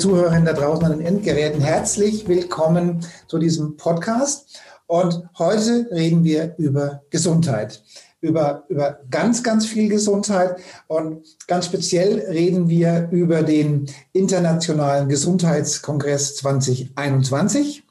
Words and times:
Zuhörerinnen 0.00 0.46
da 0.46 0.54
draußen 0.54 0.86
an 0.86 0.92
den 0.92 1.06
Endgeräten, 1.06 1.60
herzlich 1.60 2.26
willkommen 2.26 3.04
zu 3.28 3.38
diesem 3.38 3.76
Podcast. 3.76 4.58
Und 4.86 5.28
heute 5.38 5.88
reden 5.92 6.24
wir 6.24 6.54
über 6.56 7.02
Gesundheit, 7.10 7.82
über, 8.22 8.64
über 8.70 9.00
ganz, 9.10 9.42
ganz 9.42 9.66
viel 9.66 9.90
Gesundheit. 9.90 10.56
Und 10.86 11.26
ganz 11.46 11.66
speziell 11.66 12.18
reden 12.30 12.70
wir 12.70 13.08
über 13.10 13.42
den 13.42 13.90
Internationalen 14.14 15.06
Gesundheitskongress 15.10 16.36
2021 16.36 17.82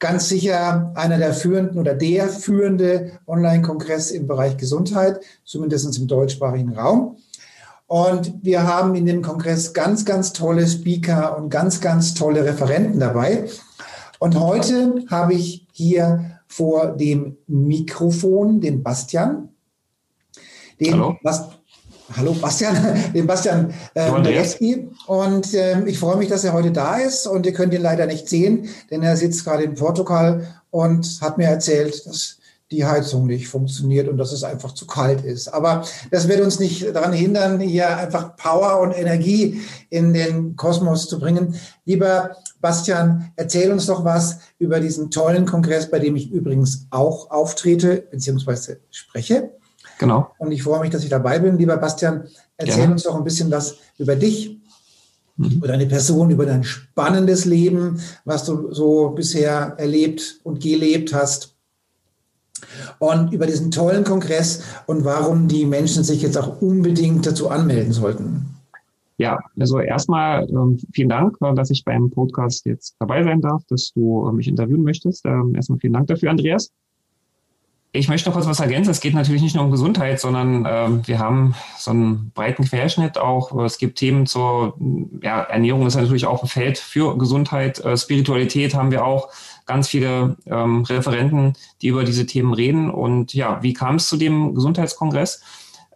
ganz 0.00 0.28
sicher 0.30 0.90
einer 0.96 1.18
der 1.18 1.34
führenden 1.34 1.78
oder 1.78 1.94
der 1.94 2.28
führende 2.28 3.12
Online-Kongress 3.26 4.10
im 4.10 4.26
Bereich 4.26 4.56
Gesundheit, 4.56 5.20
zumindest 5.44 5.96
im 5.96 6.08
deutschsprachigen 6.08 6.76
Raum. 6.76 7.18
Und 7.90 8.44
wir 8.44 8.68
haben 8.68 8.94
in 8.94 9.04
dem 9.04 9.20
Kongress 9.20 9.72
ganz, 9.72 10.04
ganz 10.04 10.32
tolle 10.32 10.64
Speaker 10.68 11.36
und 11.36 11.50
ganz, 11.50 11.80
ganz 11.80 12.14
tolle 12.14 12.44
Referenten 12.44 13.00
dabei. 13.00 13.48
Und 14.20 14.38
heute 14.38 15.04
habe 15.10 15.34
ich 15.34 15.66
hier 15.72 16.38
vor 16.46 16.92
dem 16.92 17.36
Mikrofon 17.48 18.60
den 18.60 18.84
Bastian. 18.84 19.48
Den 20.78 20.92
Hallo. 20.92 21.16
Bas 21.24 21.48
Hallo 22.16 22.32
Bastian, 22.34 22.76
den 23.12 23.26
Bastian 23.26 23.74
äh, 23.94 24.08
Und 25.08 25.52
äh, 25.52 25.84
ich 25.84 25.98
freue 25.98 26.16
mich, 26.16 26.28
dass 26.28 26.44
er 26.44 26.52
heute 26.52 26.70
da 26.70 26.96
ist. 26.96 27.26
Und 27.26 27.44
ihr 27.44 27.52
könnt 27.52 27.74
ihn 27.74 27.82
leider 27.82 28.06
nicht 28.06 28.28
sehen, 28.28 28.68
denn 28.92 29.02
er 29.02 29.16
sitzt 29.16 29.44
gerade 29.44 29.64
in 29.64 29.74
Portugal 29.74 30.46
und 30.70 31.18
hat 31.20 31.38
mir 31.38 31.48
erzählt, 31.48 32.06
dass 32.06 32.39
die 32.70 32.84
Heizung 32.84 33.26
nicht 33.26 33.48
funktioniert 33.48 34.08
und 34.08 34.16
dass 34.16 34.32
es 34.32 34.44
einfach 34.44 34.72
zu 34.72 34.86
kalt 34.86 35.24
ist. 35.24 35.48
Aber 35.48 35.84
das 36.10 36.28
wird 36.28 36.40
uns 36.40 36.60
nicht 36.60 36.94
daran 36.94 37.12
hindern, 37.12 37.58
hier 37.58 37.96
einfach 37.96 38.36
Power 38.36 38.80
und 38.80 38.92
Energie 38.92 39.60
in 39.88 40.12
den 40.12 40.54
Kosmos 40.54 41.08
zu 41.08 41.18
bringen. 41.18 41.56
Lieber 41.84 42.36
Bastian, 42.60 43.32
erzähl 43.34 43.72
uns 43.72 43.86
doch 43.86 44.04
was 44.04 44.38
über 44.58 44.78
diesen 44.78 45.10
tollen 45.10 45.46
Kongress, 45.46 45.90
bei 45.90 45.98
dem 45.98 46.14
ich 46.14 46.30
übrigens 46.30 46.86
auch 46.90 47.30
auftrete 47.30 48.04
bzw. 48.10 48.76
spreche. 48.90 49.50
Genau. 49.98 50.30
Und 50.38 50.52
ich 50.52 50.62
freue 50.62 50.80
mich, 50.80 50.90
dass 50.90 51.02
ich 51.02 51.10
dabei 51.10 51.40
bin. 51.40 51.58
Lieber 51.58 51.76
Bastian, 51.76 52.28
erzähl 52.56 52.76
Gerne. 52.76 52.92
uns 52.92 53.02
doch 53.02 53.16
ein 53.16 53.24
bisschen 53.24 53.50
was 53.50 53.76
über 53.98 54.14
dich, 54.14 54.60
mhm. 55.36 55.50
über 55.50 55.68
deine 55.68 55.86
Person, 55.86 56.30
über 56.30 56.46
dein 56.46 56.62
spannendes 56.62 57.46
Leben, 57.46 58.00
was 58.24 58.44
du 58.44 58.72
so 58.72 59.10
bisher 59.10 59.74
erlebt 59.76 60.38
und 60.44 60.62
gelebt 60.62 61.12
hast 61.12 61.56
und 62.98 63.32
über 63.32 63.46
diesen 63.46 63.70
tollen 63.70 64.04
Kongress 64.04 64.62
und 64.86 65.04
warum 65.04 65.48
die 65.48 65.66
Menschen 65.66 66.04
sich 66.04 66.22
jetzt 66.22 66.36
auch 66.36 66.60
unbedingt 66.60 67.26
dazu 67.26 67.50
anmelden 67.50 67.92
sollten. 67.92 68.46
Ja, 69.20 69.38
also 69.58 69.80
erstmal 69.80 70.48
ähm, 70.48 70.78
vielen 70.94 71.10
Dank, 71.10 71.36
äh, 71.42 71.54
dass 71.54 71.70
ich 71.70 71.84
beim 71.84 72.08
Podcast 72.08 72.64
jetzt 72.64 72.96
dabei 72.98 73.22
sein 73.22 73.42
darf, 73.42 73.62
dass 73.68 73.92
du 73.92 74.26
äh, 74.26 74.32
mich 74.32 74.48
interviewen 74.48 74.82
möchtest. 74.82 75.26
Ähm, 75.26 75.54
erstmal 75.54 75.78
vielen 75.78 75.92
Dank 75.92 76.06
dafür, 76.06 76.30
Andreas. 76.30 76.70
Ich 77.92 78.08
möchte 78.08 78.28
noch 78.28 78.34
kurz 78.36 78.46
was 78.46 78.60
ergänzen. 78.60 78.90
Es 78.90 79.00
geht 79.00 79.14
natürlich 79.14 79.42
nicht 79.42 79.56
nur 79.56 79.64
um 79.64 79.72
Gesundheit, 79.72 80.20
sondern 80.20 80.64
ähm, 80.68 81.06
wir 81.08 81.18
haben 81.18 81.56
so 81.76 81.90
einen 81.90 82.30
breiten 82.30 82.64
Querschnitt 82.64 83.18
auch. 83.18 83.52
Es 83.64 83.78
gibt 83.78 83.98
Themen 83.98 84.26
zur 84.26 84.76
ja, 85.22 85.42
Ernährung 85.42 85.84
ist 85.88 85.96
natürlich 85.96 86.24
auch 86.24 86.44
ein 86.44 86.48
Feld 86.48 86.78
für 86.78 87.18
Gesundheit. 87.18 87.80
Äh, 87.80 87.96
Spiritualität 87.96 88.76
haben 88.76 88.92
wir 88.92 89.04
auch 89.04 89.28
ganz 89.66 89.88
viele 89.88 90.36
ähm, 90.46 90.82
Referenten, 90.82 91.54
die 91.82 91.88
über 91.88 92.04
diese 92.04 92.26
Themen 92.26 92.54
reden. 92.54 92.90
Und 92.90 93.34
ja, 93.34 93.60
wie 93.60 93.72
kam 93.72 93.96
es 93.96 94.06
zu 94.06 94.16
dem 94.16 94.54
Gesundheitskongress? 94.54 95.42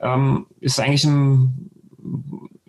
Ähm, 0.00 0.46
ist 0.58 0.80
eigentlich 0.80 1.04
ein, 1.04 1.70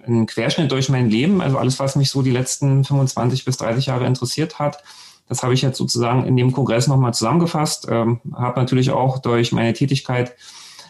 ein 0.05 0.27
Querschnitt 0.27 0.71
durch 0.71 0.89
mein 0.89 1.09
Leben, 1.09 1.41
also 1.41 1.57
alles, 1.57 1.79
was 1.79 1.95
mich 1.95 2.11
so 2.11 2.21
die 2.21 2.31
letzten 2.31 2.83
25 2.83 3.43
bis 3.43 3.57
30 3.57 3.87
Jahre 3.87 4.05
interessiert 4.05 4.59
hat. 4.59 4.83
Das 5.27 5.43
habe 5.43 5.53
ich 5.53 5.61
jetzt 5.61 5.77
sozusagen 5.77 6.25
in 6.25 6.37
dem 6.37 6.51
Kongress 6.51 6.87
nochmal 6.87 7.13
zusammengefasst. 7.13 7.87
Ähm, 7.89 8.19
habe 8.33 8.59
natürlich 8.59 8.91
auch 8.91 9.17
durch 9.19 9.51
meine 9.51 9.73
Tätigkeit 9.73 10.35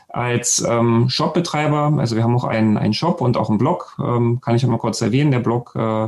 als 0.09 0.65
ähm, 0.65 1.09
Shopbetreiber, 1.09 1.93
also 1.99 2.15
wir 2.15 2.23
haben 2.23 2.35
auch 2.35 2.45
einen, 2.45 2.77
einen 2.77 2.93
Shop 2.93 3.19
und 3.19 3.35
auch 3.35 3.49
einen 3.49 3.57
Blog, 3.57 3.97
ähm, 3.99 4.39
kann 4.39 4.55
ich 4.55 4.63
auch 4.65 4.69
mal 4.69 4.77
kurz 4.77 5.01
erwähnen. 5.01 5.31
Der 5.31 5.39
Blog 5.39 5.73
äh, 5.75 6.07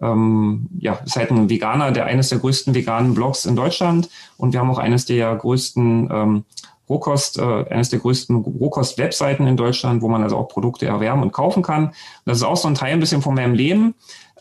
ähm, 0.00 0.68
ja, 0.78 0.94
ist 1.04 1.16
halt 1.16 1.30
ein 1.30 1.50
Veganer, 1.50 1.92
der 1.92 2.06
eines 2.06 2.30
der 2.30 2.38
größten 2.38 2.74
veganen 2.74 3.14
Blogs 3.14 3.44
in 3.44 3.54
Deutschland 3.54 4.08
und 4.38 4.52
wir 4.52 4.60
haben 4.60 4.70
auch 4.70 4.78
eines 4.78 5.04
der 5.04 5.34
größten 5.34 6.08
ähm, 6.10 6.44
Rohkost, 6.88 7.38
äh, 7.38 7.64
eines 7.70 7.90
der 7.90 7.98
größten 7.98 8.36
Rohkost-Webseiten 8.36 9.46
in 9.46 9.56
Deutschland, 9.56 10.02
wo 10.02 10.08
man 10.08 10.22
also 10.22 10.36
auch 10.36 10.48
Produkte 10.48 10.86
erwerben 10.86 11.22
und 11.22 11.32
kaufen 11.32 11.62
kann. 11.62 11.92
Das 12.24 12.38
ist 12.38 12.42
auch 12.42 12.56
so 12.56 12.68
ein 12.68 12.74
Teil 12.74 12.94
ein 12.94 13.00
bisschen 13.00 13.22
von 13.22 13.34
meinem 13.34 13.54
Leben. 13.54 13.94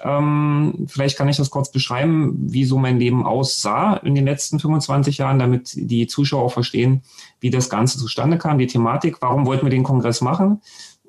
Ähm, 0.06 0.86
vielleicht 0.88 1.18
kann 1.18 1.30
ich 1.30 1.38
das 1.38 1.50
kurz 1.50 1.72
beschreiben, 1.72 2.36
wie 2.38 2.66
so 2.66 2.78
mein 2.78 3.00
Leben 3.00 3.25
aussah 3.25 3.96
in 3.96 4.16
den 4.16 4.25
letzten 4.25 4.59
25 4.59 5.18
Jahren, 5.18 5.40
damit 5.40 5.72
die 5.75 6.08
Zuschauer 6.08 6.44
auch 6.44 6.52
verstehen, 6.52 7.03
wie 7.40 7.50
das 7.50 7.69
Ganze 7.69 7.97
zustande 7.97 8.38
kam, 8.38 8.58
die 8.58 8.68
Thematik. 8.68 9.22
Warum 9.22 9.46
wollten 9.46 9.66
wir 9.66 9.69
den 9.69 9.84
Kongress 9.84 10.19
machen? 10.19 10.62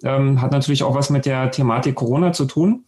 Ähm, 0.05 0.41
hat 0.41 0.53
natürlich 0.53 0.85
auch 0.85 0.95
was 0.95 1.11
mit 1.11 1.27
der 1.27 1.51
Thematik 1.51 1.97
Corona 1.97 2.33
zu 2.33 2.45
tun. 2.45 2.85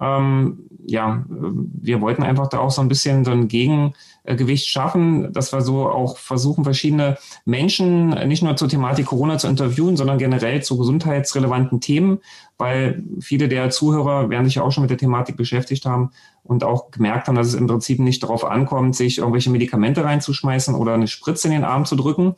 Ähm, 0.00 0.68
ja, 0.86 1.24
wir 1.28 2.00
wollten 2.00 2.22
einfach 2.22 2.48
da 2.48 2.58
auch 2.58 2.70
so 2.70 2.82
ein 2.82 2.88
bisschen 2.88 3.24
so 3.24 3.30
ein 3.30 3.48
Gegengewicht 3.48 4.66
schaffen, 4.66 5.32
dass 5.32 5.52
wir 5.52 5.62
so 5.62 5.88
auch 5.88 6.18
versuchen, 6.18 6.64
verschiedene 6.64 7.16
Menschen 7.44 8.10
nicht 8.28 8.42
nur 8.42 8.56
zur 8.56 8.68
Thematik 8.68 9.06
Corona 9.06 9.38
zu 9.38 9.48
interviewen, 9.48 9.96
sondern 9.96 10.18
generell 10.18 10.62
zu 10.62 10.76
gesundheitsrelevanten 10.76 11.80
Themen, 11.80 12.18
weil 12.58 13.02
viele 13.20 13.48
der 13.48 13.70
Zuhörer 13.70 14.28
werden 14.30 14.44
sich 14.44 14.56
ja 14.56 14.62
auch 14.62 14.72
schon 14.72 14.82
mit 14.82 14.90
der 14.90 14.98
Thematik 14.98 15.36
beschäftigt 15.36 15.86
haben 15.86 16.10
und 16.42 16.64
auch 16.64 16.90
gemerkt 16.90 17.28
haben, 17.28 17.36
dass 17.36 17.48
es 17.48 17.54
im 17.54 17.66
Prinzip 17.66 17.98
nicht 17.98 18.22
darauf 18.22 18.44
ankommt, 18.44 18.94
sich 18.94 19.18
irgendwelche 19.18 19.50
Medikamente 19.50 20.04
reinzuschmeißen 20.04 20.74
oder 20.74 20.94
eine 20.94 21.06
Spritze 21.06 21.48
in 21.48 21.54
den 21.54 21.64
Arm 21.64 21.86
zu 21.86 21.96
drücken, 21.96 22.34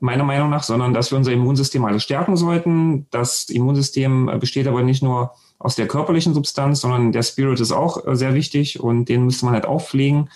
meiner 0.00 0.24
Meinung 0.24 0.50
nach, 0.50 0.62
sondern 0.62 0.94
dass 0.94 1.10
wir 1.10 1.18
unser 1.18 1.32
Immunsystem 1.32 1.84
alles 1.84 2.04
stärken 2.04 2.36
sollten. 2.36 3.06
Das 3.10 3.48
Immunsystem 3.48 4.30
besteht 4.38 4.68
aber 4.68 4.82
nicht 4.82 5.02
nur 5.02 5.32
aus 5.58 5.74
der 5.74 5.88
körperlichen 5.88 6.34
Substanz, 6.34 6.80
sondern 6.80 7.12
der 7.12 7.22
Spirit 7.22 7.60
ist 7.60 7.72
auch 7.72 8.06
äh, 8.06 8.16
sehr 8.16 8.34
wichtig 8.34 8.80
und 8.80 9.06
den 9.06 9.24
müsste 9.24 9.44
man 9.44 9.54
halt 9.54 9.66
auch 9.66 9.82
pflegen. 9.82 10.28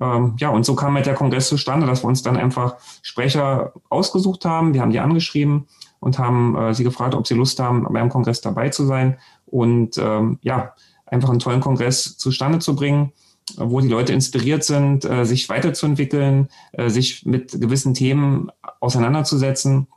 Ähm, 0.00 0.34
ja, 0.38 0.48
und 0.48 0.64
so 0.64 0.74
kam 0.74 0.94
halt 0.94 1.06
der 1.06 1.14
Kongress 1.14 1.48
zustande, 1.48 1.86
dass 1.86 2.02
wir 2.02 2.08
uns 2.08 2.22
dann 2.22 2.36
einfach 2.36 2.76
Sprecher 3.02 3.72
ausgesucht 3.90 4.44
haben. 4.44 4.74
Wir 4.74 4.80
haben 4.80 4.92
die 4.92 5.00
angeschrieben 5.00 5.66
und 6.00 6.18
haben 6.18 6.56
äh, 6.56 6.74
sie 6.74 6.84
gefragt, 6.84 7.14
ob 7.14 7.26
sie 7.26 7.34
Lust 7.34 7.60
haben, 7.60 7.86
beim 7.90 8.08
Kongress 8.08 8.40
dabei 8.40 8.70
zu 8.70 8.86
sein 8.86 9.18
und 9.46 9.98
ähm, 9.98 10.38
ja, 10.42 10.74
einfach 11.06 11.28
einen 11.28 11.38
tollen 11.38 11.60
Kongress 11.60 12.16
zustande 12.16 12.58
zu 12.58 12.74
bringen 12.74 13.12
wo 13.56 13.80
die 13.80 13.88
Leute 13.88 14.12
inspiriert 14.12 14.62
sind, 14.62 15.04
äh, 15.04 15.24
sich 15.26 15.48
weiterzuentwickeln, 15.48 16.48
sich 16.86 17.26
mit 17.26 17.50
gewissen 17.60 17.92
Themen 17.92 18.50
auseinanderzusetzen. 18.80 19.88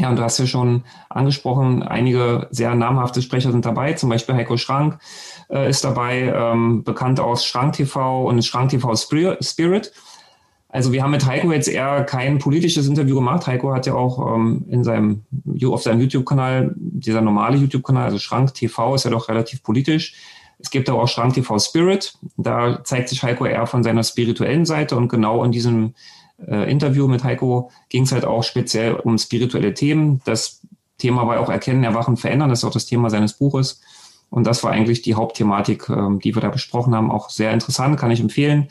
Ja, 0.00 0.08
und 0.08 0.16
du 0.16 0.22
hast 0.22 0.38
ja 0.38 0.46
schon 0.46 0.84
angesprochen, 1.10 1.82
einige 1.82 2.48
sehr 2.50 2.74
namhafte 2.74 3.20
Sprecher 3.20 3.52
sind 3.52 3.66
dabei, 3.66 3.92
zum 3.92 4.08
Beispiel 4.08 4.34
Heiko 4.34 4.56
Schrank 4.56 4.98
äh, 5.50 5.68
ist 5.68 5.84
dabei, 5.84 6.32
ähm, 6.34 6.84
bekannt 6.84 7.20
aus 7.20 7.44
Schrank 7.44 7.74
TV 7.74 8.26
und 8.26 8.42
Schrank 8.42 8.70
TV 8.70 8.96
Spirit. 8.96 9.92
Also 10.70 10.92
wir 10.92 11.02
haben 11.02 11.10
mit 11.10 11.26
Heiko 11.26 11.52
jetzt 11.52 11.68
eher 11.68 12.04
kein 12.04 12.38
politisches 12.38 12.86
Interview 12.86 13.16
gemacht. 13.16 13.46
Heiko 13.46 13.74
hat 13.74 13.86
ja 13.86 13.94
auch 13.94 14.34
ähm, 14.34 14.64
in 14.70 14.84
seinem, 14.84 15.24
auf 15.66 15.82
seinem 15.82 16.00
YouTube-Kanal, 16.00 16.72
dieser 16.76 17.20
normale 17.20 17.58
YouTube-Kanal, 17.58 18.04
also 18.04 18.18
Schrank 18.18 18.54
TV 18.54 18.94
ist 18.94 19.04
ja 19.04 19.10
doch 19.10 19.28
relativ 19.28 19.62
politisch. 19.62 20.14
Es 20.58 20.70
gibt 20.70 20.88
aber 20.88 21.02
auch 21.02 21.08
Schrank 21.08 21.34
TV 21.34 21.58
Spirit. 21.58 22.14
Da 22.38 22.82
zeigt 22.84 23.10
sich 23.10 23.22
Heiko 23.22 23.44
eher 23.44 23.66
von 23.66 23.82
seiner 23.82 24.02
spirituellen 24.02 24.64
Seite 24.64 24.96
und 24.96 25.08
genau 25.08 25.44
in 25.44 25.52
diesem 25.52 25.94
äh, 26.46 26.70
Interview 26.70 27.08
mit 27.08 27.24
Heiko 27.24 27.70
ging 27.88 28.04
es 28.04 28.12
halt 28.12 28.24
auch 28.24 28.42
speziell 28.42 28.94
um 28.94 29.18
spirituelle 29.18 29.74
Themen. 29.74 30.20
Das 30.24 30.60
Thema 30.98 31.26
war 31.26 31.40
auch 31.40 31.48
Erkennen, 31.48 31.84
Erwachen, 31.84 32.16
Verändern. 32.16 32.50
Das 32.50 32.60
ist 32.60 32.64
auch 32.64 32.72
das 32.72 32.86
Thema 32.86 33.10
seines 33.10 33.34
Buches. 33.34 33.80
Und 34.28 34.44
das 34.46 34.62
war 34.62 34.70
eigentlich 34.70 35.02
die 35.02 35.14
Hauptthematik, 35.14 35.88
ähm, 35.88 36.20
die 36.20 36.34
wir 36.34 36.42
da 36.42 36.48
besprochen 36.48 36.94
haben. 36.94 37.10
Auch 37.10 37.30
sehr 37.30 37.52
interessant, 37.52 37.98
kann 37.98 38.10
ich 38.10 38.20
empfehlen. 38.20 38.68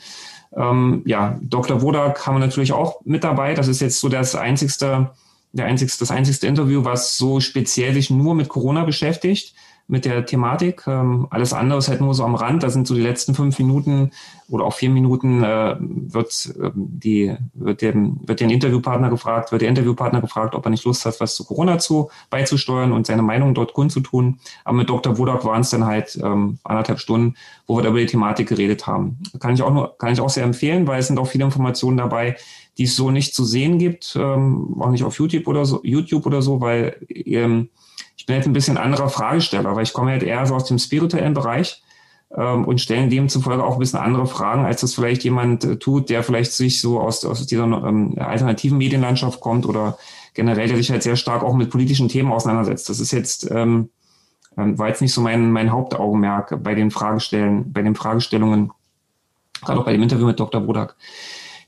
Ähm, 0.56 1.02
ja, 1.04 1.38
Dr. 1.42 1.82
Wodak 1.82 2.26
haben 2.26 2.36
wir 2.36 2.40
natürlich 2.40 2.72
auch 2.72 3.00
mit 3.04 3.24
dabei. 3.24 3.54
Das 3.54 3.68
ist 3.68 3.80
jetzt 3.80 4.00
so 4.00 4.08
das 4.08 4.34
einzigste, 4.34 5.10
der 5.52 5.66
einzigste, 5.66 6.00
das 6.00 6.10
einzigste 6.10 6.46
Interview, 6.46 6.84
was 6.84 7.16
so 7.16 7.40
speziell 7.40 7.92
sich 7.92 8.10
nur 8.10 8.34
mit 8.34 8.48
Corona 8.48 8.84
beschäftigt 8.84 9.54
mit 9.90 10.04
der 10.04 10.24
Thematik. 10.24 10.84
Ähm, 10.86 11.26
alles 11.30 11.52
andere 11.52 11.78
ist 11.78 11.88
halt 11.88 12.00
nur 12.00 12.14
so 12.14 12.24
am 12.24 12.36
Rand. 12.36 12.62
Da 12.62 12.70
sind 12.70 12.86
so 12.86 12.94
die 12.94 13.00
letzten 13.00 13.34
fünf 13.34 13.58
Minuten 13.58 14.12
oder 14.48 14.64
auch 14.64 14.74
vier 14.74 14.90
Minuten 14.90 15.42
äh, 15.42 15.76
wird, 15.80 16.54
äh, 16.60 16.70
die, 16.74 17.36
wird, 17.54 17.82
dem, 17.82 18.20
wird 18.24 18.40
den 18.40 18.50
Interviewpartner 18.50 19.10
gefragt, 19.10 19.50
wird 19.50 19.62
der 19.62 19.68
Interviewpartner 19.68 20.20
gefragt, 20.20 20.54
ob 20.54 20.64
er 20.64 20.70
nicht 20.70 20.84
Lust 20.84 21.04
hat, 21.04 21.20
was 21.20 21.34
zu 21.34 21.44
Corona 21.44 21.78
zu, 21.78 22.08
beizusteuern 22.30 22.92
und 22.92 23.06
seine 23.06 23.22
Meinung 23.22 23.52
dort 23.52 23.74
kundzutun. 23.74 24.38
Aber 24.64 24.76
mit 24.76 24.88
Dr. 24.88 25.18
Wodak 25.18 25.44
waren 25.44 25.62
es 25.62 25.70
dann 25.70 25.84
halt 25.84 26.18
ähm, 26.22 26.58
anderthalb 26.62 27.00
Stunden, 27.00 27.34
wo 27.66 27.76
wir 27.76 27.82
da 27.82 27.90
über 27.90 27.98
die 27.98 28.06
Thematik 28.06 28.48
geredet 28.48 28.86
haben. 28.86 29.18
Kann 29.40 29.54
ich 29.54 29.62
auch 29.62 29.72
nur, 29.72 29.98
kann 29.98 30.12
ich 30.12 30.20
auch 30.20 30.30
sehr 30.30 30.44
empfehlen, 30.44 30.86
weil 30.86 31.00
es 31.00 31.08
sind 31.08 31.18
auch 31.18 31.26
viele 31.26 31.44
Informationen 31.44 31.96
dabei, 31.96 32.36
die 32.78 32.84
es 32.84 32.94
so 32.94 33.10
nicht 33.10 33.34
zu 33.34 33.44
sehen 33.44 33.78
gibt, 33.78 34.16
ähm, 34.18 34.80
auch 34.80 34.90
nicht 34.90 35.02
auf 35.02 35.18
YouTube 35.18 35.48
oder 35.48 35.64
so, 35.64 35.80
YouTube 35.82 36.26
oder 36.26 36.42
so, 36.42 36.60
weil 36.60 36.96
ähm, 37.08 37.70
bin 38.30 38.36
jetzt 38.36 38.46
ein 38.46 38.52
bisschen 38.52 38.78
anderer 38.78 39.08
Fragesteller, 39.08 39.74
weil 39.74 39.82
ich 39.82 39.92
komme 39.92 40.12
halt 40.12 40.22
eher 40.22 40.46
so 40.46 40.54
aus 40.54 40.64
dem 40.64 40.78
spirituellen 40.78 41.34
Bereich 41.34 41.82
ähm, 42.36 42.64
und 42.64 42.80
stellen 42.80 43.10
demzufolge 43.10 43.64
auch 43.64 43.72
ein 43.72 43.80
bisschen 43.80 43.98
andere 43.98 44.26
Fragen, 44.26 44.64
als 44.64 44.82
das 44.82 44.94
vielleicht 44.94 45.24
jemand 45.24 45.64
äh, 45.64 45.76
tut, 45.78 46.10
der 46.10 46.22
vielleicht 46.22 46.52
sich 46.52 46.80
so 46.80 47.00
aus, 47.00 47.24
aus 47.24 47.44
dieser 47.46 47.64
ähm, 47.64 48.14
alternativen 48.18 48.78
Medienlandschaft 48.78 49.40
kommt 49.40 49.66
oder 49.66 49.98
generell, 50.34 50.68
der 50.68 50.76
sich 50.76 50.92
halt 50.92 51.02
sehr 51.02 51.16
stark 51.16 51.42
auch 51.42 51.54
mit 51.54 51.70
politischen 51.70 52.08
Themen 52.08 52.30
auseinandersetzt. 52.30 52.88
Das 52.88 53.00
ist 53.00 53.10
jetzt, 53.10 53.50
ähm, 53.50 53.90
ähm 54.56 54.78
war 54.78 54.86
jetzt 54.86 55.02
nicht 55.02 55.12
so 55.12 55.20
mein, 55.20 55.50
mein 55.50 55.72
Hauptaugenmerk 55.72 56.62
bei 56.62 56.76
den 56.76 56.92
Fragestellen, 56.92 57.72
bei 57.72 57.82
den 57.82 57.96
Fragestellungen, 57.96 58.70
gerade 59.60 59.80
auch 59.80 59.84
bei 59.84 59.92
dem 59.92 60.02
Interview 60.04 60.26
mit 60.26 60.38
Dr. 60.38 60.60
Bodak. 60.60 60.94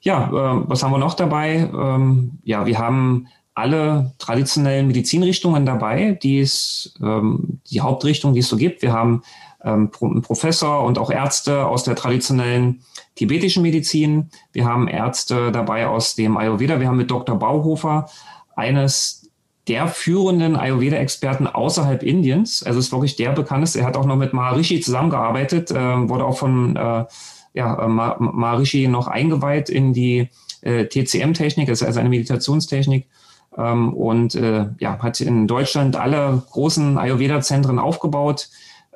Ja, 0.01 0.29
äh, 0.29 0.63
was 0.69 0.85
haben 0.85 0.93
wir 0.93 0.99
noch 0.99 1.15
dabei? 1.15 1.69
Ähm, 1.75 2.39
ja, 2.45 2.67
wir 2.67 2.79
haben 2.79 3.27
alle 3.55 4.13
traditionellen 4.19 4.87
Medizinrichtungen 4.87 5.67
dabei, 5.67 6.19
die 6.23 6.41
es, 6.41 6.95
ähm, 7.03 7.61
die 7.71 7.81
Hauptrichtung, 7.81 8.33
die 8.33 8.41
es 8.41 8.49
so 8.49 8.57
gibt. 8.57 8.83
Wir 8.83 8.93
haben 8.93 9.23
ähm, 9.63 9.91
einen 10.01 10.23
Professor 10.23 10.85
und 10.85 10.99
auch 10.99 11.11
Ärzte 11.11 11.67
aus 11.67 11.85
der 11.85 11.95
traditionellen 11.95 12.83
tibetischen 13.15 13.63
Medizin. 13.63 14.31
Wir 14.53 14.65
haben 14.65 14.89
Ärzte 14.89 15.53
dabei 15.53 15.87
aus 15.87 16.15
dem 16.15 16.37
Ayurveda. 16.37 16.81
Wir 16.81 16.89
haben 16.89 16.97
mit 16.97 17.11
Dr. 17.11 17.39
Bauhofer 17.39 18.09
eines 18.57 19.31
der 19.69 19.87
führenden 19.87 20.57
Ayurveda-Experten 20.57 21.47
außerhalb 21.47 22.03
Indiens. 22.03 22.63
Also 22.63 22.79
ist 22.79 22.91
wirklich 22.91 23.17
der 23.17 23.31
bekannteste. 23.31 23.81
Er 23.81 23.87
hat 23.87 23.97
auch 23.97 24.07
noch 24.07 24.17
mit 24.17 24.33
Maharishi 24.33 24.81
zusammengearbeitet, 24.81 25.71
äh, 25.71 26.09
wurde 26.09 26.25
auch 26.25 26.39
von 26.39 26.75
äh, 26.75 27.05
ja, 27.55 27.87
Maharishi 27.87 28.89
noch 28.89 29.09
eingeweiht 29.09 29.69
in 29.69 29.93
die 29.93 30.31
äh, 30.63 30.87
TCM-Technik, 30.87 31.69
also 31.69 31.85
eine 31.85 32.09
Meditationstechnik 32.09 33.07
ähm, 33.57 33.93
und 33.95 34.35
äh, 34.35 34.67
ja, 34.79 34.99
hat 34.99 35.21
in 35.21 35.47
Deutschland 35.47 35.97
alle 35.97 36.43
großen 36.51 36.99
Ayurveda-Zentren 36.99 37.79
aufgebaut. 37.79 38.49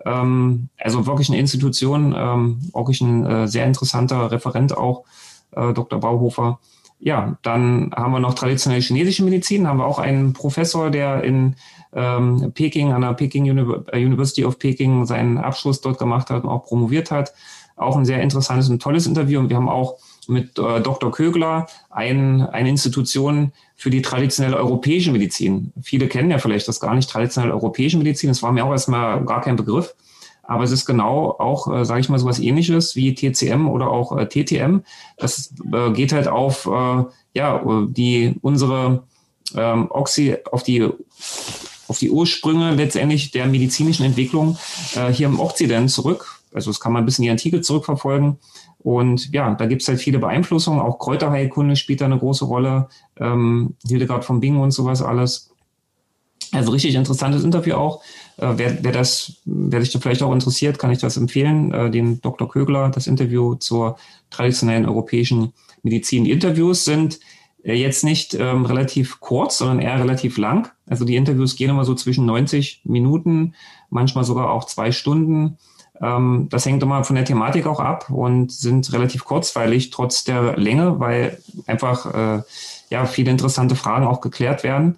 Ähm, 0.04 0.68
also 0.78 1.06
wirklich 1.06 1.28
eine 1.28 1.38
Institution, 1.38 2.14
ähm, 2.16 2.60
wirklich 2.72 3.00
ein 3.00 3.26
äh, 3.26 3.48
sehr 3.48 3.66
interessanter 3.66 4.30
Referent 4.30 4.76
auch, 4.76 5.04
äh, 5.52 5.72
Dr. 5.72 6.00
Bauhofer. 6.00 6.58
Ja, 6.98 7.36
dann 7.42 7.92
haben 7.94 8.12
wir 8.12 8.20
noch 8.20 8.34
traditionelle 8.34 8.80
chinesische 8.80 9.22
Medizin, 9.24 9.68
haben 9.68 9.78
wir 9.78 9.86
auch 9.86 9.98
einen 9.98 10.32
Professor, 10.32 10.90
der 10.90 11.24
in 11.24 11.56
ähm, 11.92 12.52
Peking, 12.54 12.92
an 12.92 13.02
der 13.02 13.12
Peking 13.12 13.46
äh, 13.46 14.04
University 14.04 14.44
of 14.44 14.58
Peking 14.58 15.04
seinen 15.04 15.38
Abschluss 15.38 15.80
dort 15.80 15.98
gemacht 15.98 16.30
hat 16.30 16.44
und 16.44 16.50
auch 16.50 16.64
promoviert 16.64 17.10
hat. 17.10 17.34
Auch 17.76 17.96
ein 17.96 18.06
sehr 18.06 18.22
interessantes 18.22 18.70
und 18.70 18.80
tolles 18.80 19.06
Interview. 19.06 19.38
Und 19.40 19.50
wir 19.50 19.56
haben 19.56 19.68
auch 19.68 19.98
mit 20.28 20.58
äh, 20.58 20.80
Dr. 20.80 21.10
Kögler 21.12 21.66
ein, 21.90 22.42
eine 22.42 22.68
Institution 22.68 23.52
für 23.76 23.90
die 23.90 24.02
traditionelle 24.02 24.56
europäische 24.56 25.12
Medizin. 25.12 25.72
Viele 25.82 26.08
kennen 26.08 26.30
ja 26.30 26.38
vielleicht 26.38 26.68
das 26.68 26.80
gar 26.80 26.94
nicht, 26.94 27.10
traditionelle 27.10 27.54
europäische 27.54 27.98
Medizin. 27.98 28.28
Das 28.28 28.42
war 28.42 28.52
mir 28.52 28.64
auch 28.64 28.72
erstmal 28.72 29.24
gar 29.24 29.42
kein 29.42 29.56
Begriff. 29.56 29.94
Aber 30.42 30.62
es 30.62 30.70
ist 30.70 30.86
genau 30.86 31.30
auch, 31.38 31.72
äh, 31.72 31.84
sage 31.84 32.00
ich 32.00 32.08
mal, 32.08 32.18
so 32.18 32.26
was 32.26 32.38
ähnliches 32.38 32.94
wie 32.94 33.14
TCM 33.14 33.68
oder 33.68 33.90
auch 33.90 34.16
äh, 34.16 34.26
TTM. 34.26 34.80
Das 35.16 35.52
äh, 35.72 35.90
geht 35.90 36.12
halt 36.12 36.28
auf, 36.28 36.66
äh, 36.66 37.04
ja, 37.34 37.62
die, 37.88 38.36
unsere 38.42 39.02
ähm, 39.54 39.88
Oxy, 39.90 40.36
auf 40.50 40.62
die 40.62 40.88
auf 41.88 41.98
die 41.98 42.10
Ursprünge 42.10 42.74
letztendlich 42.74 43.30
der 43.30 43.46
medizinischen 43.46 44.04
Entwicklung 44.04 44.58
äh, 44.94 45.12
hier 45.12 45.28
im 45.28 45.40
Okzident 45.40 45.90
zurück. 45.90 46.40
Also 46.52 46.70
das 46.70 46.80
kann 46.80 46.92
man 46.92 47.04
bis 47.04 47.18
in 47.18 47.24
die 47.24 47.30
Antike 47.30 47.60
zurückverfolgen. 47.60 48.38
Und 48.86 49.32
ja, 49.32 49.52
da 49.52 49.66
gibt 49.66 49.82
es 49.82 49.88
halt 49.88 49.98
viele 49.98 50.20
Beeinflussungen. 50.20 50.78
Auch 50.78 51.00
Kräuterheilkunde 51.00 51.74
spielt 51.74 52.00
da 52.00 52.04
eine 52.04 52.20
große 52.20 52.44
Rolle. 52.44 52.86
Ähm, 53.18 53.74
Hildegard 53.84 54.24
von 54.24 54.38
Bingen 54.38 54.60
und 54.60 54.70
sowas 54.70 55.02
alles. 55.02 55.50
Also 56.52 56.70
richtig 56.70 56.94
interessantes 56.94 57.42
Interview 57.42 57.74
auch. 57.74 58.04
Äh, 58.36 58.52
wer, 58.54 58.84
wer, 58.84 58.92
das, 58.92 59.38
wer 59.44 59.80
sich 59.80 59.90
da 59.90 59.98
vielleicht 59.98 60.22
auch 60.22 60.32
interessiert, 60.32 60.78
kann 60.78 60.92
ich 60.92 60.98
das 60.98 61.16
empfehlen. 61.16 61.72
Äh, 61.72 61.90
den 61.90 62.20
Dr. 62.20 62.48
Kögler, 62.48 62.88
das 62.88 63.08
Interview 63.08 63.56
zur 63.56 63.96
traditionellen 64.30 64.86
europäischen 64.86 65.52
Medizin. 65.82 66.22
Die 66.22 66.30
Interviews 66.30 66.84
sind 66.84 67.18
äh, 67.64 67.74
jetzt 67.74 68.04
nicht 68.04 68.34
ähm, 68.34 68.66
relativ 68.66 69.18
kurz, 69.18 69.58
sondern 69.58 69.80
eher 69.80 69.98
relativ 69.98 70.38
lang. 70.38 70.70
Also 70.86 71.04
die 71.04 71.16
Interviews 71.16 71.56
gehen 71.56 71.70
immer 71.70 71.84
so 71.84 71.96
zwischen 71.96 72.24
90 72.24 72.82
Minuten, 72.84 73.54
manchmal 73.90 74.22
sogar 74.22 74.48
auch 74.52 74.64
zwei 74.66 74.92
Stunden. 74.92 75.58
Ähm, 76.00 76.48
das 76.50 76.66
hängt 76.66 76.82
immer 76.82 77.04
von 77.04 77.16
der 77.16 77.24
Thematik 77.24 77.66
auch 77.66 77.80
ab 77.80 78.10
und 78.10 78.52
sind 78.52 78.92
relativ 78.92 79.24
kurzweilig 79.24 79.90
trotz 79.90 80.24
der 80.24 80.56
Länge, 80.56 80.98
weil 81.00 81.38
einfach 81.66 82.14
äh, 82.14 82.42
ja 82.90 83.06
viele 83.06 83.30
interessante 83.30 83.76
Fragen 83.76 84.06
auch 84.06 84.20
geklärt 84.20 84.62
werden. 84.62 84.96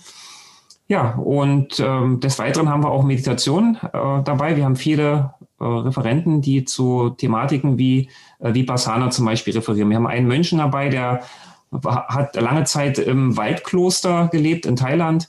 Ja, 0.89 1.17
und 1.17 1.81
ähm, 1.81 2.21
des 2.21 2.39
Weiteren 2.39 2.71
haben 2.71 2.83
wir 2.83 2.91
auch 2.91 3.03
Meditation 3.03 3.77
äh, 3.83 4.23
dabei. 4.25 4.57
Wir 4.57 4.65
haben 4.65 4.77
viele 4.77 5.35
äh, 5.61 5.65
Referenten, 5.65 6.41
die 6.41 6.65
zu 6.65 7.11
Thematiken 7.11 7.77
wie 7.77 8.09
äh, 8.39 8.55
Vipassana 8.55 9.11
zum 9.11 9.27
Beispiel 9.27 9.53
referieren. 9.53 9.91
Wir 9.91 9.97
haben 9.97 10.07
einen 10.07 10.27
Mönchen 10.27 10.59
dabei, 10.59 10.89
der 10.89 11.23
hat 11.71 12.35
lange 12.35 12.65
Zeit 12.65 12.99
im 12.99 13.37
Waldkloster 13.37 14.29
gelebt 14.29 14.65
in 14.65 14.77
Thailand 14.77 15.29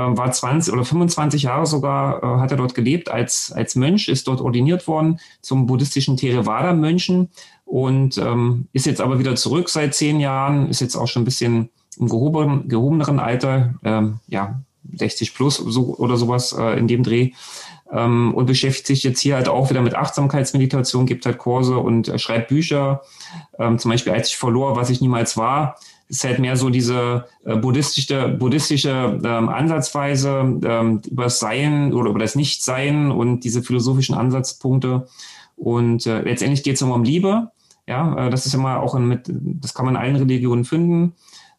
war 0.00 0.30
20 0.30 0.72
oder 0.72 0.84
25 0.84 1.42
Jahre 1.42 1.66
sogar, 1.66 2.22
äh, 2.22 2.40
hat 2.40 2.50
er 2.50 2.56
dort 2.56 2.74
gelebt 2.74 3.10
als, 3.10 3.52
als 3.52 3.74
Mönch, 3.74 4.08
ist 4.08 4.26
dort 4.28 4.40
ordiniert 4.40 4.86
worden 4.86 5.20
zum 5.40 5.66
buddhistischen 5.66 6.16
Theravada-Mönchen 6.16 7.28
und 7.64 8.18
ähm, 8.18 8.68
ist 8.72 8.86
jetzt 8.86 9.00
aber 9.00 9.18
wieder 9.18 9.36
zurück 9.36 9.68
seit 9.68 9.94
zehn 9.94 10.20
Jahren, 10.20 10.68
ist 10.68 10.80
jetzt 10.80 10.96
auch 10.96 11.08
schon 11.08 11.22
ein 11.22 11.26
bisschen 11.26 11.70
im 11.98 12.08
gehoben, 12.08 12.68
gehobeneren 12.68 13.18
Alter, 13.20 13.74
ähm, 13.84 14.20
ja, 14.28 14.60
60 14.94 15.34
plus 15.34 15.56
so, 15.56 15.94
oder 15.96 16.16
sowas 16.16 16.52
äh, 16.52 16.78
in 16.78 16.88
dem 16.88 17.02
Dreh 17.02 17.32
ähm, 17.92 18.34
und 18.34 18.46
beschäftigt 18.46 18.86
sich 18.86 19.02
jetzt 19.02 19.20
hier 19.20 19.36
halt 19.36 19.48
auch 19.48 19.70
wieder 19.70 19.82
mit 19.82 19.94
Achtsamkeitsmeditation, 19.94 21.06
gibt 21.06 21.26
halt 21.26 21.38
Kurse 21.38 21.78
und 21.78 22.08
äh, 22.08 22.18
schreibt 22.18 22.48
Bücher. 22.48 23.02
Ähm, 23.58 23.78
zum 23.78 23.90
Beispiel, 23.90 24.12
als 24.12 24.28
ich 24.28 24.36
verlor, 24.36 24.76
was 24.76 24.90
ich 24.90 25.00
niemals 25.00 25.36
war, 25.36 25.76
ist 26.12 26.24
halt 26.24 26.38
mehr 26.38 26.56
so 26.56 26.68
diese 26.68 27.24
äh, 27.46 27.56
buddhistische, 27.56 28.28
buddhistische 28.28 29.18
ähm, 29.24 29.48
Ansatzweise 29.48 30.60
ähm, 30.62 31.00
über 31.10 31.24
das 31.24 31.38
Sein 31.38 31.94
oder 31.94 32.10
über 32.10 32.18
das 32.18 32.34
Nichtsein 32.34 33.10
und 33.10 33.40
diese 33.40 33.62
philosophischen 33.62 34.14
Ansatzpunkte. 34.14 35.06
Und 35.56 36.06
äh, 36.06 36.20
letztendlich 36.20 36.62
geht 36.62 36.74
es 36.76 36.82
immer 36.82 36.96
um 36.96 37.04
Liebe. 37.04 37.50
Ja, 37.86 38.26
äh, 38.26 38.30
das 38.30 38.44
ist 38.44 38.52
immer 38.52 38.80
auch 38.80 38.94
in, 38.94 39.08
mit, 39.08 39.22
das 39.26 39.72
kann 39.72 39.86
man 39.86 39.94
in 39.94 40.00
allen 40.02 40.16
Religionen 40.16 40.66
finden. 40.66 41.14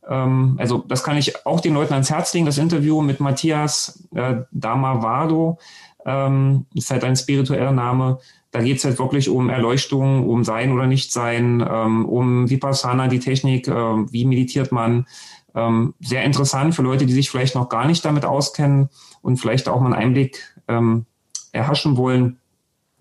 Ähm, 0.07 0.55
also 0.59 0.85
das 0.87 1.03
kann 1.03 1.17
ich 1.17 1.47
auch 1.47 1.59
den 1.59 1.73
Leuten 1.73 1.93
ans 1.93 2.11
Herz 2.11 2.31
legen. 2.35 2.45
Das 2.45 2.59
Interview 2.59 3.01
mit 3.01 3.19
Matthias 3.19 4.03
äh, 4.13 4.35
Damavado 4.51 5.57
ähm, 6.05 6.67
ist 6.75 6.91
halt 6.91 7.03
ein 7.03 7.15
spiritueller 7.15 7.71
Name. 7.71 8.19
Da 8.53 8.61
geht 8.61 8.77
es 8.77 8.85
halt 8.85 8.99
wirklich 8.99 9.29
um 9.29 9.49
Erleuchtung, 9.49 10.29
um 10.29 10.43
Sein 10.43 10.71
oder 10.71 10.85
Nichtsein, 10.85 11.65
ähm, 11.67 12.05
um 12.05 12.51
Vipassana, 12.51 13.07
die 13.07 13.19
Technik, 13.19 13.67
äh, 13.67 13.73
wie 13.73 14.25
meditiert 14.25 14.71
man. 14.71 15.07
Ähm, 15.55 15.95
sehr 15.99 16.23
interessant 16.23 16.75
für 16.75 16.83
Leute, 16.83 17.07
die 17.07 17.13
sich 17.13 17.31
vielleicht 17.31 17.55
noch 17.55 17.67
gar 17.67 17.87
nicht 17.87 18.05
damit 18.05 18.25
auskennen 18.25 18.89
und 19.23 19.37
vielleicht 19.37 19.67
auch 19.67 19.79
mal 19.79 19.87
einen 19.87 20.03
Einblick 20.03 20.55
ähm, 20.67 21.07
erhaschen 21.51 21.97
wollen, 21.97 22.37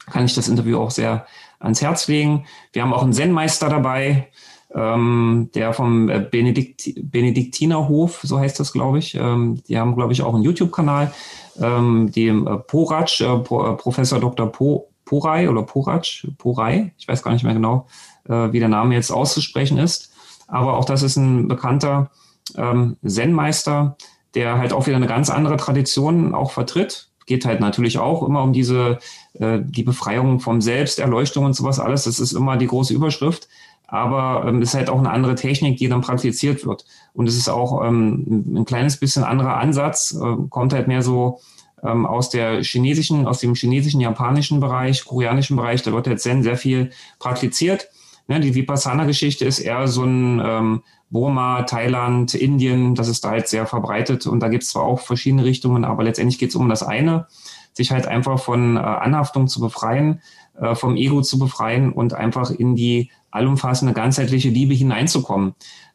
kann 0.07 0.25
ich 0.25 0.35
das 0.35 0.49
Interview 0.49 0.79
auch 0.79 0.91
sehr 0.91 1.27
ans 1.59 1.83
Herz 1.83 2.09
legen. 2.09 2.47
Wir 2.73 2.83
haben 2.83 2.95
auch 2.95 3.03
einen 3.03 3.13
Zen-Meister 3.13 3.69
dabei, 3.69 4.29
ähm, 4.75 5.51
der 5.55 5.75
vom 5.75 6.07
Benedikt, 6.31 6.95
Benediktinerhof, 6.97 8.21
so 8.23 8.39
heißt 8.39 8.59
das, 8.59 8.73
glaube 8.73 9.01
ich. 9.01 9.15
Ähm, 9.17 9.63
die 9.69 9.79
haben, 9.79 9.95
glaube 9.95 10.15
ich, 10.15 10.23
auch 10.23 10.35
einen 10.35 10.45
YouTube-Kanal, 10.45 11.13
ähm, 11.61 12.11
dem 12.11 12.47
äh, 12.47 12.57
Poratsch, 12.57 13.21
äh, 13.21 13.39
Pro, 13.39 13.67
äh, 13.67 13.77
Professor 13.77 14.19
Dr. 14.19 14.51
Po, 14.51 14.92
Porai 15.13 15.51
oder 15.51 15.63
Porac, 15.63 16.07
Porai, 16.39 16.95
ich 16.97 17.07
weiß 17.07 17.23
gar 17.23 17.33
nicht 17.33 17.45
mehr 17.45 17.53
genau, 17.53 17.87
äh, 18.27 18.51
wie 18.51 18.61
der 18.61 18.71
Name 18.71 18.95
jetzt 18.95 19.11
auszusprechen 19.11 19.77
ist. 19.77 20.11
Aber 20.49 20.79
auch 20.79 20.87
das 20.87 21.03
ist 21.03 21.17
ein 21.17 21.49
bekannter 21.49 22.11
ähm, 22.57 22.97
Zen-Meister, 23.07 23.99
der 24.35 24.57
halt 24.57 24.73
auch 24.73 24.87
wieder 24.87 24.97
eine 24.97 25.07
ganz 25.07 25.29
andere 25.29 25.59
Tradition 25.59 26.35
auch 26.35 26.51
vertritt. 26.51 27.11
Geht 27.27 27.45
halt 27.45 27.61
natürlich 27.61 27.99
auch 27.99 28.23
immer 28.23 28.43
um 28.43 28.55
diese, 28.55 29.01
äh, 29.35 29.59
die 29.63 29.83
Befreiung 29.83 30.41
vom 30.41 30.63
Selbst, 30.63 30.99
Erleuchtung 30.99 31.45
und 31.45 31.53
sowas 31.53 31.79
alles. 31.79 32.05
Das 32.05 32.19
ist 32.19 32.33
immer 32.33 32.57
die 32.57 32.69
große 32.69 32.95
Überschrift. 32.95 33.49
Aber 33.87 34.49
ähm, 34.49 34.63
ist 34.63 34.73
halt 34.73 34.89
auch 34.89 34.99
eine 34.99 35.11
andere 35.11 35.35
Technik, 35.35 35.77
die 35.77 35.91
dann 35.91 36.01
praktiziert 36.01 36.65
wird. 36.65 36.87
Und 37.13 37.29
es 37.29 37.37
ist 37.37 37.51
auch 37.51 37.85
ähm, 37.85 38.55
ein 38.55 38.65
kleines 38.65 38.97
bisschen 38.97 39.25
anderer 39.25 39.59
Ansatz, 39.59 40.19
äh, 40.19 40.49
kommt 40.49 40.73
halt 40.73 40.89
mehr 40.89 41.03
so 41.03 41.41
ähm, 41.83 42.07
aus 42.07 42.31
der 42.31 42.63
chinesischen, 42.63 43.27
aus 43.27 43.41
dem 43.41 43.55
chinesischen, 43.55 44.01
japanischen 44.01 44.61
Bereich, 44.61 45.05
koreanischen 45.05 45.57
Bereich, 45.57 45.83
da 45.83 45.93
wird 45.93 46.07
jetzt 46.07 46.23
Zen 46.23 46.43
sehr 46.43 46.57
viel 46.57 46.91
praktiziert. 47.19 47.89
Ne, 48.29 48.39
die 48.39 48.55
Vipassana-Geschichte 48.55 49.45
ist 49.45 49.59
eher 49.59 49.89
so 49.89 50.05
ein 50.05 50.41
ähm, 50.45 50.83
Burma, 51.11 51.63
Thailand, 51.65 52.35
Indien, 52.35 52.95
das 52.95 53.09
ist 53.09 53.25
da 53.25 53.31
halt 53.31 53.49
sehr 53.49 53.67
verbreitet 53.67 54.27
und 54.27 54.41
da 54.41 54.49
gibt 54.49 54.63
es 54.63 54.71
zwar 54.71 54.85
auch 54.85 55.01
verschiedene 55.01 55.45
Richtungen, 55.45 55.85
aber 55.85 56.05
letztendlich 56.05 56.39
geht 56.39 56.51
es 56.51 56.57
um 56.57 56.69
das 56.69 56.83
eine, 56.83 57.27
sich 57.75 57.91
halt 57.91 58.07
einfach 58.07 58.39
von 58.39 58.77
äh, 58.77 58.81
Anhaftung 58.81 59.49
zu 59.49 59.61
befreien, 59.61 60.23
äh, 60.59 60.75
vom 60.75 60.97
Ego 60.97 61.21
zu 61.21 61.39
befreien 61.39 61.93
und 61.93 62.15
einfach 62.15 62.51
in 62.51 62.77
die 62.77 63.11
allumfassende 63.31 63.93
ganzheitliche 63.93 64.51
Liebe 64.51 64.75
hineinzukommen. 64.75 65.55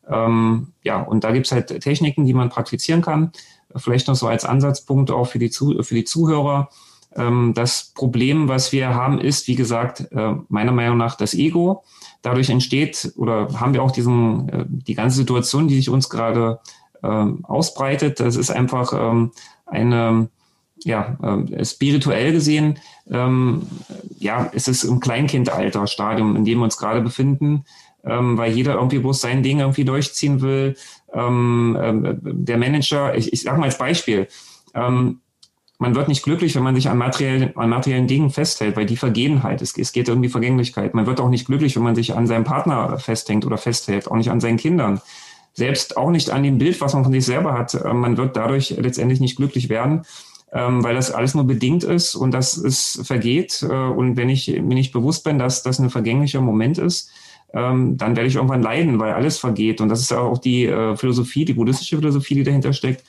Ähm, 0.10 0.74
ja, 0.84 1.01
und 1.01 1.24
da 1.24 1.32
gibt 1.32 1.46
es 1.46 1.51
halt 1.51 1.82
Techniken, 1.82 2.25
die 2.25 2.34
man 2.34 2.50
praktizieren 2.50 3.01
kann. 3.01 3.32
Vielleicht 3.77 4.07
noch 4.07 4.15
so 4.15 4.27
als 4.27 4.46
Ansatzpunkt 4.46 5.12
auch 5.12 5.25
für 5.25 5.39
die, 5.39 5.50
Zu 5.50 5.81
für 5.84 5.96
die 5.96 6.03
Zuhörer. 6.03 6.69
Ähm, 7.15 7.53
das 7.55 7.91
Problem, 7.96 8.48
was 8.48 8.72
wir 8.72 8.93
haben, 8.93 9.19
ist, 9.19 9.48
wie 9.48 9.55
gesagt, 9.55 10.12
äh, 10.12 10.34
meiner 10.50 10.72
Meinung 10.72 10.98
nach 10.98 11.15
das 11.15 11.34
Ego. 11.34 11.84
Dadurch 12.22 12.50
entsteht 12.50 13.13
oder 13.15 13.60
haben 13.60 13.74
wir 13.74 13.84
auch 13.84 13.91
diesen, 13.91 14.50
äh, 14.50 14.65
die 14.67 14.96
ganze 14.96 15.17
Situation, 15.17 15.67
die 15.67 15.75
sich 15.75 15.89
uns 15.89 16.10
gerade 16.10 16.60
äh, 17.03 17.25
ausbreitet. 17.43 18.19
Das 18.19 18.36
ist 18.36 18.51
einfach 18.51 18.93
ähm, 18.93 19.31
eine, 19.65 20.29
ja, 20.84 21.17
äh, 21.22 21.65
spirituell 21.65 22.31
gesehen, 22.31 22.79
ähm, 23.10 23.63
ja, 24.19 24.43
ist 24.46 24.67
es 24.67 24.84
im 24.84 25.00
Kleinkindalter 25.00 25.88
Stadium, 25.88 26.36
in 26.36 26.46
dem 26.46 26.60
wir 26.60 26.65
uns 26.65 26.77
gerade 26.77 27.01
befinden, 27.01 27.65
ähm, 28.03 28.38
weil 28.38 28.53
jeder 28.53 28.75
irgendwie 28.75 29.00
bloß 29.00 29.22
sein 29.22 29.43
Ding 29.43 29.60
irgendwie 29.60 29.86
durchziehen 29.86 30.41
will. 30.41 30.75
Ähm, 31.17 31.77
ähm, 31.81 32.19
der 32.21 32.57
Manager, 32.57 33.15
ich, 33.15 33.33
ich 33.33 33.41
sage 33.41 33.57
mal 33.59 33.65
als 33.65 33.77
Beispiel, 33.77 34.27
ähm, 34.74 35.21
man 35.79 35.95
wird 35.95 36.07
nicht 36.07 36.24
glücklich, 36.24 36.55
wenn 36.55 36.63
man 36.63 36.75
sich 36.75 36.89
an 36.89 36.97
materiellen, 36.97 37.55
an 37.55 37.69
materiellen 37.69 38.07
Dingen 38.07 38.29
festhält, 38.29 38.75
weil 38.75 38.86
die 38.86 38.97
vergehen 38.97 39.43
halt. 39.43 39.62
Es, 39.62 39.77
es 39.77 39.91
geht 39.91 40.07
irgendwie 40.07 40.29
Vergänglichkeit. 40.29 40.93
Man 40.93 41.05
wird 41.05 41.19
auch 41.19 41.29
nicht 41.29 41.45
glücklich, 41.45 41.75
wenn 41.75 41.83
man 41.83 41.95
sich 41.95 42.15
an 42.15 42.27
seinem 42.27 42.43
Partner 42.43 42.97
festhängt 42.97 43.45
oder 43.45 43.57
festhält, 43.57 44.09
auch 44.09 44.15
nicht 44.15 44.31
an 44.31 44.39
seinen 44.39 44.57
Kindern. 44.57 45.01
Selbst 45.53 45.97
auch 45.97 46.09
nicht 46.09 46.29
an 46.31 46.43
dem 46.43 46.57
Bild, 46.57 46.79
was 46.81 46.93
man 46.93 47.03
von 47.03 47.13
sich 47.13 47.25
selber 47.25 47.53
hat. 47.53 47.74
Äh, 47.74 47.93
man 47.93 48.17
wird 48.17 48.36
dadurch 48.36 48.75
letztendlich 48.77 49.19
nicht 49.19 49.38
glücklich 49.38 49.69
werden, 49.69 50.03
ähm, 50.51 50.83
weil 50.83 50.95
das 50.95 51.12
alles 51.12 51.36
nur 51.36 51.45
bedingt 51.45 51.83
ist 51.83 52.15
und 52.15 52.31
dass 52.31 52.57
es 52.57 53.00
vergeht. 53.03 53.62
Äh, 53.62 53.74
und 53.74 54.17
wenn 54.17 54.29
ich 54.29 54.47
mir 54.47 54.75
nicht 54.75 54.93
bewusst 54.93 55.24
bin, 55.24 55.38
dass 55.38 55.62
das 55.62 55.79
ein 55.79 55.89
vergänglicher 55.91 56.41
Moment 56.41 56.79
ist, 56.79 57.12
ähm, 57.53 57.97
dann 57.97 58.15
werde 58.15 58.27
ich 58.27 58.35
irgendwann 58.35 58.61
leiden, 58.61 58.99
weil 58.99 59.13
alles 59.13 59.37
vergeht. 59.37 59.81
Und 59.81 59.89
das 59.89 60.01
ist 60.01 60.13
auch 60.13 60.37
die 60.37 60.65
äh, 60.65 60.95
Philosophie, 60.95 61.45
die 61.45 61.53
buddhistische 61.53 61.97
Philosophie, 61.97 62.35
die 62.35 62.43
dahinter 62.43 62.73
steckt 62.73 63.03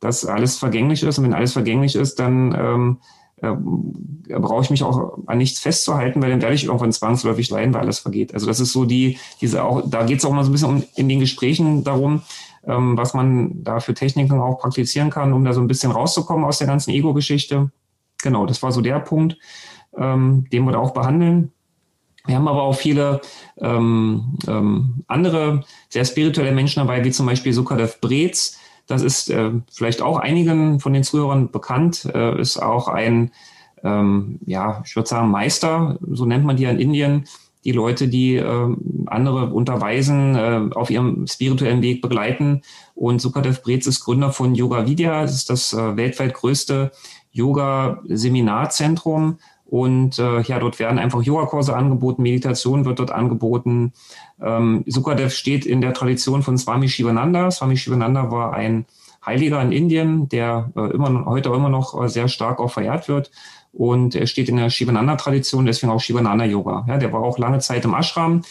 dass 0.00 0.24
alles 0.24 0.58
vergänglich 0.58 1.02
ist. 1.02 1.18
Und 1.18 1.24
wenn 1.24 1.34
alles 1.34 1.52
vergänglich 1.52 1.94
ist, 1.94 2.18
dann 2.18 2.54
ähm, 2.58 2.96
äh, 3.36 3.54
brauche 4.38 4.64
ich 4.64 4.70
mich 4.70 4.82
auch 4.82 5.18
an 5.26 5.38
nichts 5.38 5.60
festzuhalten, 5.60 6.20
weil 6.20 6.30
dann 6.30 6.42
werde 6.42 6.54
ich 6.54 6.64
irgendwann 6.64 6.92
zwangsläufig 6.92 7.50
leiden, 7.50 7.74
weil 7.74 7.82
alles 7.82 7.98
vergeht. 7.98 8.34
Also 8.34 8.46
das 8.46 8.60
ist 8.60 8.72
so 8.72 8.86
die, 8.86 9.18
diese 9.40 9.62
auch, 9.62 9.82
da 9.86 10.04
geht 10.04 10.18
es 10.18 10.24
auch 10.24 10.32
mal 10.32 10.42
so 10.42 10.50
ein 10.50 10.52
bisschen 10.52 10.68
um, 10.68 10.84
in 10.96 11.08
den 11.08 11.20
Gesprächen 11.20 11.84
darum, 11.84 12.22
ähm, 12.66 12.96
was 12.96 13.14
man 13.14 13.62
da 13.62 13.80
für 13.80 13.94
Techniken 13.94 14.40
auch 14.40 14.58
praktizieren 14.58 15.10
kann, 15.10 15.32
um 15.32 15.44
da 15.44 15.52
so 15.52 15.60
ein 15.60 15.68
bisschen 15.68 15.92
rauszukommen 15.92 16.44
aus 16.44 16.58
der 16.58 16.66
ganzen 16.66 16.90
Ego-Geschichte. 16.90 17.70
Genau, 18.22 18.46
das 18.46 18.62
war 18.62 18.72
so 18.72 18.80
der 18.80 19.00
Punkt, 19.00 19.36
ähm, 19.96 20.46
den 20.50 20.64
wir 20.64 20.72
da 20.72 20.78
auch 20.78 20.92
behandeln. 20.92 21.52
Wir 22.26 22.36
haben 22.36 22.48
aber 22.48 22.62
auch 22.62 22.74
viele 22.74 23.20
ähm, 23.58 24.36
ähm, 24.46 25.04
andere 25.06 25.64
sehr 25.88 26.04
spirituelle 26.04 26.52
Menschen 26.52 26.80
dabei, 26.80 27.04
wie 27.04 27.10
zum 27.10 27.26
Beispiel 27.26 27.52
Sukadev 27.52 28.00
Brez, 28.00 28.58
das 28.86 29.02
ist 29.02 29.30
äh, 29.30 29.52
vielleicht 29.72 30.02
auch 30.02 30.18
einigen 30.18 30.80
von 30.80 30.92
den 30.92 31.04
Zuhörern 31.04 31.50
bekannt, 31.50 32.06
äh, 32.12 32.40
ist 32.40 32.60
auch 32.60 32.88
ein, 32.88 33.30
ähm, 33.84 34.40
ja, 34.46 34.82
ich 34.84 34.96
würde 34.96 35.08
sagen, 35.08 35.30
Meister, 35.30 35.98
so 36.10 36.26
nennt 36.26 36.44
man 36.44 36.56
die 36.56 36.64
in 36.64 36.78
Indien, 36.78 37.24
die 37.64 37.72
Leute, 37.72 38.08
die 38.08 38.36
äh, 38.36 38.76
andere 39.06 39.52
unterweisen, 39.52 40.34
äh, 40.34 40.68
auf 40.74 40.90
ihrem 40.90 41.26
spirituellen 41.26 41.82
Weg 41.82 42.02
begleiten. 42.02 42.62
Und 42.94 43.20
Sukadev 43.20 43.62
Brez 43.62 43.86
ist 43.86 44.00
Gründer 44.00 44.32
von 44.32 44.54
Yoga 44.54 44.86
Vidya, 44.86 45.22
das 45.22 45.34
ist 45.34 45.50
das 45.50 45.72
äh, 45.72 45.96
weltweit 45.96 46.34
größte 46.34 46.92
Yoga-Seminarzentrum. 47.32 49.38
Und 49.70 50.18
äh, 50.18 50.40
ja, 50.40 50.58
dort 50.58 50.80
werden 50.80 50.98
einfach 50.98 51.22
Yogakurse 51.22 51.76
angeboten, 51.76 52.22
Meditation 52.22 52.84
wird 52.84 52.98
dort 52.98 53.12
angeboten. 53.12 53.92
Ähm, 54.42 54.82
Sukadev 54.88 55.32
steht 55.32 55.64
in 55.64 55.80
der 55.80 55.94
Tradition 55.94 56.42
von 56.42 56.58
Swami 56.58 56.88
Shivananda. 56.88 57.52
Swami 57.52 57.76
Shivananda 57.76 58.32
war 58.32 58.52
ein 58.52 58.86
Heiliger 59.24 59.62
in 59.62 59.70
Indien, 59.70 60.28
der 60.28 60.72
äh, 60.74 60.90
immer 60.90 61.24
heute 61.24 61.50
immer 61.50 61.68
noch 61.68 62.02
äh, 62.02 62.08
sehr 62.08 62.26
stark 62.26 62.58
auch 62.58 62.72
verehrt 62.72 63.06
wird. 63.08 63.30
Und 63.72 64.16
er 64.16 64.26
steht 64.26 64.48
in 64.48 64.56
der 64.56 64.70
Shivananda-Tradition, 64.70 65.66
deswegen 65.66 65.92
auch 65.92 66.00
Shivananda-Yoga. 66.00 66.86
Ja, 66.88 66.98
der 66.98 67.12
war 67.12 67.22
auch 67.22 67.38
lange 67.38 67.60
Zeit 67.60 67.84
im 67.84 67.94
Ashram. 67.94 68.42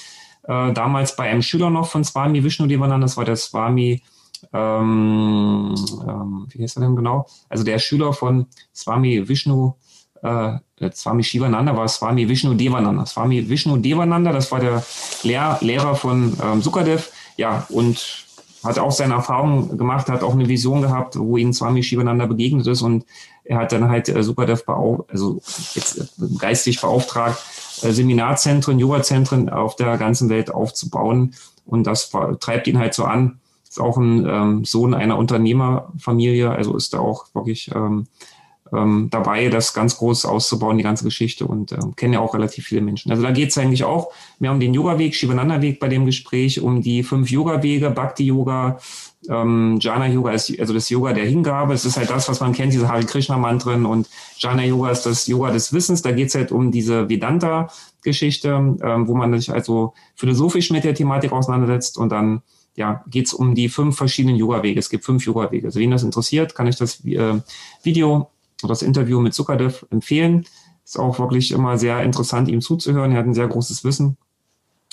Äh, 0.43 0.71
damals 0.71 1.17
bei 1.17 1.29
einem 1.29 1.41
Schüler 1.41 1.69
noch 1.69 1.89
von 1.89 2.05
Swami 2.05 2.45
Vishnu 2.45 2.65
Devananda, 2.65 3.03
das 3.03 3.17
war 3.17 3.25
der 3.25 3.35
Swami, 3.35 4.01
ähm, 4.53 5.75
ähm, 6.07 6.47
wie 6.49 6.63
heißt 6.63 6.77
er 6.77 6.83
denn 6.83 6.95
genau? 6.95 7.27
Also 7.49 7.65
der 7.65 7.77
Schüler 7.77 8.13
von 8.13 8.47
Swami 8.73 9.27
Vishnu 9.27 9.73
äh, 10.23 10.53
Swami 10.93 11.23
Shivananda 11.23 11.75
war 11.75 11.87
Swami 11.87 12.27
Vishnu 12.27 12.53
Devananda. 12.53 13.05
Swami 13.05 13.47
Vishnu 13.47 13.77
Devananda, 13.77 14.31
das 14.31 14.51
war 14.51 14.59
der 14.59 14.83
Lehr 15.23 15.57
Lehrer 15.61 15.95
von 15.95 16.37
ähm, 16.41 16.61
Sukadev, 16.61 17.11
ja, 17.37 17.65
und 17.69 18.25
hat 18.63 18.77
auch 18.79 18.91
seine 18.91 19.13
Erfahrungen 19.13 19.77
gemacht, 19.77 20.09
hat 20.09 20.23
auch 20.23 20.33
eine 20.33 20.47
Vision 20.47 20.81
gehabt, 20.81 21.17
wo 21.17 21.37
ihm 21.37 21.53
Swami 21.53 21.81
Shivananda 21.83 22.25
begegnet 22.25 22.67
ist 22.67 22.81
und 22.81 23.05
er 23.43 23.57
hat 23.57 23.71
dann 23.71 23.89
halt 23.89 24.09
äh, 24.09 24.21
Sukadev 24.21 24.63
also 24.67 25.41
jetzt 25.73 25.97
äh, 25.97 26.37
geistig 26.37 26.81
beauftragt, 26.81 27.37
äh, 27.81 27.91
Seminarzentren, 27.91 28.79
Yoga-Zentren 28.79 29.49
auf 29.49 29.75
der 29.75 29.97
ganzen 29.97 30.29
Welt 30.29 30.51
aufzubauen 30.51 31.33
und 31.65 31.85
das 31.85 32.11
treibt 32.39 32.67
ihn 32.67 32.79
halt 32.79 32.93
so 32.93 33.05
an. 33.05 33.39
Ist 33.67 33.79
auch 33.79 33.97
ein 33.97 34.25
ähm, 34.27 34.65
Sohn 34.65 34.95
einer 34.95 35.17
Unternehmerfamilie, 35.17 36.49
also 36.49 36.75
ist 36.75 36.93
da 36.93 36.99
auch 36.99 37.27
wirklich 37.33 37.69
ähm, 37.73 38.07
ähm, 38.73 39.07
dabei, 39.09 39.49
das 39.49 39.73
ganz 39.73 39.97
groß 39.97 40.25
auszubauen, 40.25 40.77
die 40.77 40.83
ganze 40.83 41.03
Geschichte 41.03 41.45
und 41.45 41.71
ähm, 41.71 41.95
kennen 41.95 42.13
ja 42.13 42.19
auch 42.19 42.33
relativ 42.33 42.65
viele 42.65 42.81
Menschen. 42.81 43.11
Also 43.11 43.23
da 43.23 43.31
geht 43.31 43.49
es 43.49 43.57
eigentlich 43.57 43.83
auch 43.83 44.11
mehr 44.39 44.51
um 44.51 44.59
den 44.59 44.73
Yoga-Weg, 44.73 45.15
Shivananda-Weg 45.15 45.79
bei 45.79 45.87
dem 45.87 46.05
Gespräch, 46.05 46.61
um 46.61 46.81
die 46.81 47.03
fünf 47.03 47.29
Yoga-Wege, 47.29 47.91
Bhakti-Yoga, 47.91 48.79
ähm, 49.27 49.77
Jhana-Yoga 49.81 50.31
ist 50.31 50.57
also 50.59 50.73
das 50.73 50.89
Yoga 50.89 51.13
der 51.13 51.25
Hingabe. 51.25 51.73
Es 51.73 51.85
ist 51.85 51.97
halt 51.97 52.09
das, 52.09 52.29
was 52.29 52.39
man 52.39 52.53
kennt, 52.53 52.71
diese 52.71 52.87
Hare 52.87 53.03
Krishna-Mantren 53.03 53.85
und 53.85 54.07
Jhana-Yoga 54.37 54.91
ist 54.91 55.05
das 55.05 55.27
Yoga 55.27 55.51
des 55.51 55.73
Wissens. 55.73 56.01
Da 56.01 56.11
geht 56.11 56.29
es 56.29 56.35
halt 56.35 56.51
um 56.51 56.71
diese 56.71 57.09
Vedanta-Geschichte, 57.09 58.77
ähm, 58.81 59.07
wo 59.07 59.15
man 59.15 59.37
sich 59.37 59.51
also 59.51 59.93
philosophisch 60.15 60.71
mit 60.71 60.83
der 60.83 60.95
Thematik 60.95 61.31
auseinandersetzt 61.31 61.97
und 61.97 62.09
dann 62.11 62.41
ja, 62.75 63.03
geht 63.09 63.27
es 63.27 63.33
um 63.33 63.55
die 63.55 63.67
fünf 63.67 63.97
verschiedenen 63.97 64.37
Yoga-Wege. 64.37 64.79
Es 64.79 64.89
gibt 64.89 65.03
fünf 65.03 65.25
Yoga-Wege. 65.25 65.67
Also 65.67 65.79
wen 65.79 65.91
das 65.91 66.03
interessiert, 66.03 66.55
kann 66.55 66.67
ich 66.67 66.77
das 66.77 67.03
äh, 67.05 67.41
Video 67.83 68.29
das 68.67 68.81
Interview 68.81 69.19
mit 69.19 69.33
Zuckerdev 69.33 69.85
empfehlen. 69.89 70.45
Ist 70.83 70.99
auch 70.99 71.19
wirklich 71.19 71.51
immer 71.51 71.77
sehr 71.77 72.01
interessant, 72.01 72.49
ihm 72.49 72.61
zuzuhören. 72.61 73.11
Er 73.11 73.19
hat 73.19 73.25
ein 73.25 73.33
sehr 73.33 73.47
großes 73.47 73.83
Wissen. 73.83 74.17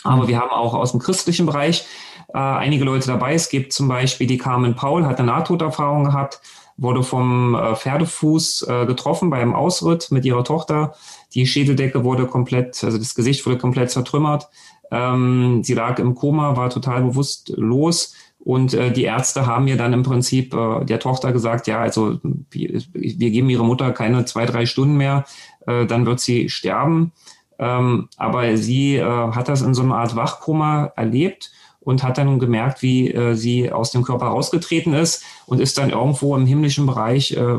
Aber 0.05 0.25
mhm. 0.25 0.29
wir 0.29 0.39
haben 0.39 0.51
auch 0.51 0.75
aus 0.75 0.93
dem 0.93 1.01
christlichen 1.01 1.47
Bereich 1.47 1.87
äh, 2.29 2.39
einige 2.39 2.85
Leute 2.85 3.07
dabei. 3.07 3.35
Es 3.35 3.49
gibt 3.49 3.73
zum 3.73 3.89
Beispiel 3.89 4.27
die 4.27 4.39
Carmen 4.39 4.75
Paul, 4.75 5.07
hat 5.07 5.19
eine 5.19 5.29
Nahtoderfahrung 5.29 6.05
gehabt, 6.05 6.41
wurde 6.77 7.03
vom 7.03 7.55
äh, 7.55 7.75
Pferdefuß 7.75 8.67
äh, 8.69 8.87
getroffen 8.87 9.31
beim 9.31 9.55
Ausritt 9.55 10.11
mit 10.11 10.25
ihrer 10.25 10.45
Tochter. 10.45 10.95
Die 11.35 11.47
Schädeldecke 11.47 12.05
wurde 12.05 12.27
komplett, 12.27 12.83
also 12.85 12.99
das 12.99 13.15
Gesicht 13.15 13.45
wurde 13.47 13.59
komplett 13.59 13.91
zertrümmert. 13.91 14.49
Ähm, 14.91 15.63
sie 15.65 15.75
lag 15.75 15.99
im 15.99 16.15
Koma, 16.15 16.57
war 16.57 16.71
total 16.71 17.03
bewusstlos 17.03 18.15
und 18.47 18.75
äh, 18.75 18.93
die 18.93 19.03
Ärzte 19.03 19.47
haben 19.47 19.65
mir 19.65 19.77
dann 19.77 19.93
im 19.93 20.05
Prinzip 20.05 20.55
äh, 20.55 20.85
der 20.85 21.01
Tochter 21.01 21.33
gesagt, 21.33 21.67
ja, 21.67 21.81
also 21.81 22.21
wir, 22.23 22.81
geben 22.93 23.51
ihre 23.51 23.65
Mutter 23.65 23.91
keine 23.91 24.25
zwei, 24.25 24.47
drei 24.47 24.67
Stunden 24.67 24.97
mehr, 24.97 25.25
äh, 25.67 25.85
dann 25.85 26.07
wird 26.07 26.21
sie 26.21 26.49
sterben. 26.49 27.11
Ähm, 27.59 28.09
aber 28.17 28.57
sie 28.57 28.99
äh, 28.99 29.03
hat 29.33 29.49
das 29.49 29.63
in 29.63 29.75
so 29.75 29.83
einer 29.83 29.97
Art 29.97 30.15
Wachkoma 30.15 30.93
erlebt 30.95 31.51
und 31.81 32.05
hat 32.05 32.19
dann 32.19 32.39
gemerkt, 32.39 32.83
wie 32.83 33.11
äh, 33.13 33.35
sie 33.35 33.73
aus 33.73 33.91
dem 33.91 34.05
Körper 34.05 34.27
rausgetreten 34.27 34.95
ist 34.95 35.25
und 35.47 35.61
ist 35.61 35.77
dann 35.77 35.91
irgendwo 35.91 36.37
im 36.37 36.47
himmlischen 36.47 36.87
Bereich, 36.87 37.33
äh, 37.33 37.59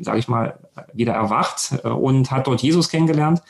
sage 0.00 0.18
ich 0.20 0.28
mal, 0.28 0.60
wieder 0.92 1.14
erwacht 1.14 1.74
äh, 1.82 1.88
und 1.88 2.30
hat 2.30 2.46
dort 2.46 2.62
Jesus 2.62 2.88
kennengelernt. 2.88 3.42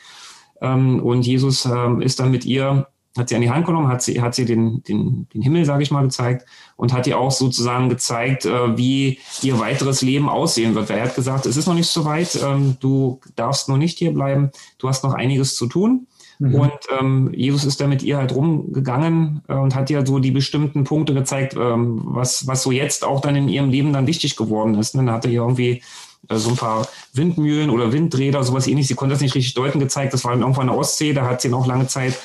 Ähm, 0.61 0.99
und 0.99 1.27
Jesus 1.27 1.65
äh, 1.65 2.03
ist 2.03 2.19
dann 2.19 2.31
mit 2.31 2.43
ihr 2.43 2.87
hat 3.17 3.29
sie 3.29 3.35
an 3.35 3.41
die 3.41 3.49
Hand 3.49 3.65
genommen, 3.65 3.87
hat 3.87 4.01
sie, 4.01 4.21
hat 4.21 4.35
sie 4.35 4.45
den, 4.45 4.83
den, 4.83 5.27
den 5.33 5.41
Himmel, 5.41 5.65
sage 5.65 5.83
ich 5.83 5.91
mal, 5.91 6.03
gezeigt 6.03 6.45
und 6.75 6.93
hat 6.93 7.07
ihr 7.07 7.17
auch 7.17 7.31
sozusagen 7.31 7.89
gezeigt, 7.89 8.45
äh, 8.45 8.77
wie 8.77 9.19
ihr 9.41 9.59
weiteres 9.59 10.01
Leben 10.01 10.29
aussehen 10.29 10.75
wird. 10.75 10.89
Weil 10.89 10.97
er 10.97 11.05
hat 11.05 11.15
gesagt, 11.15 11.45
es 11.45 11.57
ist 11.57 11.67
noch 11.67 11.73
nicht 11.73 11.89
so 11.89 12.05
weit, 12.05 12.39
ähm, 12.43 12.77
du 12.79 13.19
darfst 13.35 13.69
noch 13.69 13.77
nicht 13.77 13.97
hier 13.97 14.13
bleiben, 14.13 14.51
du 14.77 14.89
hast 14.89 15.03
noch 15.03 15.13
einiges 15.13 15.55
zu 15.55 15.67
tun. 15.67 16.07
Mhm. 16.39 16.55
Und 16.55 16.79
ähm, 16.99 17.31
Jesus 17.33 17.63
ist 17.63 17.79
da 17.79 17.87
mit 17.87 18.03
ihr 18.03 18.17
halt 18.17 18.35
rumgegangen 18.35 19.41
äh, 19.47 19.53
und 19.53 19.75
hat 19.75 19.89
ihr 19.89 20.05
so 20.05 20.19
die 20.19 20.31
bestimmten 20.31 20.83
Punkte 20.83 21.13
gezeigt, 21.13 21.55
ähm, 21.57 22.01
was, 22.03 22.47
was 22.47 22.63
so 22.63 22.71
jetzt 22.71 23.05
auch 23.05 23.21
dann 23.21 23.35
in 23.35 23.47
ihrem 23.47 23.69
Leben 23.69 23.93
dann 23.93 24.07
wichtig 24.07 24.35
geworden 24.35 24.75
ist. 24.75 24.95
Und 24.95 25.05
dann 25.05 25.15
hat 25.15 25.25
er 25.25 25.31
ihr 25.31 25.41
irgendwie 25.41 25.81
äh, 26.29 26.35
so 26.35 26.49
ein 26.49 26.57
paar 26.57 26.87
Windmühlen 27.13 27.69
oder 27.69 27.93
Windräder, 27.93 28.43
sowas 28.43 28.67
ähnliches. 28.67 28.89
Sie 28.89 28.95
konnte 28.95 29.13
das 29.13 29.21
nicht 29.21 29.35
richtig 29.35 29.53
deuten 29.53 29.79
gezeigt. 29.79 30.13
Das 30.13 30.25
war 30.25 30.33
irgendwo 30.37 30.59
an 30.59 30.67
der 30.67 30.77
Ostsee. 30.77 31.13
Da 31.13 31.25
hat 31.25 31.39
sie 31.41 31.49
noch 31.49 31.67
lange 31.67 31.87
Zeit 31.87 32.19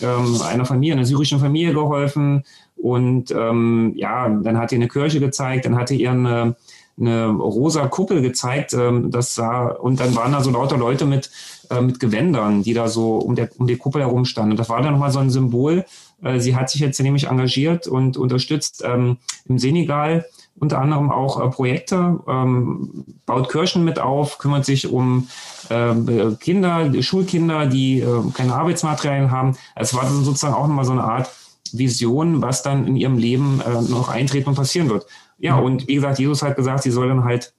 ähm, 0.00 0.40
einer 0.42 0.64
Familie, 0.64 0.94
einer 0.94 1.04
syrischen 1.04 1.38
Familie 1.38 1.72
geholfen. 1.72 2.44
Und 2.76 3.30
ähm, 3.30 3.92
ja, 3.96 4.28
dann 4.28 4.58
hat 4.58 4.70
sie 4.70 4.76
eine 4.76 4.88
Kirche 4.88 5.20
gezeigt, 5.20 5.64
dann 5.64 5.76
hatte 5.76 5.94
ihr 5.94 6.10
eine, 6.10 6.56
eine 6.98 7.26
rosa 7.28 7.86
Kuppel 7.88 8.22
gezeigt. 8.22 8.74
Ähm, 8.74 9.10
das 9.10 9.34
sah, 9.34 9.68
und 9.68 10.00
dann 10.00 10.14
waren 10.14 10.32
da 10.32 10.40
so 10.40 10.50
lauter 10.50 10.76
Leute 10.76 11.06
mit, 11.06 11.30
äh, 11.70 11.80
mit 11.80 12.00
Gewändern, 12.00 12.62
die 12.62 12.74
da 12.74 12.88
so 12.88 13.16
um, 13.16 13.34
der, 13.34 13.48
um 13.58 13.66
die 13.66 13.76
Kuppel 13.76 14.02
herum 14.02 14.24
standen. 14.24 14.52
Und 14.52 14.60
das 14.60 14.68
war 14.68 14.82
dann 14.82 14.92
nochmal 14.92 15.10
so 15.10 15.18
ein 15.18 15.30
Symbol. 15.30 15.84
Äh, 16.22 16.40
sie 16.40 16.54
hat 16.56 16.70
sich 16.70 16.80
jetzt 16.80 17.00
nämlich 17.00 17.28
engagiert 17.28 17.86
und 17.86 18.16
unterstützt 18.16 18.82
ähm, 18.86 19.16
im 19.48 19.58
Senegal 19.58 20.26
unter 20.58 20.78
anderem 20.78 21.10
auch 21.10 21.40
äh, 21.40 21.50
Projekte, 21.50 22.18
ähm, 22.28 23.04
baut 23.26 23.50
Kirchen 23.50 23.84
mit 23.84 23.98
auf, 23.98 24.38
kümmert 24.38 24.64
sich 24.64 24.90
um 24.90 25.28
äh, 25.68 25.94
Kinder, 26.40 26.90
Schulkinder, 27.02 27.66
die 27.66 28.00
äh, 28.00 28.30
keine 28.32 28.54
Arbeitsmaterialien 28.54 29.30
haben. 29.30 29.56
Es 29.74 29.94
war 29.94 30.06
sozusagen 30.06 30.54
auch 30.54 30.66
nochmal 30.66 30.84
so 30.84 30.92
eine 30.92 31.04
Art 31.04 31.30
Vision, 31.72 32.42
was 32.42 32.62
dann 32.62 32.86
in 32.86 32.96
ihrem 32.96 33.18
Leben 33.18 33.60
äh, 33.60 33.82
noch 33.82 34.08
eintreten 34.08 34.50
und 34.50 34.54
passieren 34.54 34.88
wird. 34.88 35.06
Ja, 35.38 35.56
und 35.56 35.86
wie 35.88 35.96
gesagt, 35.96 36.18
Jesus 36.18 36.42
hat 36.42 36.56
gesagt, 36.56 36.82
sie 36.82 36.90
soll 36.90 37.08
dann 37.08 37.24
halt 37.24 37.52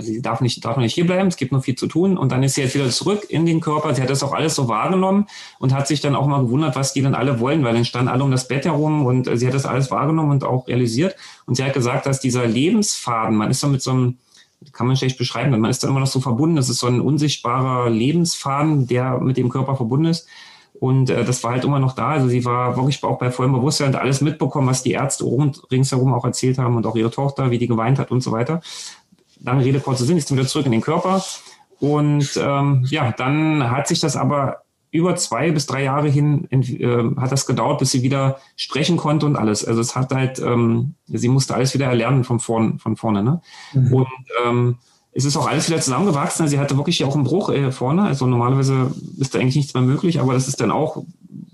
sie 0.00 0.22
darf 0.22 0.40
nicht, 0.40 0.64
darf 0.64 0.76
nicht 0.76 0.94
hierbleiben, 0.94 1.28
es 1.28 1.36
gibt 1.36 1.52
noch 1.52 1.64
viel 1.64 1.76
zu 1.76 1.86
tun. 1.86 2.18
Und 2.18 2.32
dann 2.32 2.42
ist 2.42 2.54
sie 2.54 2.62
jetzt 2.62 2.74
wieder 2.74 2.88
zurück 2.90 3.26
in 3.28 3.46
den 3.46 3.60
Körper. 3.60 3.94
Sie 3.94 4.02
hat 4.02 4.10
das 4.10 4.22
auch 4.22 4.32
alles 4.32 4.54
so 4.54 4.68
wahrgenommen 4.68 5.26
und 5.58 5.72
hat 5.72 5.86
sich 5.86 6.00
dann 6.00 6.14
auch 6.14 6.26
mal 6.26 6.42
gewundert, 6.42 6.76
was 6.76 6.92
die 6.92 7.02
dann 7.02 7.14
alle 7.14 7.40
wollen, 7.40 7.64
weil 7.64 7.74
dann 7.74 7.84
standen 7.84 8.08
alle 8.08 8.24
um 8.24 8.30
das 8.30 8.48
Bett 8.48 8.64
herum 8.64 9.06
und 9.06 9.28
sie 9.34 9.46
hat 9.46 9.54
das 9.54 9.66
alles 9.66 9.90
wahrgenommen 9.90 10.32
und 10.32 10.44
auch 10.44 10.68
realisiert. 10.68 11.16
Und 11.46 11.56
sie 11.56 11.64
hat 11.64 11.74
gesagt, 11.74 12.06
dass 12.06 12.20
dieser 12.20 12.46
Lebensfaden, 12.46 13.36
man 13.36 13.50
ist 13.50 13.60
so 13.60 13.68
mit 13.68 13.82
so 13.82 13.92
einem, 13.92 14.18
kann 14.72 14.86
man 14.86 14.96
schlecht 14.96 15.18
beschreiben, 15.18 15.58
man 15.58 15.70
ist 15.70 15.82
dann 15.82 15.90
immer 15.90 16.00
noch 16.00 16.06
so 16.06 16.20
verbunden, 16.20 16.56
das 16.56 16.68
ist 16.68 16.78
so 16.78 16.86
ein 16.86 17.00
unsichtbarer 17.00 17.90
Lebensfaden, 17.90 18.86
der 18.86 19.18
mit 19.20 19.36
dem 19.36 19.48
Körper 19.48 19.76
verbunden 19.76 20.06
ist. 20.06 20.26
Und 20.78 21.08
äh, 21.08 21.24
das 21.24 21.42
war 21.42 21.52
halt 21.52 21.64
immer 21.64 21.78
noch 21.78 21.94
da. 21.94 22.10
Also 22.10 22.28
sie 22.28 22.44
war 22.44 22.76
wirklich 22.76 23.02
auch 23.02 23.18
bei 23.18 23.30
vollem 23.30 23.52
Bewusstsein 23.52 23.88
und 23.88 23.96
alles 23.96 24.20
mitbekommen, 24.20 24.68
was 24.68 24.82
die 24.82 24.92
Ärzte 24.92 25.24
rund, 25.24 25.62
ringsherum 25.70 26.12
auch 26.12 26.24
erzählt 26.26 26.58
haben 26.58 26.76
und 26.76 26.84
auch 26.84 26.96
ihre 26.96 27.10
Tochter, 27.10 27.50
wie 27.50 27.56
die 27.56 27.66
geweint 27.66 27.98
hat 27.98 28.10
und 28.10 28.22
so 28.22 28.30
weiter 28.32 28.60
lange 29.42 29.64
Rede, 29.64 29.80
kurzer 29.80 30.04
Sinn, 30.04 30.16
ist 30.16 30.32
wieder 30.32 30.46
zurück 30.46 30.66
in 30.66 30.72
den 30.72 30.80
Körper. 30.80 31.22
Und 31.78 32.38
ähm, 32.42 32.86
ja, 32.88 33.12
dann 33.12 33.70
hat 33.70 33.88
sich 33.88 34.00
das 34.00 34.16
aber 34.16 34.62
über 34.90 35.14
zwei 35.16 35.50
bis 35.50 35.66
drei 35.66 35.82
Jahre 35.82 36.08
hin 36.08 36.48
äh, 36.50 37.20
hat 37.20 37.32
das 37.32 37.46
gedauert, 37.46 37.78
bis 37.78 37.90
sie 37.90 38.02
wieder 38.02 38.38
sprechen 38.56 38.96
konnte 38.96 39.26
und 39.26 39.36
alles. 39.36 39.64
Also 39.64 39.80
es 39.80 39.94
hat 39.94 40.12
halt, 40.12 40.38
ähm, 40.38 40.94
sie 41.06 41.28
musste 41.28 41.54
alles 41.54 41.74
wieder 41.74 41.86
erlernen 41.86 42.24
von 42.24 42.40
vorn, 42.40 42.78
von 42.78 42.96
vorne. 42.96 43.22
Ne? 43.22 43.40
Mhm. 43.74 43.92
Und 43.92 44.08
ähm, 44.44 44.76
es 45.12 45.24
ist 45.24 45.36
auch 45.36 45.48
alles 45.48 45.68
wieder 45.68 45.80
zusammengewachsen. 45.80 46.42
Also 46.42 46.56
sie 46.56 46.58
hatte 46.58 46.76
wirklich 46.76 47.04
auch 47.04 47.14
einen 47.14 47.24
Bruch 47.24 47.50
äh, 47.50 47.72
vorne. 47.72 48.02
Also 48.02 48.26
normalerweise 48.26 48.92
ist 49.18 49.34
da 49.34 49.38
eigentlich 49.38 49.56
nichts 49.56 49.74
mehr 49.74 49.82
möglich, 49.82 50.20
aber 50.20 50.32
das 50.32 50.48
ist 50.48 50.60
dann 50.60 50.70
auch, 50.70 51.04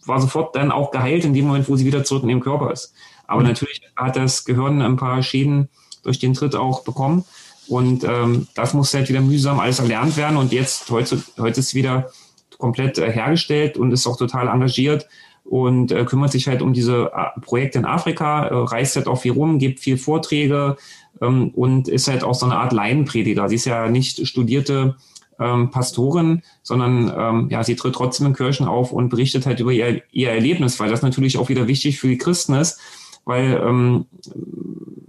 war 0.04 0.20
sofort 0.20 0.54
dann 0.54 0.70
auch 0.70 0.90
geheilt 0.90 1.24
in 1.24 1.34
dem 1.34 1.46
Moment, 1.46 1.68
wo 1.68 1.76
sie 1.76 1.86
wieder 1.86 2.04
zurück 2.04 2.22
in 2.22 2.28
dem 2.28 2.40
Körper 2.40 2.70
ist. 2.70 2.92
Aber 3.26 3.40
mhm. 3.40 3.48
natürlich 3.48 3.82
hat 3.96 4.16
das 4.16 4.44
Gehirn 4.44 4.82
ein 4.82 4.96
paar 4.96 5.22
Schäden 5.22 5.68
durch 6.02 6.18
den 6.18 6.34
Tritt 6.34 6.54
auch 6.54 6.84
bekommen. 6.84 7.24
Und 7.68 8.04
ähm, 8.04 8.48
das 8.54 8.74
muss 8.74 8.92
halt 8.94 9.08
wieder 9.08 9.20
mühsam 9.20 9.60
alles 9.60 9.78
erlernt 9.78 10.16
werden. 10.16 10.36
Und 10.36 10.52
jetzt, 10.52 10.90
heute, 10.90 11.22
heute 11.38 11.60
ist 11.60 11.74
wieder 11.74 12.10
komplett 12.58 12.98
äh, 12.98 13.10
hergestellt 13.10 13.76
und 13.76 13.92
ist 13.92 14.06
auch 14.06 14.16
total 14.16 14.48
engagiert 14.48 15.06
und 15.44 15.92
äh, 15.92 16.04
kümmert 16.04 16.32
sich 16.32 16.48
halt 16.48 16.62
um 16.62 16.72
diese 16.72 17.10
äh, 17.14 17.40
Projekte 17.40 17.78
in 17.78 17.84
Afrika, 17.84 18.46
äh, 18.46 18.54
reist 18.54 18.96
halt 18.96 19.08
auch 19.08 19.20
viel 19.20 19.32
rum, 19.32 19.58
gibt 19.58 19.80
viel 19.80 19.96
Vorträge 19.96 20.76
ähm, 21.20 21.50
und 21.50 21.88
ist 21.88 22.08
halt 22.08 22.22
auch 22.24 22.34
so 22.34 22.46
eine 22.46 22.56
Art 22.56 22.72
Laienprediger. 22.72 23.48
Sie 23.48 23.56
ist 23.56 23.64
ja 23.64 23.88
nicht 23.88 24.26
studierte 24.26 24.96
ähm, 25.40 25.70
Pastorin, 25.70 26.42
sondern 26.62 27.12
ähm, 27.16 27.48
ja, 27.50 27.64
sie 27.64 27.76
tritt 27.76 27.94
trotzdem 27.94 28.28
in 28.28 28.34
Kirchen 28.34 28.66
auf 28.66 28.92
und 28.92 29.08
berichtet 29.08 29.46
halt 29.46 29.60
über 29.60 29.72
ihr, 29.72 30.02
ihr 30.12 30.30
Erlebnis, 30.30 30.78
weil 30.78 30.90
das 30.90 31.02
natürlich 31.02 31.38
auch 31.38 31.48
wieder 31.48 31.66
wichtig 31.66 31.98
für 31.98 32.08
die 32.08 32.18
Christen 32.18 32.54
ist, 32.54 32.78
weil 33.24 33.60
ähm, 33.64 34.06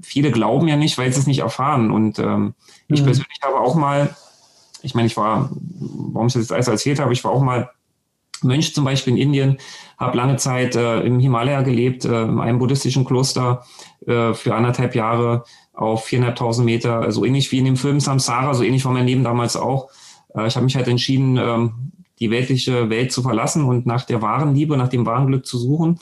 viele 0.03 0.31
glauben 0.31 0.67
ja 0.67 0.75
nicht, 0.75 0.97
weil 0.97 1.11
sie 1.11 1.19
es 1.19 1.27
nicht 1.27 1.39
erfahren. 1.39 1.91
Und 1.91 2.19
ähm, 2.19 2.43
mhm. 2.43 2.53
ich 2.89 3.03
persönlich 3.03 3.39
habe 3.41 3.59
auch 3.59 3.75
mal, 3.75 4.15
ich 4.81 4.93
meine, 4.93 5.07
ich 5.07 5.17
war, 5.17 5.49
warum 5.51 6.27
ich 6.27 6.33
das 6.33 6.43
jetzt 6.43 6.51
alles 6.51 6.67
erzählt 6.67 6.99
habe, 6.99 7.13
ich 7.13 7.23
war 7.23 7.31
auch 7.31 7.41
mal 7.41 7.69
Mönch 8.43 8.73
zum 8.73 8.83
Beispiel 8.83 9.13
in 9.13 9.19
Indien, 9.19 9.57
habe 9.97 10.17
lange 10.17 10.35
Zeit 10.35 10.75
äh, 10.75 11.01
im 11.01 11.19
Himalaya 11.19 11.61
gelebt, 11.61 12.05
äh, 12.05 12.23
in 12.23 12.39
einem 12.39 12.59
buddhistischen 12.59 13.05
Kloster 13.05 13.63
äh, 14.05 14.33
für 14.33 14.53
anderthalb 14.53 14.95
Jahre 14.95 15.45
auf 15.73 16.05
viereinhalbtausend 16.05 16.65
Meter, 16.65 16.99
so 16.99 17.05
also 17.05 17.25
ähnlich 17.25 17.51
wie 17.51 17.59
in 17.59 17.65
dem 17.65 17.77
Film 17.77 17.99
Samsara, 17.99 18.53
so 18.53 18.63
ähnlich 18.63 18.85
war 18.85 18.91
mein 18.91 19.07
Leben 19.07 19.23
damals 19.23 19.55
auch. 19.55 19.89
Äh, 20.35 20.47
ich 20.47 20.55
habe 20.55 20.65
mich 20.65 20.75
halt 20.75 20.87
entschieden, 20.87 21.37
ähm, 21.37 21.91
die 22.19 22.29
weltliche 22.29 22.89
Welt 22.89 23.11
zu 23.11 23.21
verlassen 23.21 23.63
und 23.65 23.85
nach 23.85 24.03
der 24.05 24.21
wahren 24.21 24.53
Liebe, 24.53 24.77
nach 24.77 24.89
dem 24.89 25.05
wahren 25.05 25.27
Glück 25.27 25.45
zu 25.45 25.57
suchen. 25.57 25.99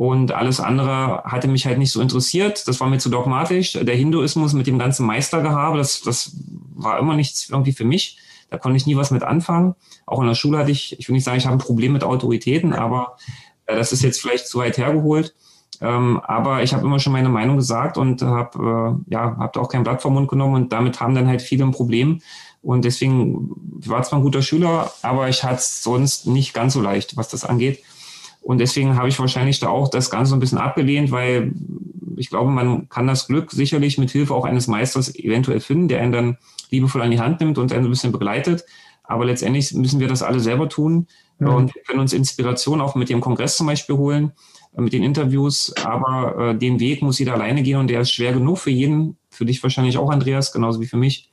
Und 0.00 0.32
alles 0.32 0.60
andere 0.60 1.24
hatte 1.24 1.46
mich 1.46 1.66
halt 1.66 1.76
nicht 1.76 1.90
so 1.90 2.00
interessiert. 2.00 2.66
Das 2.66 2.80
war 2.80 2.88
mir 2.88 2.96
zu 2.96 3.10
dogmatisch. 3.10 3.74
Der 3.74 3.94
Hinduismus 3.94 4.54
mit 4.54 4.66
dem 4.66 4.78
ganzen 4.78 5.04
Meistergehabe, 5.04 5.76
das, 5.76 6.00
das 6.00 6.38
war 6.74 6.98
immer 6.98 7.16
nichts 7.16 7.50
irgendwie 7.50 7.72
für 7.72 7.84
mich. 7.84 8.18
Da 8.48 8.56
konnte 8.56 8.78
ich 8.78 8.86
nie 8.86 8.96
was 8.96 9.10
mit 9.10 9.22
anfangen. 9.22 9.74
Auch 10.06 10.22
in 10.22 10.26
der 10.26 10.34
Schule 10.34 10.56
hatte 10.56 10.70
ich, 10.70 10.98
ich 10.98 11.06
will 11.06 11.12
nicht 11.12 11.24
sagen, 11.24 11.36
ich 11.36 11.44
habe 11.44 11.56
ein 11.56 11.60
Problem 11.60 11.92
mit 11.92 12.02
Autoritäten, 12.02 12.72
aber 12.72 13.18
äh, 13.66 13.76
das 13.76 13.92
ist 13.92 14.02
jetzt 14.02 14.22
vielleicht 14.22 14.48
zu 14.48 14.60
weit 14.60 14.78
hergeholt. 14.78 15.34
Ähm, 15.82 16.18
aber 16.24 16.62
ich 16.62 16.72
habe 16.72 16.86
immer 16.86 16.98
schon 16.98 17.12
meine 17.12 17.28
Meinung 17.28 17.58
gesagt 17.58 17.98
und 17.98 18.22
habe 18.22 19.02
äh, 19.06 19.12
ja, 19.12 19.36
hab 19.36 19.52
da 19.52 19.60
auch 19.60 19.68
kein 19.68 19.82
Blatt 19.82 20.00
vom 20.00 20.14
Mund 20.14 20.30
genommen 20.30 20.54
und 20.54 20.72
damit 20.72 20.98
haben 21.00 21.14
dann 21.14 21.28
halt 21.28 21.42
viele 21.42 21.64
ein 21.64 21.72
Problem. 21.72 22.22
Und 22.62 22.86
deswegen 22.86 23.50
war 23.84 24.02
zwar 24.02 24.20
ein 24.20 24.24
guter 24.24 24.40
Schüler, 24.40 24.90
aber 25.02 25.28
ich 25.28 25.44
hatte 25.44 25.56
es 25.56 25.82
sonst 25.82 26.26
nicht 26.26 26.54
ganz 26.54 26.72
so 26.72 26.80
leicht, 26.80 27.18
was 27.18 27.28
das 27.28 27.44
angeht. 27.44 27.82
Und 28.40 28.58
deswegen 28.58 28.96
habe 28.96 29.08
ich 29.08 29.18
wahrscheinlich 29.18 29.60
da 29.60 29.68
auch 29.68 29.88
das 29.88 30.10
Ganze 30.10 30.30
so 30.30 30.36
ein 30.36 30.40
bisschen 30.40 30.58
abgelehnt, 30.58 31.10
weil 31.10 31.52
ich 32.16 32.30
glaube, 32.30 32.50
man 32.50 32.88
kann 32.88 33.06
das 33.06 33.26
Glück 33.26 33.50
sicherlich 33.50 33.98
mit 33.98 34.10
Hilfe 34.10 34.34
auch 34.34 34.44
eines 34.44 34.66
Meisters 34.66 35.14
eventuell 35.14 35.60
finden, 35.60 35.88
der 35.88 36.00
einen 36.00 36.12
dann 36.12 36.38
liebevoll 36.70 37.02
an 37.02 37.10
die 37.10 37.20
Hand 37.20 37.40
nimmt 37.40 37.58
und 37.58 37.72
einen 37.72 37.86
ein 37.86 37.90
bisschen 37.90 38.12
begleitet. 38.12 38.64
Aber 39.04 39.24
letztendlich 39.24 39.72
müssen 39.74 40.00
wir 40.00 40.08
das 40.08 40.22
alle 40.22 40.40
selber 40.40 40.68
tun 40.68 41.06
mhm. 41.38 41.48
und 41.48 41.74
wir 41.74 41.82
können 41.82 42.00
uns 42.00 42.12
Inspiration 42.12 42.80
auch 42.80 42.94
mit 42.94 43.08
dem 43.08 43.20
Kongress 43.20 43.56
zum 43.56 43.66
Beispiel 43.66 43.96
holen, 43.96 44.32
äh, 44.76 44.80
mit 44.80 44.92
den 44.92 45.02
Interviews. 45.02 45.74
Aber 45.82 46.50
äh, 46.50 46.58
den 46.58 46.78
Weg 46.78 47.02
muss 47.02 47.18
jeder 47.18 47.34
alleine 47.34 47.62
gehen 47.62 47.78
und 47.78 47.88
der 47.88 48.02
ist 48.02 48.12
schwer 48.12 48.32
genug 48.32 48.58
für 48.58 48.70
jeden, 48.70 49.16
für 49.30 49.44
dich 49.44 49.62
wahrscheinlich 49.62 49.98
auch, 49.98 50.10
Andreas, 50.10 50.52
genauso 50.52 50.80
wie 50.80 50.86
für 50.86 50.96
mich. 50.96 51.29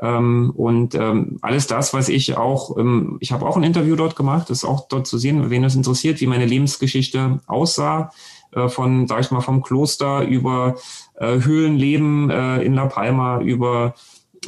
Ähm, 0.00 0.52
und 0.54 0.94
ähm, 0.94 1.38
alles 1.42 1.66
das, 1.66 1.92
was 1.92 2.08
ich 2.08 2.36
auch, 2.36 2.76
ähm, 2.76 3.16
ich 3.20 3.32
habe 3.32 3.46
auch 3.46 3.56
ein 3.56 3.64
Interview 3.64 3.96
dort 3.96 4.14
gemacht, 4.14 4.48
ist 4.50 4.64
auch 4.64 4.86
dort 4.88 5.06
zu 5.06 5.18
sehen, 5.18 5.50
wen 5.50 5.64
es 5.64 5.74
interessiert, 5.74 6.20
wie 6.20 6.26
meine 6.26 6.46
Lebensgeschichte 6.46 7.40
aussah, 7.46 8.12
äh, 8.52 8.68
von, 8.68 9.08
sag 9.08 9.20
ich 9.20 9.30
mal, 9.30 9.40
vom 9.40 9.62
Kloster 9.62 10.22
über 10.22 10.76
äh, 11.16 11.40
Höhlenleben 11.40 12.30
äh, 12.30 12.62
in 12.62 12.74
La 12.74 12.86
Palma, 12.86 13.40
über 13.40 13.94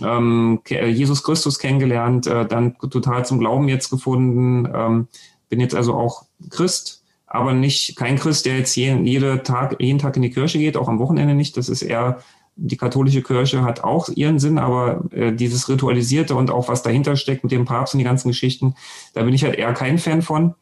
ähm, 0.02 0.60
Jesus 0.68 1.24
Christus 1.24 1.58
kennengelernt, 1.58 2.28
äh, 2.28 2.46
dann 2.46 2.78
total 2.78 3.26
zum 3.26 3.40
Glauben 3.40 3.68
jetzt 3.68 3.90
gefunden, 3.90 4.70
ähm, 4.72 5.08
bin 5.48 5.58
jetzt 5.58 5.74
also 5.74 5.94
auch 5.94 6.26
Christ, 6.48 7.02
aber 7.26 7.54
nicht 7.54 7.96
kein 7.96 8.16
Christ, 8.16 8.46
der 8.46 8.58
jetzt 8.58 8.76
jeden, 8.76 9.04
jede 9.04 9.42
Tag, 9.42 9.76
jeden 9.80 9.98
Tag 9.98 10.14
in 10.14 10.22
die 10.22 10.30
Kirche 10.30 10.58
geht, 10.58 10.76
auch 10.76 10.88
am 10.88 11.00
Wochenende 11.00 11.34
nicht. 11.34 11.56
Das 11.56 11.68
ist 11.68 11.82
eher 11.82 12.18
die 12.62 12.76
katholische 12.76 13.22
Kirche 13.22 13.62
hat 13.62 13.82
auch 13.82 14.08
ihren 14.10 14.38
Sinn, 14.38 14.58
aber 14.58 15.04
äh, 15.12 15.32
dieses 15.32 15.68
Ritualisierte 15.68 16.34
und 16.34 16.50
auch 16.50 16.68
was 16.68 16.82
dahinter 16.82 17.16
steckt 17.16 17.42
mit 17.42 17.52
dem 17.52 17.64
Papst 17.64 17.94
und 17.94 17.98
die 17.98 18.04
ganzen 18.04 18.28
Geschichten, 18.28 18.74
da 19.14 19.22
bin 19.22 19.34
ich 19.34 19.44
halt 19.44 19.56
eher 19.56 19.72
kein 19.72 19.98
Fan 19.98 20.20
von. 20.20 20.54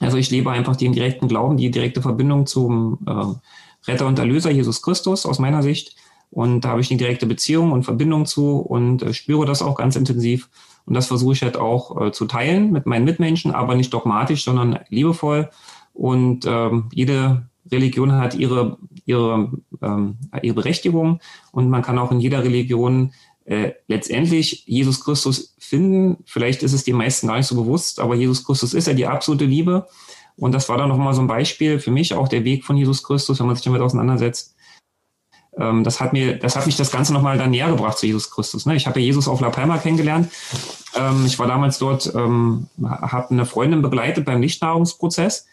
Also 0.00 0.16
ich 0.16 0.30
lebe 0.30 0.50
einfach 0.50 0.76
den 0.76 0.92
direkten 0.92 1.28
Glauben, 1.28 1.56
die 1.56 1.70
direkte 1.70 2.00
Verbindung 2.02 2.46
zum 2.46 2.98
äh, 3.06 3.90
Retter 3.90 4.06
und 4.06 4.18
Erlöser 4.18 4.50
Jesus 4.50 4.82
Christus 4.82 5.26
aus 5.26 5.38
meiner 5.38 5.62
Sicht. 5.62 5.96
Und 6.30 6.62
da 6.62 6.70
habe 6.70 6.80
ich 6.80 6.90
eine 6.90 6.98
direkte 6.98 7.26
Beziehung 7.26 7.70
und 7.70 7.84
Verbindung 7.84 8.26
zu 8.26 8.58
und 8.58 9.02
äh, 9.02 9.12
spüre 9.12 9.44
das 9.44 9.62
auch 9.62 9.76
ganz 9.76 9.96
intensiv. 9.96 10.48
Und 10.86 10.94
das 10.94 11.06
versuche 11.06 11.34
ich 11.34 11.42
halt 11.42 11.56
auch 11.56 12.00
äh, 12.00 12.12
zu 12.12 12.24
teilen 12.24 12.72
mit 12.72 12.86
meinen 12.86 13.04
Mitmenschen, 13.04 13.52
aber 13.52 13.74
nicht 13.74 13.92
dogmatisch, 13.92 14.44
sondern 14.44 14.80
liebevoll. 14.88 15.50
Und 15.92 16.44
ähm, 16.46 16.88
jede 16.92 17.46
Religion 17.70 18.12
hat 18.12 18.34
ihre, 18.34 18.78
ihre, 19.06 19.52
ähm, 19.82 20.18
ihre 20.42 20.54
Berechtigung 20.54 21.20
und 21.52 21.70
man 21.70 21.82
kann 21.82 21.98
auch 21.98 22.12
in 22.12 22.20
jeder 22.20 22.44
Religion 22.44 23.12
äh, 23.46 23.72
letztendlich 23.88 24.64
Jesus 24.66 25.04
Christus 25.04 25.54
finden. 25.58 26.18
Vielleicht 26.26 26.62
ist 26.62 26.72
es 26.72 26.84
den 26.84 26.96
meisten 26.96 27.26
gar 27.26 27.36
nicht 27.36 27.46
so 27.46 27.54
bewusst, 27.54 28.00
aber 28.00 28.14
Jesus 28.14 28.44
Christus 28.44 28.74
ist 28.74 28.86
ja 28.86 28.94
die 28.94 29.06
absolute 29.06 29.44
Liebe. 29.44 29.86
Und 30.36 30.52
das 30.52 30.68
war 30.68 30.78
dann 30.78 30.88
nochmal 30.88 31.14
so 31.14 31.20
ein 31.20 31.26
Beispiel 31.26 31.78
für 31.78 31.90
mich, 31.90 32.14
auch 32.14 32.28
der 32.28 32.44
Weg 32.44 32.64
von 32.64 32.76
Jesus 32.76 33.02
Christus, 33.02 33.38
wenn 33.38 33.46
man 33.46 33.56
sich 33.56 33.64
damit 33.64 33.80
auseinandersetzt. 33.80 34.56
Ähm, 35.56 35.84
das 35.84 36.00
hat 36.00 36.12
mir, 36.12 36.38
das 36.38 36.56
hat 36.56 36.66
mich 36.66 36.76
das 36.76 36.90
Ganze 36.90 37.12
nochmal 37.12 37.38
dann 37.38 37.50
näher 37.50 37.70
gebracht 37.70 37.98
zu 37.98 38.06
Jesus 38.06 38.30
Christus. 38.30 38.66
Ne? 38.66 38.74
Ich 38.76 38.86
habe 38.86 38.98
ja 39.00 39.06
Jesus 39.06 39.28
auf 39.28 39.40
La 39.40 39.50
Palma 39.50 39.78
kennengelernt. 39.78 40.30
Ähm, 40.96 41.24
ich 41.26 41.38
war 41.38 41.46
damals 41.46 41.78
dort, 41.78 42.12
ähm, 42.14 42.66
habe 42.82 43.30
eine 43.30 43.46
Freundin 43.46 43.82
begleitet 43.82 44.24
beim 44.24 44.40
Lichtnahrungsprozess 44.40 45.46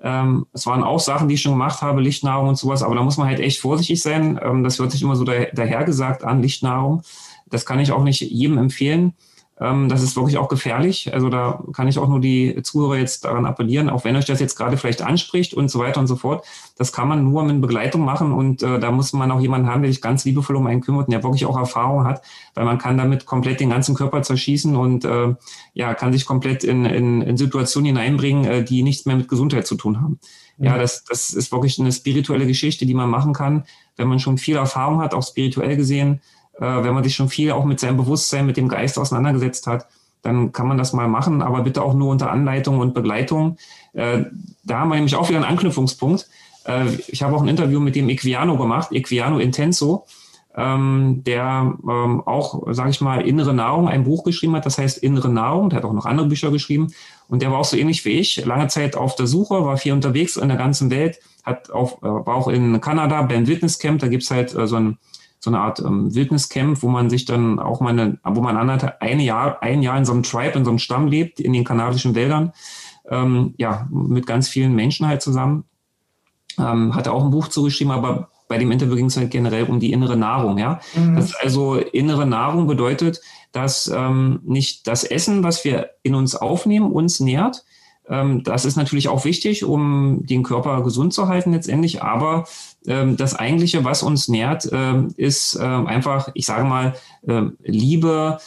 ähm, 0.00 0.46
es 0.52 0.66
waren 0.66 0.84
auch 0.84 1.00
Sachen, 1.00 1.28
die 1.28 1.34
ich 1.34 1.42
schon 1.42 1.52
gemacht 1.52 1.80
habe, 1.82 2.00
Lichtnahrung 2.00 2.48
und 2.48 2.58
sowas, 2.58 2.82
aber 2.82 2.94
da 2.94 3.02
muss 3.02 3.16
man 3.16 3.28
halt 3.28 3.40
echt 3.40 3.60
vorsichtig 3.60 4.02
sein. 4.02 4.38
Ähm, 4.42 4.62
das 4.62 4.78
hört 4.78 4.92
sich 4.92 5.02
immer 5.02 5.16
so 5.16 5.24
daher, 5.24 5.50
dahergesagt 5.52 6.24
an, 6.24 6.42
Lichtnahrung. 6.42 7.02
Das 7.46 7.64
kann 7.64 7.80
ich 7.80 7.92
auch 7.92 8.02
nicht 8.02 8.20
jedem 8.20 8.58
empfehlen. 8.58 9.14
Ähm, 9.58 9.88
das 9.88 10.02
ist 10.02 10.16
wirklich 10.16 10.36
auch 10.38 10.48
gefährlich. 10.48 11.12
Also 11.14 11.28
da 11.30 11.62
kann 11.72 11.88
ich 11.88 11.98
auch 11.98 12.08
nur 12.08 12.20
die 12.20 12.62
Zuhörer 12.62 12.98
jetzt 12.98 13.24
daran 13.24 13.46
appellieren, 13.46 13.88
auch 13.88 14.04
wenn 14.04 14.16
euch 14.16 14.26
das 14.26 14.40
jetzt 14.40 14.56
gerade 14.56 14.76
vielleicht 14.76 15.02
anspricht 15.02 15.54
und 15.54 15.70
so 15.70 15.78
weiter 15.78 16.00
und 16.00 16.06
so 16.06 16.16
fort. 16.16 16.44
Das 16.76 16.92
kann 16.92 17.08
man 17.08 17.24
nur 17.24 17.42
mit 17.44 17.60
Begleitung 17.60 18.04
machen 18.04 18.32
und 18.32 18.62
äh, 18.62 18.78
da 18.78 18.90
muss 18.90 19.12
man 19.12 19.30
auch 19.30 19.40
jemanden 19.40 19.68
haben, 19.68 19.82
der 19.82 19.90
sich 19.90 20.02
ganz 20.02 20.24
liebevoll 20.24 20.56
um 20.56 20.66
einen 20.66 20.82
kümmert 20.82 21.06
und 21.06 21.12
der 21.12 21.22
wirklich 21.22 21.46
auch 21.46 21.56
Erfahrung 21.56 22.04
hat, 22.04 22.22
weil 22.54 22.64
man 22.64 22.78
kann 22.78 22.98
damit 22.98 23.24
komplett 23.24 23.60
den 23.60 23.70
ganzen 23.70 23.94
Körper 23.94 24.22
zerschießen 24.22 24.76
und 24.76 25.04
äh, 25.04 25.34
ja, 25.72 25.94
kann 25.94 26.12
sich 26.12 26.26
komplett 26.26 26.62
in, 26.62 26.84
in, 26.84 27.22
in 27.22 27.36
Situationen 27.36 27.96
hineinbringen, 27.96 28.44
äh, 28.44 28.64
die 28.64 28.82
nichts 28.82 29.06
mehr 29.06 29.16
mit 29.16 29.28
Gesundheit 29.28 29.66
zu 29.66 29.76
tun 29.76 30.00
haben. 30.02 30.20
Ja, 30.58 30.74
mhm. 30.74 30.78
das, 30.80 31.04
das 31.04 31.32
ist 31.32 31.52
wirklich 31.52 31.78
eine 31.78 31.92
spirituelle 31.92 32.46
Geschichte, 32.46 32.86
die 32.86 32.94
man 32.94 33.10
machen 33.10 33.32
kann, 33.32 33.64
wenn 33.96 34.08
man 34.08 34.20
schon 34.20 34.38
viel 34.38 34.56
Erfahrung 34.56 35.00
hat, 35.00 35.14
auch 35.14 35.26
spirituell 35.26 35.76
gesehen 35.76 36.20
äh, 36.58 36.84
wenn 36.84 36.94
man 36.94 37.04
sich 37.04 37.14
schon 37.14 37.28
viel 37.28 37.52
auch 37.52 37.64
mit 37.64 37.80
seinem 37.80 37.96
Bewusstsein, 37.96 38.46
mit 38.46 38.56
dem 38.56 38.68
Geist 38.68 38.98
auseinandergesetzt 38.98 39.66
hat, 39.66 39.86
dann 40.22 40.52
kann 40.52 40.66
man 40.66 40.78
das 40.78 40.92
mal 40.92 41.08
machen, 41.08 41.42
aber 41.42 41.62
bitte 41.62 41.82
auch 41.82 41.94
nur 41.94 42.10
unter 42.10 42.30
Anleitung 42.30 42.78
und 42.78 42.94
Begleitung. 42.94 43.56
Äh, 43.92 44.24
da 44.64 44.80
haben 44.80 44.88
wir 44.88 44.96
nämlich 44.96 45.14
auch 45.14 45.28
wieder 45.28 45.38
einen 45.38 45.48
Anknüpfungspunkt. 45.48 46.28
Äh, 46.64 46.86
ich 47.08 47.22
habe 47.22 47.36
auch 47.36 47.42
ein 47.42 47.48
Interview 47.48 47.80
mit 47.80 47.94
dem 47.94 48.08
Equiano 48.08 48.56
gemacht, 48.56 48.92
Equiano 48.92 49.38
Intenso, 49.38 50.06
ähm, 50.56 51.22
der 51.24 51.74
ähm, 51.88 52.22
auch, 52.26 52.62
sage 52.72 52.90
ich 52.90 53.00
mal, 53.00 53.26
Innere 53.26 53.54
Nahrung, 53.54 53.88
ein 53.88 54.04
Buch 54.04 54.24
geschrieben 54.24 54.56
hat, 54.56 54.66
das 54.66 54.78
heißt 54.78 54.98
Innere 54.98 55.28
Nahrung, 55.28 55.70
der 55.70 55.78
hat 55.78 55.84
auch 55.84 55.92
noch 55.92 56.06
andere 56.06 56.26
Bücher 56.26 56.50
geschrieben 56.50 56.88
und 57.28 57.42
der 57.42 57.52
war 57.52 57.58
auch 57.58 57.64
so 57.64 57.76
ähnlich 57.76 58.04
wie 58.04 58.18
ich, 58.18 58.44
lange 58.44 58.68
Zeit 58.68 58.96
auf 58.96 59.14
der 59.16 59.26
Suche, 59.26 59.64
war 59.64 59.76
viel 59.76 59.92
unterwegs 59.92 60.36
in 60.36 60.48
der 60.48 60.56
ganzen 60.56 60.90
Welt, 60.90 61.20
hat 61.44 61.70
auf, 61.70 62.00
war 62.00 62.34
auch 62.34 62.48
in 62.48 62.80
Kanada 62.80 63.22
beim 63.22 63.46
Wildnis 63.46 63.78
Camp, 63.78 64.00
da 64.00 64.08
gibt's 64.08 64.30
halt 64.30 64.50
so 64.50 64.76
ein 64.76 64.98
so 65.46 65.50
eine 65.50 65.60
Art 65.60 65.78
ähm, 65.78 66.12
Wildniscamp, 66.12 66.82
wo 66.82 66.88
man 66.88 67.08
sich 67.08 67.24
dann 67.24 67.60
auch 67.60 67.80
mal 67.80 67.90
eine, 67.90 68.18
wo 68.24 68.40
man 68.40 68.56
andere, 68.56 69.00
ein 69.00 69.20
Jahr, 69.20 69.62
ein 69.62 69.80
Jahr 69.80 69.96
in 69.96 70.04
so 70.04 70.12
einem 70.12 70.24
Tribe, 70.24 70.58
in 70.58 70.64
so 70.64 70.70
einem 70.70 70.80
Stamm 70.80 71.06
lebt, 71.06 71.38
in 71.38 71.52
den 71.52 71.62
kanadischen 71.62 72.16
Wäldern, 72.16 72.52
ähm, 73.08 73.54
ja, 73.56 73.86
mit 73.90 74.26
ganz 74.26 74.48
vielen 74.48 74.74
Menschen 74.74 75.06
halt 75.06 75.22
zusammen. 75.22 75.64
Ähm, 76.58 76.96
hat 76.96 77.06
er 77.06 77.12
auch 77.12 77.24
ein 77.24 77.30
Buch 77.30 77.46
zugeschrieben, 77.46 77.92
aber 77.92 78.30
bei 78.48 78.58
dem 78.58 78.72
Interview 78.72 78.96
ging 78.96 79.06
es 79.06 79.16
halt 79.16 79.30
generell 79.30 79.64
um 79.64 79.78
die 79.78 79.92
innere 79.92 80.16
Nahrung, 80.16 80.58
ja. 80.58 80.80
Mhm. 80.94 81.24
Also 81.40 81.76
innere 81.76 82.26
Nahrung 82.26 82.66
bedeutet, 82.66 83.20
dass 83.52 83.86
ähm, 83.86 84.40
nicht 84.42 84.88
das 84.88 85.04
Essen, 85.04 85.44
was 85.44 85.64
wir 85.64 85.90
in 86.02 86.16
uns 86.16 86.34
aufnehmen, 86.34 86.90
uns 86.90 87.20
nährt, 87.20 87.64
ähm, 88.08 88.42
das 88.42 88.64
ist 88.64 88.76
natürlich 88.76 89.08
auch 89.08 89.24
wichtig, 89.24 89.64
um 89.64 90.26
den 90.26 90.42
Körper 90.42 90.82
gesund 90.82 91.12
zu 91.12 91.28
halten 91.28 91.52
letztendlich. 91.52 92.02
Aber 92.02 92.46
das 92.86 93.34
eigentliche, 93.34 93.84
was 93.84 94.02
uns 94.02 94.28
nährt, 94.28 94.68
ähm, 94.72 95.12
ist 95.16 95.58
einfach, 95.58 96.28
ich 96.34 96.46
sage 96.46 96.64
mal, 96.64 96.94
Liebe 97.64 98.38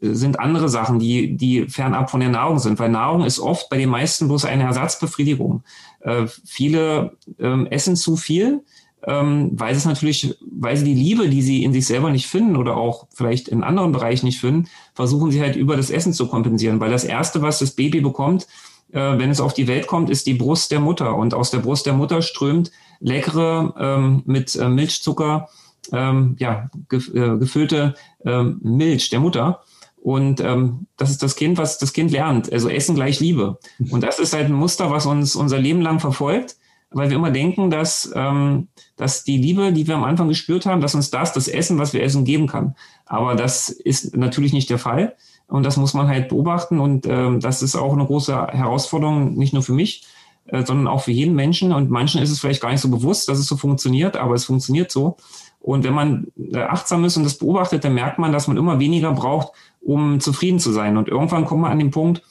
sind 0.00 0.40
andere 0.40 0.68
Sachen, 0.70 0.98
die, 0.98 1.36
die 1.36 1.68
fernab 1.68 2.10
von 2.10 2.20
der 2.20 2.30
Nahrung 2.30 2.58
sind. 2.58 2.78
Weil 2.78 2.88
Nahrung 2.88 3.24
ist 3.24 3.38
oft 3.38 3.68
bei 3.68 3.76
den 3.76 3.90
meisten 3.90 4.28
bloß 4.28 4.46
eine 4.46 4.62
Ersatzbefriedigung. 4.62 5.62
Äh, 6.00 6.26
viele 6.44 7.16
essen 7.70 7.96
zu 7.96 8.16
viel 8.16 8.62
ähm, 9.06 9.50
weil 9.52 9.74
es 9.74 9.84
natürlich, 9.84 10.36
weil 10.40 10.76
sie 10.76 10.84
die 10.84 10.94
Liebe, 10.94 11.28
die 11.28 11.42
sie 11.42 11.62
in 11.62 11.72
sich 11.72 11.86
selber 11.86 12.10
nicht 12.10 12.26
finden 12.26 12.56
oder 12.56 12.76
auch 12.76 13.06
vielleicht 13.14 13.48
in 13.48 13.62
anderen 13.62 13.92
Bereichen 13.92 14.26
nicht 14.26 14.40
finden, 14.40 14.68
versuchen 14.94 15.30
sie 15.30 15.40
halt 15.40 15.54
über 15.54 15.76
das 15.76 15.90
Essen 15.90 16.12
zu 16.12 16.26
kompensieren. 16.26 16.80
Weil 16.80 16.90
das 16.90 17.04
Erste, 17.04 17.40
was 17.40 17.60
das 17.60 17.72
Baby 17.72 18.00
bekommt, 18.00 18.48
äh, 18.92 19.18
wenn 19.18 19.30
es 19.30 19.40
auf 19.40 19.54
die 19.54 19.68
Welt 19.68 19.86
kommt, 19.86 20.10
ist 20.10 20.26
die 20.26 20.34
Brust 20.34 20.72
der 20.72 20.80
Mutter. 20.80 21.14
Und 21.14 21.34
aus 21.34 21.50
der 21.50 21.58
Brust 21.58 21.86
der 21.86 21.92
Mutter 21.92 22.20
strömt 22.20 22.72
leckere 23.00 23.74
ähm, 23.78 24.22
mit 24.26 24.54
äh, 24.56 24.68
Milchzucker 24.68 25.48
ähm, 25.92 26.36
ja, 26.38 26.68
gef 26.88 27.08
äh, 27.14 27.36
gefüllte 27.38 27.94
ähm, 28.24 28.58
Milch 28.62 29.10
der 29.10 29.20
Mutter. 29.20 29.62
Und 29.96 30.40
ähm, 30.40 30.86
das 30.96 31.10
ist 31.10 31.22
das 31.22 31.36
Kind, 31.36 31.58
was 31.58 31.78
das 31.78 31.92
Kind 31.92 32.12
lernt. 32.12 32.52
Also 32.52 32.68
Essen 32.68 32.94
gleich 32.94 33.18
Liebe. 33.18 33.58
Und 33.90 34.02
das 34.02 34.18
ist 34.18 34.34
halt 34.34 34.46
ein 34.46 34.52
Muster, 34.52 34.90
was 34.90 35.06
uns 35.06 35.34
unser 35.34 35.58
Leben 35.58 35.80
lang 35.80 35.98
verfolgt 35.98 36.56
weil 36.90 37.10
wir 37.10 37.16
immer 37.16 37.30
denken, 37.30 37.70
dass, 37.70 38.10
ähm, 38.14 38.68
dass 38.96 39.24
die 39.24 39.38
Liebe, 39.38 39.72
die 39.72 39.86
wir 39.86 39.96
am 39.96 40.04
Anfang 40.04 40.28
gespürt 40.28 40.66
haben, 40.66 40.80
dass 40.80 40.94
uns 40.94 41.10
das, 41.10 41.32
das 41.32 41.48
Essen, 41.48 41.78
was 41.78 41.92
wir 41.92 42.02
essen, 42.02 42.24
geben 42.24 42.46
kann. 42.46 42.74
Aber 43.04 43.34
das 43.34 43.68
ist 43.68 44.16
natürlich 44.16 44.52
nicht 44.52 44.70
der 44.70 44.78
Fall. 44.78 45.16
Und 45.48 45.64
das 45.64 45.76
muss 45.76 45.94
man 45.94 46.08
halt 46.08 46.28
beobachten. 46.28 46.80
Und 46.80 47.06
ähm, 47.06 47.40
das 47.40 47.62
ist 47.62 47.76
auch 47.76 47.92
eine 47.92 48.06
große 48.06 48.34
Herausforderung, 48.48 49.34
nicht 49.34 49.52
nur 49.52 49.62
für 49.62 49.72
mich, 49.72 50.04
sondern 50.50 50.86
auch 50.86 51.02
für 51.02 51.12
jeden 51.12 51.34
Menschen. 51.34 51.72
Und 51.72 51.90
manchen 51.90 52.22
ist 52.22 52.30
es 52.30 52.40
vielleicht 52.40 52.60
gar 52.60 52.70
nicht 52.70 52.80
so 52.80 52.90
bewusst, 52.90 53.28
dass 53.28 53.38
es 53.38 53.46
so 53.46 53.56
funktioniert, 53.56 54.16
aber 54.16 54.34
es 54.34 54.44
funktioniert 54.44 54.90
so. 54.90 55.16
Und 55.60 55.84
wenn 55.84 55.94
man 55.94 56.28
äh, 56.38 56.58
achtsam 56.58 57.04
ist 57.04 57.16
und 57.16 57.24
das 57.24 57.38
beobachtet, 57.38 57.84
dann 57.84 57.94
merkt 57.94 58.18
man, 58.18 58.32
dass 58.32 58.46
man 58.46 58.56
immer 58.56 58.78
weniger 58.78 59.12
braucht, 59.12 59.52
um 59.80 60.20
zufrieden 60.20 60.60
zu 60.60 60.70
sein. 60.70 60.96
Und 60.96 61.08
irgendwann 61.08 61.44
kommt 61.44 61.62
man 61.62 61.72
an 61.72 61.78
den 61.80 61.90
Punkt, 61.90 62.22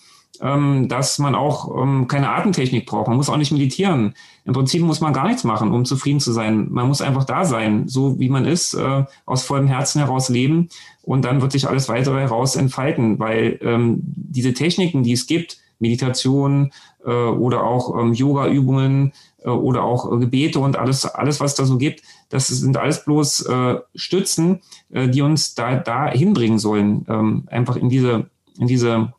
ähm, 0.41 0.87
dass 0.87 1.19
man 1.19 1.35
auch 1.35 1.81
ähm, 1.81 2.07
keine 2.07 2.29
Atemtechnik 2.29 2.85
braucht. 2.85 3.07
Man 3.07 3.17
muss 3.17 3.29
auch 3.29 3.37
nicht 3.37 3.51
meditieren. 3.51 4.13
Im 4.45 4.53
Prinzip 4.53 4.81
muss 4.81 5.01
man 5.01 5.13
gar 5.13 5.27
nichts 5.27 5.43
machen, 5.43 5.71
um 5.71 5.85
zufrieden 5.85 6.19
zu 6.19 6.31
sein. 6.31 6.67
Man 6.71 6.87
muss 6.87 7.01
einfach 7.01 7.25
da 7.25 7.45
sein, 7.45 7.87
so 7.87 8.19
wie 8.19 8.29
man 8.29 8.45
ist, 8.45 8.73
äh, 8.73 9.03
aus 9.25 9.43
vollem 9.43 9.67
Herzen 9.67 9.99
heraus 9.99 10.29
leben 10.29 10.69
und 11.03 11.25
dann 11.25 11.41
wird 11.41 11.51
sich 11.51 11.67
alles 11.67 11.89
weitere 11.89 12.21
heraus 12.21 12.55
entfalten, 12.55 13.19
weil 13.19 13.59
ähm, 13.61 13.99
diese 14.01 14.53
Techniken, 14.53 15.03
die 15.03 15.13
es 15.13 15.27
gibt, 15.27 15.57
Meditation 15.79 16.71
äh, 17.05 17.09
oder 17.09 17.63
auch 17.63 17.99
ähm, 17.99 18.13
Yoga-Übungen 18.13 19.13
äh, 19.43 19.49
oder 19.49 19.83
auch 19.83 20.11
äh, 20.11 20.17
Gebete 20.17 20.59
und 20.59 20.77
alles, 20.77 21.05
alles, 21.05 21.39
was 21.39 21.55
da 21.55 21.65
so 21.65 21.77
gibt, 21.77 22.01
das 22.29 22.47
sind 22.47 22.77
alles 22.77 23.05
bloß 23.05 23.45
äh, 23.45 23.75
Stützen, 23.93 24.61
äh, 24.91 25.07
die 25.07 25.21
uns 25.21 25.55
da, 25.55 25.75
da 25.75 26.09
hinbringen 26.09 26.59
sollen, 26.59 27.05
ähm, 27.09 27.43
einfach 27.47 27.75
in 27.75 27.89
diese, 27.89 28.27
in 28.59 28.67
diese 28.67 29.13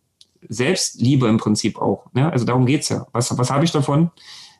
Selbstliebe 0.48 1.28
im 1.28 1.38
Prinzip 1.38 1.80
auch. 1.80 2.06
Ne? 2.12 2.30
Also 2.30 2.44
darum 2.44 2.66
geht's 2.66 2.88
ja. 2.88 3.06
Was, 3.12 3.36
was 3.36 3.50
habe 3.50 3.64
ich 3.64 3.72
davon, 3.72 4.10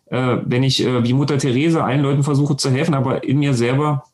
äh, 0.07 0.39
wenn 0.45 0.63
ich 0.63 0.85
äh, 0.85 1.05
wie 1.05 1.13
Mutter 1.13 1.39
Therese 1.39 1.83
allen 1.83 2.01
Leuten 2.01 2.23
versuche 2.23 2.57
zu 2.57 2.71
helfen, 2.71 2.95
aber 2.95 3.25
in 3.25 3.39
mir 3.39 3.55
selber 3.55 4.05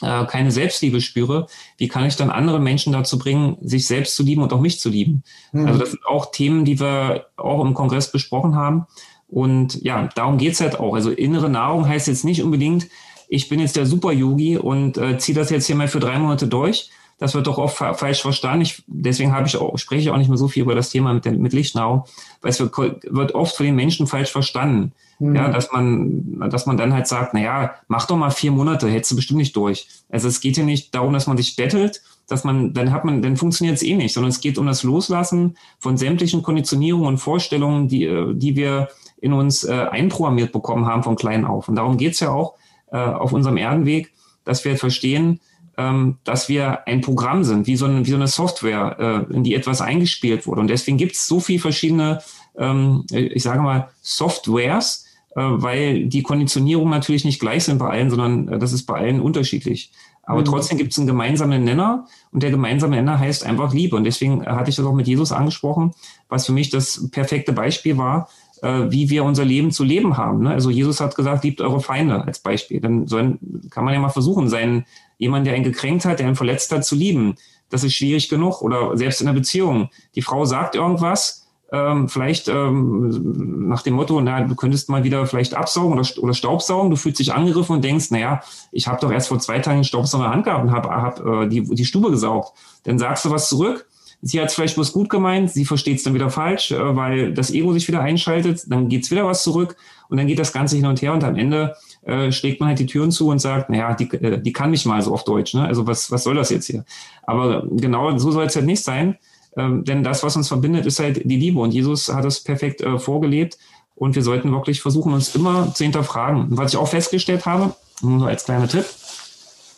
äh, 0.00 0.24
keine 0.26 0.50
Selbstliebe 0.50 1.00
spüre, 1.00 1.46
wie 1.76 1.88
kann 1.88 2.06
ich 2.06 2.16
dann 2.16 2.30
andere 2.30 2.60
Menschen 2.60 2.92
dazu 2.92 3.18
bringen, 3.18 3.56
sich 3.60 3.86
selbst 3.86 4.16
zu 4.16 4.22
lieben 4.22 4.42
und 4.42 4.52
auch 4.52 4.60
mich 4.60 4.80
zu 4.80 4.88
lieben? 4.88 5.22
Mhm. 5.52 5.66
Also 5.66 5.78
das 5.78 5.90
sind 5.90 6.06
auch 6.06 6.30
Themen, 6.30 6.64
die 6.64 6.80
wir 6.80 7.26
auch 7.36 7.64
im 7.64 7.74
Kongress 7.74 8.10
besprochen 8.10 8.54
haben. 8.54 8.86
Und 9.28 9.82
ja, 9.82 10.08
darum 10.14 10.38
geht's 10.38 10.60
halt 10.60 10.78
auch. 10.78 10.94
Also 10.94 11.10
innere 11.10 11.48
Nahrung 11.48 11.88
heißt 11.88 12.08
jetzt 12.08 12.24
nicht 12.24 12.42
unbedingt, 12.42 12.88
ich 13.28 13.48
bin 13.48 13.60
jetzt 13.60 13.76
der 13.76 13.86
Super-Yogi 13.86 14.58
und 14.58 14.98
äh, 14.98 15.16
ziehe 15.16 15.36
das 15.36 15.48
jetzt 15.48 15.66
hier 15.66 15.76
mal 15.76 15.88
für 15.88 16.00
drei 16.00 16.18
Monate 16.18 16.46
durch, 16.46 16.90
das 17.22 17.34
wird 17.34 17.46
doch 17.46 17.58
oft 17.58 17.76
falsch 17.76 18.20
verstanden. 18.20 18.62
Ich, 18.62 18.82
deswegen 18.88 19.32
habe 19.32 19.46
ich 19.46 19.56
auch, 19.56 19.78
spreche 19.78 20.02
ich 20.02 20.10
auch 20.10 20.16
nicht 20.16 20.26
mehr 20.26 20.36
so 20.36 20.48
viel 20.48 20.64
über 20.64 20.74
das 20.74 20.90
Thema 20.90 21.14
mit, 21.14 21.24
der, 21.24 21.30
mit 21.34 21.52
Lichtnau, 21.52 22.04
weil 22.40 22.50
es 22.50 22.58
wird, 22.58 22.76
wird 22.76 23.36
oft 23.36 23.56
von 23.56 23.64
den 23.64 23.76
Menschen 23.76 24.08
falsch 24.08 24.32
verstanden. 24.32 24.90
Mhm. 25.20 25.36
Ja, 25.36 25.48
dass 25.48 25.70
man, 25.70 26.50
dass 26.50 26.66
man 26.66 26.76
dann 26.76 26.92
halt 26.92 27.06
sagt, 27.06 27.32
na 27.32 27.40
ja, 27.40 27.74
mach 27.86 28.08
doch 28.08 28.16
mal 28.16 28.30
vier 28.30 28.50
Monate, 28.50 28.90
hättest 28.90 29.12
du 29.12 29.16
bestimmt 29.16 29.38
nicht 29.38 29.54
durch. 29.54 29.86
Also 30.08 30.26
es 30.26 30.40
geht 30.40 30.56
ja 30.56 30.64
nicht 30.64 30.96
darum, 30.96 31.12
dass 31.12 31.28
man 31.28 31.36
sich 31.36 31.54
bettelt, 31.54 32.02
dass 32.26 32.42
man, 32.42 32.74
dann 32.74 32.90
hat 32.90 33.04
man, 33.04 33.22
dann 33.22 33.36
funktioniert 33.36 33.76
es 33.76 33.84
eh 33.84 33.94
nicht, 33.94 34.14
sondern 34.14 34.30
es 34.30 34.40
geht 34.40 34.58
um 34.58 34.66
das 34.66 34.82
Loslassen 34.82 35.56
von 35.78 35.96
sämtlichen 35.96 36.42
Konditionierungen 36.42 37.06
und 37.06 37.18
Vorstellungen, 37.18 37.86
die, 37.86 38.32
die 38.34 38.56
wir 38.56 38.88
in 39.20 39.32
uns 39.32 39.62
äh, 39.62 39.72
einprogrammiert 39.72 40.50
bekommen 40.50 40.86
haben 40.86 41.04
von 41.04 41.14
klein 41.14 41.44
auf. 41.44 41.68
Und 41.68 41.76
darum 41.76 41.98
geht's 41.98 42.18
ja 42.18 42.30
auch 42.30 42.54
äh, 42.90 42.96
auf 42.96 43.32
unserem 43.32 43.58
Erdenweg, 43.58 44.12
dass 44.44 44.64
wir 44.64 44.76
verstehen, 44.76 45.38
ähm, 45.78 46.18
dass 46.24 46.48
wir 46.48 46.86
ein 46.86 47.00
Programm 47.00 47.44
sind, 47.44 47.66
wie 47.66 47.76
so, 47.76 47.86
ein, 47.86 48.06
wie 48.06 48.10
so 48.10 48.16
eine 48.16 48.28
Software, 48.28 49.26
äh, 49.30 49.34
in 49.34 49.44
die 49.44 49.54
etwas 49.54 49.80
eingespielt 49.80 50.46
wurde. 50.46 50.60
Und 50.60 50.68
deswegen 50.68 50.98
gibt 50.98 51.16
es 51.16 51.26
so 51.26 51.40
viele 51.40 51.60
verschiedene, 51.60 52.20
ähm, 52.56 53.04
ich 53.10 53.42
sage 53.42 53.62
mal, 53.62 53.88
Softwares, 54.00 55.06
äh, 55.34 55.40
weil 55.40 56.06
die 56.06 56.22
Konditionierung 56.22 56.90
natürlich 56.90 57.24
nicht 57.24 57.40
gleich 57.40 57.64
sind 57.64 57.78
bei 57.78 57.88
allen, 57.88 58.10
sondern 58.10 58.48
äh, 58.48 58.58
das 58.58 58.72
ist 58.72 58.84
bei 58.84 58.96
allen 58.96 59.20
unterschiedlich. 59.20 59.92
Aber 60.24 60.40
mhm. 60.40 60.44
trotzdem 60.44 60.78
gibt 60.78 60.92
es 60.92 60.98
einen 60.98 61.06
gemeinsamen 61.06 61.64
Nenner 61.64 62.06
und 62.30 62.42
der 62.42 62.50
gemeinsame 62.50 62.96
Nenner 62.96 63.18
heißt 63.18 63.44
einfach 63.44 63.72
Liebe. 63.72 63.96
Und 63.96 64.04
deswegen 64.04 64.44
hatte 64.46 64.70
ich 64.70 64.76
das 64.76 64.84
auch 64.84 64.94
mit 64.94 65.08
Jesus 65.08 65.32
angesprochen, 65.32 65.92
was 66.28 66.46
für 66.46 66.52
mich 66.52 66.70
das 66.70 67.10
perfekte 67.10 67.52
Beispiel 67.52 67.96
war, 67.98 68.28
äh, 68.62 68.90
wie 68.90 69.10
wir 69.10 69.24
unser 69.24 69.44
Leben 69.44 69.72
zu 69.72 69.84
leben 69.84 70.16
haben. 70.16 70.44
Ne? 70.44 70.50
Also 70.50 70.70
Jesus 70.70 71.00
hat 71.00 71.16
gesagt, 71.16 71.44
liebt 71.44 71.60
eure 71.60 71.80
Feinde 71.80 72.24
als 72.24 72.38
Beispiel. 72.38 72.80
Dann 72.80 73.08
sollen, 73.08 73.38
kann 73.70 73.84
man 73.84 73.94
ja 73.94 74.00
mal 74.00 74.10
versuchen, 74.10 74.48
seinen, 74.48 74.84
jemand, 75.18 75.46
der 75.46 75.54
einen 75.54 75.64
gekränkt 75.64 76.04
hat, 76.04 76.18
der 76.18 76.26
einen 76.26 76.36
verletzt 76.36 76.72
hat, 76.72 76.84
zu 76.84 76.94
lieben. 76.94 77.36
Das 77.70 77.84
ist 77.84 77.94
schwierig 77.94 78.28
genug. 78.28 78.62
Oder 78.62 78.96
selbst 78.96 79.20
in 79.20 79.28
einer 79.28 79.38
Beziehung. 79.38 79.90
Die 80.14 80.22
Frau 80.22 80.44
sagt 80.44 80.74
irgendwas, 80.74 81.46
ähm, 81.72 82.08
vielleicht 82.08 82.48
ähm, 82.48 83.68
nach 83.68 83.82
dem 83.82 83.94
Motto, 83.94 84.20
na, 84.20 84.42
du 84.42 84.54
könntest 84.54 84.90
mal 84.90 85.04
wieder 85.04 85.26
vielleicht 85.26 85.54
absaugen 85.54 85.98
oder, 85.98 86.06
oder 86.18 86.34
Staubsaugen, 86.34 86.90
du 86.90 86.96
fühlst 86.96 87.18
dich 87.18 87.32
angegriffen 87.32 87.76
und 87.76 87.84
denkst, 87.84 88.10
naja, 88.10 88.42
ich 88.72 88.88
habe 88.88 89.00
doch 89.00 89.10
erst 89.10 89.28
vor 89.28 89.38
zwei 89.38 89.58
Tagen 89.58 89.76
einen 89.76 89.84
Staubsauger 89.84 90.26
in 90.26 90.30
Hand 90.30 90.44
gehabt 90.44 90.64
und 90.64 90.70
habe 90.70 90.90
hab, 90.90 91.24
äh, 91.24 91.48
die, 91.48 91.62
die 91.62 91.84
Stube 91.86 92.10
gesaugt. 92.10 92.52
Dann 92.84 92.98
sagst 92.98 93.24
du 93.24 93.30
was 93.30 93.48
zurück 93.48 93.86
Sie 94.24 94.40
hat 94.40 94.48
es 94.48 94.54
vielleicht 94.54 94.76
bloß 94.76 94.92
gut 94.92 95.10
gemeint, 95.10 95.50
sie 95.50 95.64
versteht 95.64 95.98
es 95.98 96.04
dann 96.04 96.14
wieder 96.14 96.30
falsch, 96.30 96.70
äh, 96.70 96.96
weil 96.96 97.34
das 97.34 97.50
Ego 97.50 97.72
sich 97.72 97.88
wieder 97.88 98.00
einschaltet, 98.00 98.62
dann 98.68 98.88
geht's 98.88 99.10
wieder 99.10 99.26
was 99.26 99.42
zurück 99.42 99.76
und 100.08 100.16
dann 100.16 100.28
geht 100.28 100.38
das 100.38 100.52
Ganze 100.52 100.76
hin 100.76 100.86
und 100.86 101.02
her 101.02 101.12
und 101.12 101.24
am 101.24 101.34
Ende 101.34 101.74
äh, 102.04 102.32
schlägt 102.32 102.60
man 102.60 102.70
halt 102.70 102.78
die 102.78 102.86
Türen 102.86 103.10
zu 103.10 103.28
und 103.28 103.38
sagt, 103.38 103.70
naja, 103.70 103.94
die, 103.94 104.10
äh, 104.14 104.40
die 104.40 104.52
kann 104.52 104.70
nicht 104.70 104.86
mal 104.86 105.00
so 105.02 105.12
auf 105.12 105.24
Deutsch. 105.24 105.54
Ne? 105.54 105.64
Also 105.64 105.86
was, 105.86 106.10
was 106.10 106.24
soll 106.24 106.34
das 106.34 106.50
jetzt 106.50 106.66
hier? 106.66 106.84
Aber 107.22 107.64
genau 107.70 108.16
so 108.18 108.30
soll 108.30 108.44
es 108.44 108.56
halt 108.56 108.66
nicht 108.66 108.82
sein. 108.82 109.16
Ähm, 109.56 109.84
denn 109.84 110.02
das, 110.02 110.22
was 110.22 110.36
uns 110.36 110.48
verbindet, 110.48 110.86
ist 110.86 110.98
halt 110.98 111.22
die 111.24 111.36
Liebe. 111.36 111.60
Und 111.60 111.72
Jesus 111.72 112.08
hat 112.08 112.24
es 112.24 112.40
perfekt 112.40 112.80
äh, 112.80 112.98
vorgelebt. 112.98 113.58
Und 113.94 114.14
wir 114.14 114.22
sollten 114.22 114.50
wirklich 114.50 114.80
versuchen, 114.80 115.12
uns 115.12 115.34
immer 115.34 115.72
zu 115.74 115.84
hinterfragen. 115.84 116.46
Was 116.50 116.72
ich 116.72 116.78
auch 116.78 116.88
festgestellt 116.88 117.46
habe, 117.46 117.74
nur 118.00 118.20
so 118.20 118.26
als 118.26 118.44
kleiner 118.44 118.66
Tipp, 118.66 118.86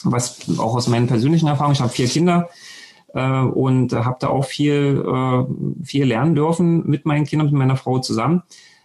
was 0.04 0.38
auch 0.58 0.74
aus 0.74 0.86
meinen 0.86 1.08
persönlichen 1.08 1.48
Erfahrungen, 1.48 1.74
ich 1.74 1.80
habe 1.80 1.92
vier 1.92 2.08
Kinder 2.08 2.48
äh, 3.12 3.40
und 3.40 3.92
habe 3.92 4.16
da 4.20 4.28
auch 4.28 4.44
viel, 4.44 5.04
äh, 5.06 5.84
viel 5.84 6.04
lernen 6.04 6.34
dürfen 6.34 6.88
mit 6.88 7.04
meinen 7.04 7.26
Kindern, 7.26 7.48
mit 7.48 7.56
meiner 7.56 7.76
Frau 7.76 7.98
zusammen. 7.98 8.42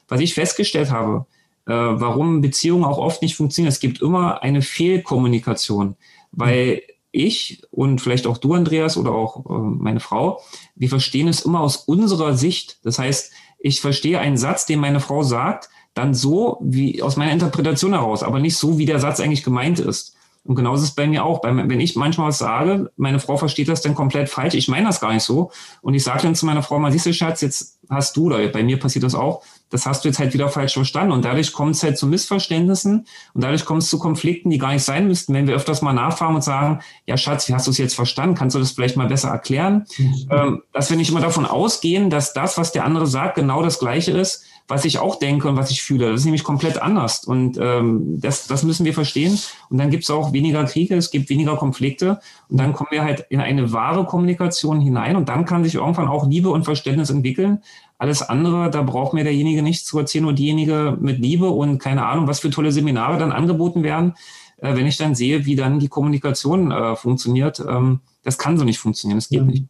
Was 0.08 0.20
ich 0.20 0.34
festgestellt 0.34 0.92
habe, 0.92 1.26
warum 1.74 2.42
Beziehungen 2.42 2.84
auch 2.84 2.98
oft 2.98 3.22
nicht 3.22 3.36
funktionieren, 3.36 3.70
es 3.70 3.80
gibt 3.80 4.02
immer 4.02 4.44
eine 4.44 4.62
Fehlkommunikation, 4.62 5.96
weil 6.32 6.82
ich 7.12 7.62
und 7.72 8.02
vielleicht 8.02 8.28
auch 8.28 8.38
du, 8.38 8.54
Andreas, 8.54 8.98
oder 8.98 9.12
auch 9.12 9.46
äh, 9.50 9.54
meine 9.54 10.00
Frau, 10.00 10.42
wir 10.76 10.90
verstehen 10.90 11.28
es 11.28 11.42
immer 11.42 11.62
aus 11.62 11.78
unserer 11.78 12.36
Sicht. 12.36 12.80
Das 12.84 13.00
heißt, 13.00 13.32
ich 13.60 13.82
verstehe 13.82 14.20
einen 14.20 14.38
Satz, 14.38 14.66
den 14.66 14.80
meine 14.80 15.00
Frau 15.00 15.24
sagt, 15.24 15.70
dann 15.94 16.14
so 16.14 16.60
wie 16.62 17.02
aus 17.02 17.18
meiner 17.18 17.32
Interpretation 17.32 17.94
heraus, 17.94 18.24
aber 18.24 18.40
nicht 18.40 18.58
so, 18.58 18.78
wie 18.78 18.86
der 18.86 19.00
Satz 19.00 19.20
eigentlich 19.20 19.44
gemeint 19.44 19.80
ist. 19.80 20.16
Und 20.46 20.56
genauso 20.56 20.84
ist 20.84 20.90
es 20.90 20.96
bei 20.96 21.06
mir 21.06 21.26
auch. 21.26 21.44
Wenn 21.44 21.80
ich 21.80 21.96
manchmal 21.96 22.30
was 22.30 22.38
sage, 22.38 22.90
meine 22.96 23.20
Frau 23.20 23.38
versteht 23.38 23.68
das 23.68 23.82
dann 23.82 23.94
komplett 23.94 24.30
falsch. 24.30 24.56
Ich 24.56 24.70
meine 24.70 24.88
das 24.88 25.02
gar 25.02 25.14
nicht 25.14 25.24
so. 25.24 25.52
Und 25.82 25.94
ich 25.94 26.04
sage 26.04 26.24
dann 26.24 26.34
zu 26.34 26.46
meiner 26.46 26.64
Frau 26.64 26.80
mal, 26.80 26.92
siehst 26.92 27.06
du, 27.06 27.14
Schatz, 27.14 27.42
jetzt 27.42 27.78
hast 27.90 28.16
du, 28.16 28.28
oder 28.28 28.48
bei 28.48 28.64
mir 28.64 28.80
passiert 28.80 29.04
das 29.04 29.16
auch, 29.16 29.44
das 29.70 29.86
hast 29.86 30.04
du 30.04 30.10
jetzt 30.10 30.20
halt 30.20 30.34
wieder 30.34 30.50
falsch 30.50 30.74
verstanden. 30.74 31.12
Und 31.12 31.26
dadurch 31.26 31.54
kommt 31.54 31.76
es 31.76 31.84
halt 31.84 31.98
zu 31.98 32.08
Missverständnissen 32.08 33.06
und 33.34 33.44
dadurch 33.44 33.66
kommt 33.66 33.84
es 33.84 33.90
zu 33.90 34.00
Konflikten, 34.00 34.50
die 34.50 34.58
gar 34.58 34.74
nicht 34.74 34.84
sein 34.84 35.08
müssten. 35.08 35.34
Wenn 35.34 35.48
wir 35.48 35.56
öfters 35.56 35.82
mal 35.82 35.94
nachfragen 35.94 36.36
und 36.36 36.44
sagen, 36.44 36.80
ja 37.06 37.18
Schatz, 37.18 37.48
wie 37.48 37.54
hast 37.54 37.68
du 37.68 37.72
es 37.72 37.78
jetzt 37.78 37.96
verstanden? 37.96 38.36
Kannst 38.36 38.56
du 38.56 38.60
das 38.60 38.72
vielleicht 38.72 38.98
mal 38.98 39.08
besser 39.08 39.30
erklären? 39.30 39.86
Mhm. 39.98 40.30
Ähm, 40.32 40.62
dass 40.74 40.90
wir 40.90 40.98
nicht 40.98 41.10
immer 41.10 41.22
davon 41.22 41.46
ausgehen, 41.46 42.10
dass 42.10 42.34
das, 42.34 42.58
was 42.58 42.72
der 42.72 42.86
andere 42.86 43.08
sagt, 43.08 43.36
genau 43.36 43.62
das 43.62 43.80
Gleiche 43.80 44.12
ist, 44.12 44.46
was 44.70 44.86
ich 44.86 45.00
auch 45.00 45.18
denke 45.18 45.50
und 45.50 45.58
was 45.58 45.72
ich 45.72 45.82
fühle. 45.82 46.12
Das 46.12 46.22
ist 46.22 46.26
nämlich 46.26 46.44
komplett 46.44 46.80
anders. 46.80 47.26
Und 47.26 47.58
ähm, 47.60 48.22
das, 48.22 48.46
das 48.46 48.64
müssen 48.64 48.86
wir 48.86 48.94
verstehen. 48.94 49.38
Und 49.70 49.80
dann 49.80 49.90
gibt 49.90 50.04
es 50.04 50.12
auch 50.12 50.32
weniger 50.32 50.64
Kriege, 50.66 50.96
es 50.96 51.10
gibt 51.10 51.30
weniger 51.30 51.58
Konflikte. 51.58 52.20
Und 52.50 52.58
dann 52.60 52.74
kommen 52.74 52.90
wir 52.92 53.04
halt 53.04 53.26
in 53.30 53.42
eine 53.42 53.74
wahre 53.74 54.06
Kommunikation 54.06 54.80
hinein. 54.80 55.16
Und 55.16 55.28
dann 55.28 55.46
kann 55.46 55.64
sich 55.64 55.76
irgendwann 55.76 56.08
auch 56.08 56.28
Liebe 56.28 56.52
und 56.52 56.66
Verständnis 56.66 57.10
entwickeln. 57.10 57.64
Alles 58.00 58.22
andere, 58.22 58.72
da 58.72 58.82
braucht 58.82 59.14
mir 59.14 59.24
derjenige 59.26 59.62
nichts 59.62 59.86
zu 59.86 60.00
erzählen, 60.00 60.24
nur 60.24 60.34
diejenige 60.34 60.98
mit 61.00 61.20
Liebe 61.20 61.50
und 61.50 61.80
keine 61.80 62.06
Ahnung, 62.06 62.28
was 62.28 62.40
für 62.40 62.50
tolle 62.50 62.72
Seminare 62.72 63.18
dann 63.18 63.34
angeboten 63.34 63.84
werden. 63.84 64.16
Äh, 64.58 64.76
wenn 64.76 64.88
ich 64.88 64.98
dann 64.98 65.16
sehe, 65.16 65.46
wie 65.46 65.56
dann 65.56 65.80
die 65.80 65.90
Kommunikation 65.90 66.72
äh, 66.72 66.96
funktioniert, 66.96 67.60
ähm, 67.60 68.00
das 68.24 68.38
kann 68.38 68.58
so 68.58 68.64
nicht 68.64 68.80
funktionieren. 68.80 69.18
Das 69.18 69.30
geht 69.30 69.42
mhm. 69.42 69.48
nicht. 69.48 69.66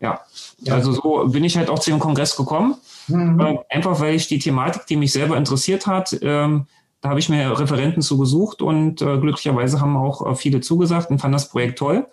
Ja. 0.00 0.20
ja. 0.60 0.74
also 0.74 0.92
so 0.92 1.28
bin 1.28 1.44
ich 1.44 1.56
halt 1.56 1.70
auch 1.70 1.78
zu 1.78 1.90
dem 1.90 2.00
Kongress 2.00 2.34
gekommen. 2.36 2.76
Mhm. 3.08 3.40
Äh, 3.40 3.58
einfach 3.68 4.00
weil 4.00 4.14
ich 4.14 4.26
die 4.26 4.38
Thematik, 4.38 4.86
die 4.86 4.96
mich 4.96 5.12
selber 5.12 5.36
interessiert 5.36 5.86
hat, 5.86 6.16
ähm, 6.22 6.66
da 7.02 7.10
habe 7.10 7.20
ich 7.20 7.28
mir 7.28 7.58
Referenten 7.58 8.02
zugesucht 8.02 8.62
und 8.62 9.02
äh, 9.02 9.18
glücklicherweise 9.18 9.80
haben 9.80 9.96
auch 9.96 10.26
äh, 10.26 10.34
viele 10.34 10.60
zugesagt 10.60 11.10
und 11.10 11.18
fanden 11.18 11.34
das 11.34 11.50
Projekt 11.50 11.78
toll. 11.78 12.06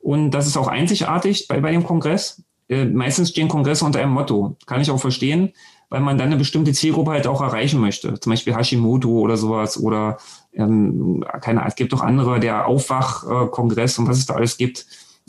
Und 0.00 0.32
das 0.32 0.46
ist 0.46 0.56
auch 0.56 0.68
einzigartig 0.68 1.48
bei, 1.48 1.60
bei 1.60 1.70
dem 1.70 1.84
Kongress. 1.84 2.42
Äh, 2.68 2.86
meistens 2.86 3.30
stehen 3.30 3.48
Kongresse 3.48 3.84
unter 3.84 4.00
einem 4.00 4.12
Motto. 4.12 4.56
Kann 4.66 4.80
ich 4.80 4.90
auch 4.90 5.00
verstehen, 5.00 5.52
weil 5.88 6.00
man 6.00 6.18
dann 6.18 6.28
eine 6.28 6.36
bestimmte 6.36 6.72
Zielgruppe 6.72 7.12
halt 7.12 7.26
auch 7.26 7.40
erreichen 7.40 7.80
möchte. 7.80 8.18
Zum 8.20 8.30
Beispiel 8.30 8.56
Hashimoto 8.56 9.10
oder 9.10 9.36
sowas 9.36 9.78
oder 9.78 10.18
ähm, 10.52 11.24
keine 11.40 11.60
Ahnung, 11.60 11.68
es 11.70 11.76
gibt 11.76 11.92
auch 11.94 12.00
andere, 12.00 12.40
der 12.40 12.66
Aufwachkongress 12.66 13.98
und 13.98 14.08
was 14.08 14.18
es 14.18 14.26
da 14.26 14.34
alles 14.34 14.56
gibt 14.56 14.86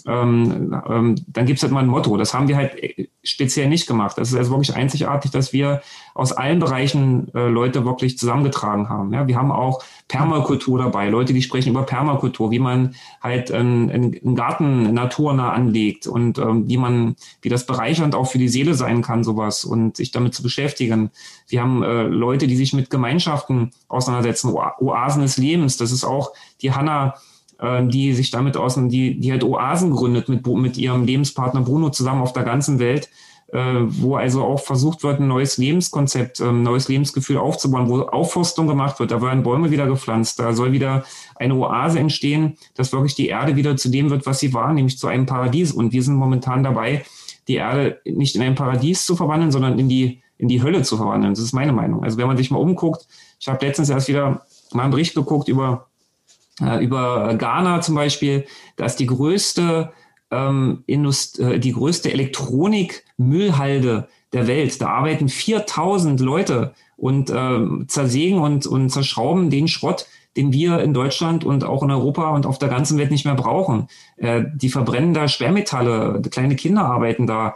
ähm, 0.08 0.76
ähm, 0.88 1.16
dann 1.28 1.46
gibt 1.46 1.58
es 1.58 1.64
halt 1.64 1.72
mal 1.72 1.80
ein 1.80 1.88
Motto. 1.88 2.16
Das 2.18 2.34
haben 2.34 2.48
wir 2.48 2.58
halt 2.58 2.76
äh, 2.82 3.08
speziell 3.24 3.68
nicht 3.68 3.88
gemacht. 3.88 4.18
Das 4.18 4.30
ist 4.30 4.36
also 4.36 4.52
wirklich 4.52 4.76
einzigartig, 4.76 5.32
dass 5.32 5.52
wir 5.52 5.82
aus 6.14 6.32
allen 6.32 6.60
Bereichen 6.60 7.34
äh, 7.34 7.48
Leute 7.48 7.86
wirklich 7.86 8.18
zusammengetragen 8.18 8.90
haben. 8.90 9.14
Ja, 9.14 9.28
wir 9.28 9.38
haben 9.38 9.52
auch 9.52 9.84
Permakultur 10.08 10.78
dabei, 10.78 11.10
Leute, 11.10 11.34
die 11.34 11.42
sprechen 11.42 11.70
über 11.70 11.84
Permakultur, 11.84 12.52
wie 12.52 12.60
man 12.60 12.94
halt 13.22 13.52
einen, 13.52 13.90
einen 13.90 14.36
Garten 14.36 14.94
naturnah 14.94 15.52
anlegt 15.52 16.06
und 16.06 16.38
ähm, 16.38 16.68
wie 16.70 16.78
man, 16.78 17.16
wie 17.42 17.50
das 17.50 17.66
bereichernd 17.66 18.14
auch 18.14 18.30
für 18.30 18.38
die 18.38 18.50
Seele 18.50 18.76
sein 18.76 19.02
kann, 19.02 19.24
sowas 19.24 19.66
und 19.66 19.98
sich 19.98 20.12
damit 20.12 20.36
zu 20.36 20.44
beschäftigen. 20.44 21.10
Wir 21.48 21.62
haben 21.62 21.82
äh, 21.82 22.04
Leute, 22.04 22.46
die 22.46 22.56
sich 22.56 22.74
mit 22.74 22.92
Gemeinschaften 22.92 23.72
auseinandersetzen, 23.88 24.54
Oasen 24.54 25.24
des 25.24 25.38
Lebens. 25.38 25.78
Das 25.78 25.92
ist 25.92 26.04
auch 26.04 26.34
die 26.62 26.74
Hanna 26.74 27.16
äh, 27.60 27.86
die 27.86 28.14
sich 28.14 28.32
damit 28.32 28.58
aus, 28.58 28.76
die, 28.76 29.20
die 29.20 29.32
halt 29.32 29.44
Oasen 29.44 29.92
gründet 29.92 30.30
mit, 30.30 30.46
mit 30.46 30.78
ihrem 30.78 31.06
Lebenspartner 31.06 31.62
Bruno 31.62 31.90
zusammen 31.90 32.22
auf 32.22 32.34
der 32.34 32.44
ganzen 32.44 32.80
Welt, 32.80 33.10
äh, 33.48 33.82
wo 33.88 34.16
also 34.16 34.44
auch 34.44 34.60
versucht 34.60 35.04
wird, 35.04 35.20
ein 35.20 35.28
neues 35.28 35.58
Lebenskonzept, 35.58 36.42
ein 36.42 36.50
ähm, 36.50 36.64
neues 36.64 36.88
Lebensgefühl 36.88 37.38
aufzubauen, 37.38 37.90
wo 37.90 38.02
Aufforstung 38.02 38.68
gemacht 38.68 39.00
wird, 39.00 39.12
da 39.12 39.22
werden 39.22 39.44
Bäume 39.44 39.72
wieder 39.72 39.88
gepflanzt, 39.88 40.40
da 40.40 40.54
soll 40.54 40.72
wieder 40.72 41.06
eine 41.36 41.56
Oase 41.56 42.00
entstehen, 42.00 42.58
dass 42.76 42.92
wirklich 42.92 43.16
die 43.16 43.28
Erde 43.28 43.56
wieder 43.56 43.78
zu 43.78 43.90
dem 43.90 44.10
wird, 44.10 44.26
was 44.26 44.40
sie 44.40 44.54
war, 44.54 44.74
nämlich 44.74 44.98
zu 44.98 45.08
einem 45.08 45.26
Paradies. 45.26 45.72
Und 45.72 45.94
wir 45.94 46.04
sind 46.04 46.16
momentan 46.16 46.64
dabei, 46.64 47.06
die 47.48 47.56
Erde 47.56 48.00
nicht 48.06 48.36
in 48.36 48.42
ein 48.42 48.56
Paradies 48.56 49.06
zu 49.06 49.16
verwandeln, 49.16 49.52
sondern 49.52 49.78
in 49.78 49.90
die, 49.90 50.22
in 50.38 50.48
die 50.48 50.64
Hölle 50.64 50.82
zu 50.82 50.98
verwandeln. 50.98 51.34
Das 51.34 51.44
ist 51.44 51.54
meine 51.54 51.74
Meinung. 51.74 52.04
Also 52.04 52.18
wenn 52.18 52.28
man 52.28 52.38
sich 52.38 52.50
mal 52.52 52.58
umguckt, 52.58 53.08
ich 53.40 53.48
habe 53.48 53.64
letztens 53.66 53.90
erst 53.90 54.08
wieder 54.08 54.46
mal 54.74 54.84
einen 54.84 54.92
Bericht 54.92 55.14
geguckt 55.14 55.48
über 55.48 55.88
über 56.60 57.36
Ghana 57.36 57.82
zum 57.82 57.96
Beispiel, 57.96 58.46
da 58.78 58.86
ist 58.86 58.98
die 58.98 59.08
größte, 59.08 59.92
ähm, 60.32 60.84
Indust 60.86 61.40
äh, 61.40 61.60
die 61.60 61.74
größte 61.74 62.12
Elektronik-Müllhalde 62.12 64.08
der 64.34 64.48
Welt. 64.48 64.82
Da 64.82 64.90
arbeiten 64.90 65.30
4000 65.30 66.20
Leute 66.20 66.74
und 66.98 67.30
äh, 67.30 67.88
zersägen 67.88 68.40
und, 68.40 68.66
und 68.68 68.90
zerschrauben 68.90 69.50
den 69.50 69.68
Schrott, 69.68 70.08
den 70.38 70.52
wir 70.52 70.82
in 70.82 70.94
Deutschland 70.94 71.44
und 71.44 71.64
auch 71.64 71.84
in 71.84 71.92
Europa 71.92 72.30
und 72.32 72.46
auf 72.46 72.60
der 72.60 72.70
ganzen 72.70 72.98
Welt 72.98 73.12
nicht 73.12 73.26
mehr 73.26 73.36
brauchen. 73.36 73.88
Äh, 74.18 74.44
die 74.54 74.70
verbrennen 74.70 75.14
da 75.14 75.28
Schwermetalle, 75.28 76.22
kleine 76.30 76.56
Kinder 76.56 76.86
arbeiten 76.86 77.28
da. 77.28 77.56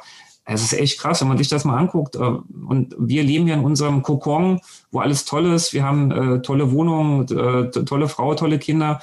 Es 0.52 0.64
ist 0.64 0.74
echt 0.74 1.00
krass, 1.00 1.22
wenn 1.22 1.28
man 1.28 1.38
sich 1.38 1.48
das 1.48 1.66
mal 1.66 1.78
anguckt. 1.78 2.16
Äh, 2.16 2.20
und 2.20 2.96
wir 2.98 3.24
leben 3.24 3.48
ja 3.48 3.56
in 3.56 3.64
unserem 3.64 4.02
Kokon, 4.02 4.62
wo 4.92 5.00
alles 5.00 5.26
toll 5.26 5.46
ist. 5.46 5.74
Wir 5.74 5.84
haben 5.84 6.12
äh, 6.12 6.42
tolle 6.42 6.72
Wohnungen, 6.72 7.28
äh, 7.28 7.70
tolle 7.70 8.08
Frau, 8.08 8.34
tolle 8.36 8.60
Kinder. 8.60 9.00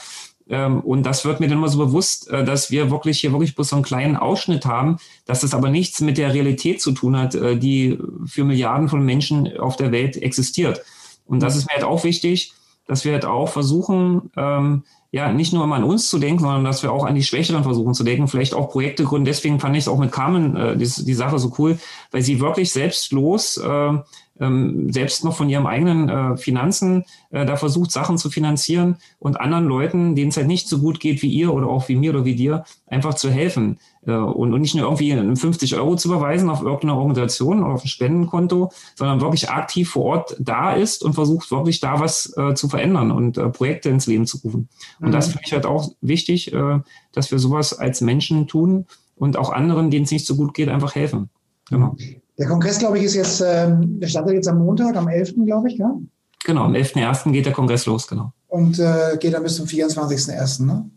Ähm, 0.49 0.81
und 0.81 1.05
das 1.05 1.25
wird 1.25 1.41
mir 1.41 1.49
dann 1.49 1.59
immer 1.59 1.69
so 1.69 1.79
bewusst, 1.79 2.31
äh, 2.31 2.45
dass 2.45 2.71
wir 2.71 2.91
wirklich 2.91 3.21
hier 3.21 3.33
wirklich 3.33 3.55
bloß 3.55 3.71
so 3.71 3.77
einen 3.77 3.85
kleinen 3.85 4.17
Ausschnitt 4.17 4.67
haben, 4.67 4.99
dass 5.25 5.41
das 5.41 5.55
aber 5.55 5.71
nichts 5.71 6.01
mit 6.01 6.19
der 6.19 6.35
Realität 6.35 6.81
zu 6.81 6.93
tun 6.93 7.17
hat, 7.17 7.35
äh, 7.35 7.57
die 7.57 7.99
für 8.27 8.45
Milliarden 8.45 8.89
von 8.89 9.05
Menschen 9.05 9.57
auf 9.59 9.77
der 9.77 9.93
Welt 9.93 10.17
existiert. 10.17 10.83
Und 11.27 11.41
das 11.41 11.57
ist 11.57 11.67
mir 11.67 11.75
halt 11.75 11.85
auch 11.85 12.05
wichtig, 12.05 12.53
dass 12.87 13.05
wir 13.05 13.13
halt 13.13 13.25
auch 13.25 13.49
versuchen, 13.49 14.31
ähm, 14.37 14.85
ja, 15.17 15.33
nicht 15.33 15.55
nur 15.55 15.65
immer 15.65 15.77
an 15.77 15.85
uns 15.85 16.11
zu 16.11 16.19
denken, 16.19 16.41
sondern 16.41 16.63
dass 16.63 16.83
wir 16.83 16.93
auch 16.93 17.07
an 17.07 17.15
die 17.15 17.23
Schwächeren 17.23 17.63
versuchen 17.63 17.95
zu 17.95 18.05
denken, 18.05 18.29
vielleicht 18.29 18.53
auch 18.53 18.71
Projekte 18.71 19.05
gründen. 19.05 19.25
Deswegen 19.25 19.61
fand 19.61 19.75
ich 19.75 19.85
es 19.85 19.89
auch 19.89 19.99
mit 19.99 20.13
Carmen 20.13 20.55
äh, 20.55 20.77
die, 20.77 20.85
die 20.85 21.15
Sache 21.15 21.39
so 21.39 21.55
cool, 21.59 21.79
weil 22.11 22.21
sie 22.21 22.39
wirklich 22.39 22.71
selbstlos 22.71 23.57
äh, 23.57 23.93
ähm, 24.41 24.93
selbst 24.93 25.25
noch 25.25 25.37
von 25.37 25.49
ihrem 25.49 25.67
eigenen 25.67 26.09
äh, 26.09 26.37
Finanzen 26.37 27.05
äh, 27.31 27.47
da 27.47 27.57
versucht, 27.57 27.91
Sachen 27.91 28.19
zu 28.19 28.31
finanzieren 28.31 28.97
und 29.19 29.41
anderen 29.41 29.65
Leuten, 29.65 30.15
denen 30.15 30.29
es 30.29 30.37
halt 30.37 30.47
nicht 30.47 30.69
so 30.69 30.79
gut 30.79 31.01
geht 31.01 31.23
wie 31.23 31.31
ihr 31.31 31.53
oder 31.53 31.69
auch 31.69 31.89
wie 31.89 31.97
mir 31.97 32.11
oder 32.11 32.25
wie 32.25 32.35
dir, 32.35 32.65
einfach 32.87 33.15
zu 33.15 33.31
helfen. 33.31 33.79
Äh, 34.07 34.13
und, 34.13 34.53
und 34.53 34.61
nicht 34.61 34.75
nur 34.75 34.85
irgendwie 34.85 35.37
50 35.37 35.77
Euro 35.77 35.97
zu 35.97 36.09
überweisen 36.09 36.51
auf 36.51 36.63
irgendeine 36.63 36.95
Organisation 36.95 37.63
oder 37.63 37.75
auf 37.75 37.85
ein 37.85 37.89
Spendenkonto, 37.89 38.71
sondern 38.95 39.21
wirklich 39.21 39.51
aktiv 39.51 39.91
vor 39.91 40.05
Ort 40.05 40.37
da 40.39 40.73
ist 40.73 41.03
und 41.03 41.15
versucht 41.15 41.51
wirklich 41.51 41.81
da 41.81 42.01
was 42.01 42.37
äh, 42.37 42.55
zu 42.55 42.69
verändern 42.69 43.11
und 43.11 43.39
äh, 43.39 43.49
Projekte 43.49 43.89
ins 43.89 44.07
Leben 44.07 44.27
zu 44.27 44.39
rufen. 44.39 44.69
Und 45.01 45.09
mhm. 45.09 45.13
das 45.13 45.29
finde 45.29 45.43
ich 45.45 45.53
halt 45.53 45.67
auch 45.67 45.93
wichtig, 46.01 46.53
äh, 46.53 46.81
dass 47.13 47.31
wir 47.31 47.39
sowas 47.39 47.79
als 47.79 48.01
Menschen 48.01 48.47
tun 48.47 48.87
und 49.17 49.37
auch 49.37 49.51
anderen, 49.51 49.91
denen 49.91 50.05
es 50.05 50.11
nicht 50.11 50.27
so 50.27 50.37
gut 50.37 50.55
geht, 50.55 50.69
einfach 50.69 50.95
helfen. 50.95 51.31
Genau. 51.69 51.97
Der 52.39 52.47
Kongress, 52.47 52.79
glaube 52.79 52.99
ich, 52.99 53.05
ist 53.05 53.15
jetzt, 53.15 53.41
ähm, 53.41 53.99
der 53.99 54.09
startet 54.09 54.35
jetzt 54.35 54.49
am 54.49 54.59
Montag, 54.59 54.95
am 54.97 55.09
11., 55.09 55.35
glaube 55.47 55.69
ich, 55.69 55.79
ja? 55.79 55.91
Genau, 56.45 56.65
am 56.65 56.75
11.01. 56.75 57.33
geht 57.33 57.47
der 57.47 57.53
Kongress 57.53 57.87
los, 57.87 58.07
genau. 58.07 58.33
Und 58.49 58.79
äh, 58.79 59.17
geht 59.19 59.35
dann 59.35 59.43
bis 59.43 59.57
zum 59.57 59.67
24.01., 59.67 60.65
ne? 60.65 60.91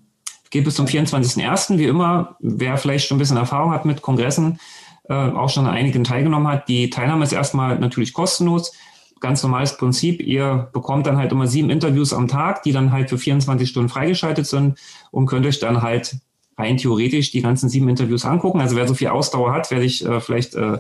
Geht 0.50 0.66
bis 0.66 0.76
zum 0.76 0.86
24.01. 0.86 1.78
Wie 1.78 1.86
immer, 1.86 2.36
wer 2.40 2.78
vielleicht 2.78 3.08
schon 3.08 3.18
ein 3.18 3.20
bisschen 3.20 3.38
Erfahrung 3.38 3.72
hat 3.72 3.86
mit 3.86 4.02
Kongressen, 4.02 4.60
äh, 5.08 5.14
auch 5.14 5.50
schon 5.50 5.66
an 5.66 5.74
einigen 5.74 6.04
teilgenommen 6.04 6.48
hat, 6.48 6.68
die 6.68 6.90
Teilnahme 6.90 7.24
ist 7.24 7.34
erstmal 7.34 7.80
natürlich 7.80 8.14
kostenlos. 8.14 8.72
Ganz 9.20 9.44
normales 9.44 9.78
Prinzip. 9.78 10.22
Ihr 10.22 10.70
bekommt 10.72 11.06
dann 11.06 11.18
halt 11.18 11.32
immer 11.32 11.48
sieben 11.48 11.70
Interviews 11.70 12.14
am 12.14 12.28
Tag, 12.28 12.64
die 12.64 12.72
dann 12.72 12.92
halt 12.92 13.10
für 13.10 13.18
24 13.18 13.68
Stunden 13.68 13.90
freigeschaltet 13.90 14.48
sind 14.48 14.80
und 15.12 15.26
könnt 15.26 15.46
euch 15.46 15.60
dann 15.60 15.82
halt 15.82 16.18
rein 16.58 16.78
theoretisch 16.78 17.32
die 17.32 17.42
ganzen 17.42 17.70
sieben 17.70 17.90
Interviews 17.90 18.26
angucken. 18.26 18.62
Also 18.62 18.76
wer 18.76 18.88
so 18.88 18.94
viel 18.94 19.08
Ausdauer 19.08 19.54
hat, 19.54 19.72
wer 19.72 19.82
sich 19.82 20.06
äh, 20.06 20.22
vielleicht 20.22 20.56
äh, 20.56 20.78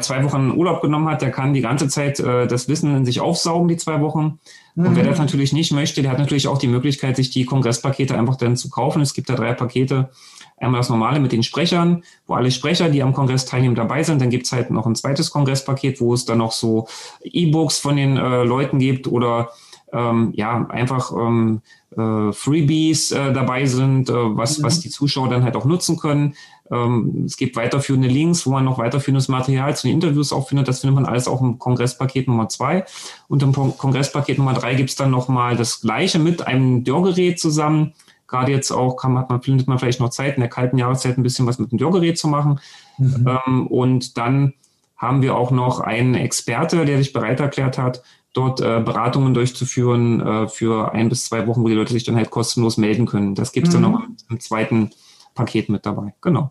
zwei 0.00 0.24
Wochen 0.24 0.50
Urlaub 0.50 0.82
genommen 0.82 1.08
hat, 1.08 1.22
der 1.22 1.30
kann 1.30 1.54
die 1.54 1.60
ganze 1.60 1.88
Zeit 1.88 2.18
äh, 2.18 2.46
das 2.48 2.68
Wissen 2.68 2.96
in 2.96 3.04
sich 3.04 3.20
aufsaugen, 3.20 3.68
die 3.68 3.76
zwei 3.76 4.00
Wochen. 4.00 4.40
Mhm. 4.74 4.86
Und 4.86 4.96
wer 4.96 5.04
mhm. 5.04 5.08
das 5.08 5.18
natürlich 5.18 5.52
nicht 5.52 5.72
möchte, 5.72 6.02
der 6.02 6.10
hat 6.10 6.18
natürlich 6.18 6.48
auch 6.48 6.58
die 6.58 6.66
Möglichkeit, 6.66 7.16
sich 7.16 7.30
die 7.30 7.44
Kongresspakete 7.44 8.16
einfach 8.16 8.36
dann 8.36 8.56
zu 8.56 8.70
kaufen. 8.70 9.02
Es 9.02 9.14
gibt 9.14 9.28
da 9.28 9.34
drei 9.34 9.52
Pakete. 9.54 10.10
Einmal 10.56 10.80
das 10.80 10.88
normale 10.88 11.20
mit 11.20 11.30
den 11.30 11.44
Sprechern, 11.44 12.02
wo 12.26 12.34
alle 12.34 12.50
Sprecher, 12.50 12.88
die 12.88 13.02
am 13.04 13.12
Kongress 13.12 13.46
teilnehmen, 13.46 13.76
dabei 13.76 14.02
sind. 14.02 14.20
Dann 14.20 14.30
gibt's 14.30 14.50
halt 14.50 14.70
noch 14.70 14.86
ein 14.86 14.96
zweites 14.96 15.30
Kongresspaket, 15.30 16.00
wo 16.00 16.12
es 16.12 16.24
dann 16.24 16.38
noch 16.38 16.50
so 16.50 16.88
E-Books 17.22 17.78
von 17.78 17.96
den 17.96 18.16
äh, 18.16 18.42
Leuten 18.42 18.80
gibt 18.80 19.06
oder 19.06 19.50
ähm, 19.92 20.32
ja, 20.34 20.66
einfach 20.68 21.12
ähm, 21.12 21.62
äh, 21.96 22.32
Freebies 22.32 23.12
äh, 23.12 23.32
dabei 23.32 23.66
sind, 23.66 24.10
äh, 24.10 24.12
was, 24.12 24.58
mhm. 24.58 24.64
was 24.64 24.80
die 24.80 24.90
Zuschauer 24.90 25.28
dann 25.28 25.44
halt 25.44 25.56
auch 25.56 25.64
nutzen 25.64 25.96
können. 25.96 26.34
Ähm, 26.70 27.24
es 27.26 27.36
gibt 27.36 27.56
weiterführende 27.56 28.08
Links, 28.08 28.46
wo 28.46 28.50
man 28.50 28.64
noch 28.64 28.78
weiterführendes 28.78 29.28
Material 29.28 29.76
zu 29.76 29.86
den 29.86 29.94
Interviews 29.94 30.32
auch 30.32 30.48
findet. 30.48 30.68
Das 30.68 30.80
findet 30.80 30.94
man 30.94 31.06
alles 31.06 31.28
auch 31.28 31.40
im 31.40 31.58
Kongresspaket 31.58 32.28
Nummer 32.28 32.48
zwei. 32.48 32.84
Und 33.28 33.42
im 33.42 33.52
Kongresspaket 33.52 34.38
Nummer 34.38 34.54
drei 34.54 34.74
gibt's 34.74 34.96
dann 34.96 35.10
nochmal 35.10 35.56
das 35.56 35.80
Gleiche 35.80 36.18
mit 36.18 36.46
einem 36.46 36.84
Dörrgerät 36.84 37.40
zusammen. 37.40 37.94
Gerade 38.26 38.52
jetzt 38.52 38.70
auch 38.70 38.96
kann 38.96 39.14
man, 39.14 39.24
man, 39.28 39.42
findet 39.42 39.68
man 39.68 39.78
vielleicht 39.78 40.00
noch 40.00 40.10
Zeit, 40.10 40.36
in 40.36 40.40
der 40.40 40.50
kalten 40.50 40.76
Jahreszeit 40.76 41.16
ein 41.16 41.22
bisschen 41.22 41.46
was 41.46 41.58
mit 41.58 41.72
dem 41.72 41.78
Dörrgerät 41.78 42.18
zu 42.18 42.28
machen. 42.28 42.60
Mhm. 42.98 43.26
Ähm, 43.46 43.66
und 43.68 44.18
dann 44.18 44.52
haben 44.96 45.22
wir 45.22 45.36
auch 45.36 45.50
noch 45.50 45.80
einen 45.80 46.14
Experte, 46.14 46.84
der 46.84 46.98
sich 46.98 47.12
bereit 47.12 47.40
erklärt 47.40 47.78
hat, 47.78 48.02
dort 48.34 48.60
äh, 48.60 48.80
Beratungen 48.84 49.32
durchzuführen 49.32 50.20
äh, 50.20 50.48
für 50.48 50.92
ein 50.92 51.08
bis 51.08 51.24
zwei 51.24 51.46
Wochen, 51.46 51.62
wo 51.62 51.68
die 51.68 51.74
Leute 51.74 51.92
sich 51.92 52.04
dann 52.04 52.16
halt 52.16 52.30
kostenlos 52.30 52.76
melden 52.76 53.06
können. 53.06 53.34
Das 53.34 53.52
gibt's 53.52 53.70
mhm. 53.70 53.82
dann 53.82 53.92
noch 53.92 54.02
im 54.28 54.40
zweiten 54.40 54.90
Paket 55.38 55.68
mit 55.68 55.86
dabei. 55.86 56.14
Genau. 56.20 56.50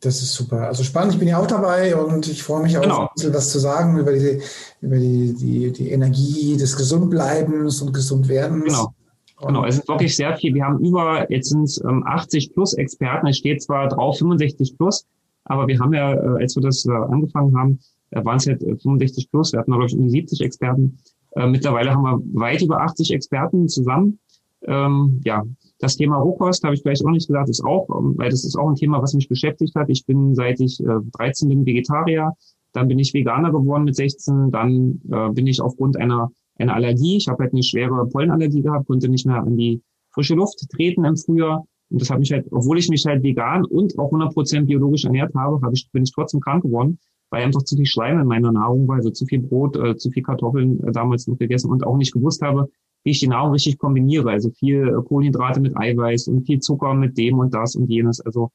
Das 0.00 0.22
ist 0.22 0.32
super. 0.32 0.68
Also 0.68 0.84
spannend, 0.84 1.14
ich 1.14 1.18
bin 1.18 1.26
ja 1.26 1.38
auch 1.38 1.46
dabei 1.46 1.96
und 1.96 2.28
ich 2.28 2.42
freue 2.42 2.62
mich 2.62 2.78
auch, 2.78 2.82
genau. 2.82 3.00
ein 3.00 3.08
bisschen 3.16 3.34
was 3.34 3.50
zu 3.50 3.58
sagen 3.58 3.98
über, 3.98 4.12
die, 4.12 4.40
über 4.80 4.96
die, 4.96 5.34
die, 5.34 5.72
die 5.72 5.90
Energie 5.90 6.56
des 6.56 6.76
Gesundbleibens 6.76 7.82
und 7.82 7.92
Gesundwerdens. 7.92 8.64
Genau. 8.64 8.94
Genau, 9.40 9.64
es 9.64 9.78
ist 9.78 9.88
wirklich 9.88 10.16
sehr 10.16 10.36
viel. 10.36 10.52
Wir 10.54 10.64
haben 10.64 10.84
über, 10.84 11.30
jetzt 11.30 11.50
sind 11.50 11.62
es 11.62 11.80
ähm, 11.84 12.04
80 12.04 12.54
plus 12.54 12.74
Experten. 12.74 13.28
Es 13.28 13.38
steht 13.38 13.62
zwar 13.62 13.88
drauf 13.88 14.18
65 14.18 14.76
plus, 14.76 15.06
aber 15.44 15.68
wir 15.68 15.78
haben 15.78 15.94
ja, 15.94 16.12
äh, 16.12 16.42
als 16.42 16.56
wir 16.56 16.62
das 16.62 16.84
äh, 16.86 16.90
angefangen 16.90 17.56
haben, 17.56 17.78
waren 18.10 18.36
es 18.36 18.46
halt 18.46 18.60
65 18.60 19.30
plus. 19.30 19.52
Wir 19.52 19.60
hatten, 19.60 19.70
glaube 19.70 19.86
ich, 19.86 19.94
um 19.94 20.02
die 20.02 20.10
70 20.10 20.40
Experten. 20.40 20.98
Äh, 21.32 21.46
mittlerweile 21.46 21.92
haben 21.92 22.02
wir 22.02 22.20
weit 22.40 22.62
über 22.62 22.80
80 22.80 23.12
Experten 23.12 23.68
zusammen. 23.68 24.18
Ähm, 24.62 25.20
ja, 25.24 25.44
das 25.78 25.96
Thema 25.96 26.16
Rohkost 26.16 26.64
habe 26.64 26.74
ich 26.74 26.82
vielleicht 26.82 27.04
auch 27.04 27.10
nicht 27.10 27.28
gesagt, 27.28 27.48
ist 27.48 27.64
auch, 27.64 27.88
ähm, 27.90 28.14
weil 28.16 28.30
das 28.30 28.44
ist 28.44 28.56
auch 28.56 28.68
ein 28.68 28.74
Thema, 28.74 29.00
was 29.02 29.14
mich 29.14 29.28
beschäftigt 29.28 29.74
hat. 29.74 29.88
Ich 29.88 30.04
bin 30.06 30.34
seit 30.34 30.60
ich 30.60 30.80
äh, 30.80 31.00
13 31.12 31.48
bin 31.48 31.66
Vegetarier, 31.66 32.32
dann 32.72 32.88
bin 32.88 32.98
ich 32.98 33.14
Veganer 33.14 33.50
geworden 33.50 33.84
mit 33.84 33.96
16, 33.96 34.50
dann 34.50 35.00
äh, 35.10 35.30
bin 35.30 35.46
ich 35.46 35.60
aufgrund 35.60 35.96
einer 35.96 36.30
einer 36.58 36.74
Allergie, 36.74 37.16
ich 37.16 37.28
habe 37.28 37.42
halt 37.44 37.52
eine 37.52 37.62
schwere 37.62 38.06
Pollenallergie 38.08 38.62
gehabt, 38.62 38.86
konnte 38.86 39.08
nicht 39.08 39.26
mehr 39.26 39.42
an 39.42 39.56
die 39.56 39.82
frische 40.10 40.34
Luft 40.34 40.58
treten 40.70 41.04
im 41.04 41.16
Frühjahr. 41.16 41.64
Und 41.90 42.02
das 42.02 42.10
hat 42.10 42.18
mich 42.18 42.32
halt, 42.32 42.46
obwohl 42.50 42.78
ich 42.78 42.88
mich 42.88 43.06
halt 43.06 43.22
vegan 43.22 43.64
und 43.64 43.98
auch 43.98 44.12
100% 44.12 44.66
biologisch 44.66 45.04
ernährt 45.04 45.34
habe, 45.34 45.60
habe 45.62 45.74
ich, 45.74 45.88
bin 45.90 46.02
ich 46.02 46.12
trotzdem 46.12 46.40
krank 46.40 46.62
geworden, 46.62 46.98
weil 47.30 47.44
einfach 47.44 47.62
zu 47.62 47.76
viel 47.76 47.86
Schleim 47.86 48.20
in 48.20 48.26
meiner 48.26 48.52
Nahrung 48.52 48.86
war, 48.88 48.96
also 48.96 49.10
zu 49.10 49.24
viel 49.24 49.40
Brot, 49.40 49.76
äh, 49.76 49.96
zu 49.96 50.10
viel 50.10 50.22
Kartoffeln 50.22 50.82
äh, 50.84 50.92
damals 50.92 51.26
noch 51.26 51.38
gegessen 51.38 51.70
und 51.70 51.86
auch 51.86 51.96
nicht 51.96 52.12
gewusst 52.12 52.42
habe, 52.42 52.68
wie 53.08 53.12
ich 53.12 53.20
die 53.20 53.28
Nahrung 53.28 53.52
richtig 53.52 53.78
kombiniere. 53.78 54.30
Also 54.30 54.50
viel 54.50 54.86
äh, 54.86 55.02
Kohlenhydrate 55.02 55.60
mit 55.60 55.74
Eiweiß 55.74 56.28
und 56.28 56.44
viel 56.44 56.60
Zucker 56.60 56.92
mit 56.92 57.16
dem 57.16 57.38
und 57.38 57.54
das 57.54 57.74
und 57.74 57.88
jenes. 57.88 58.20
Also 58.20 58.50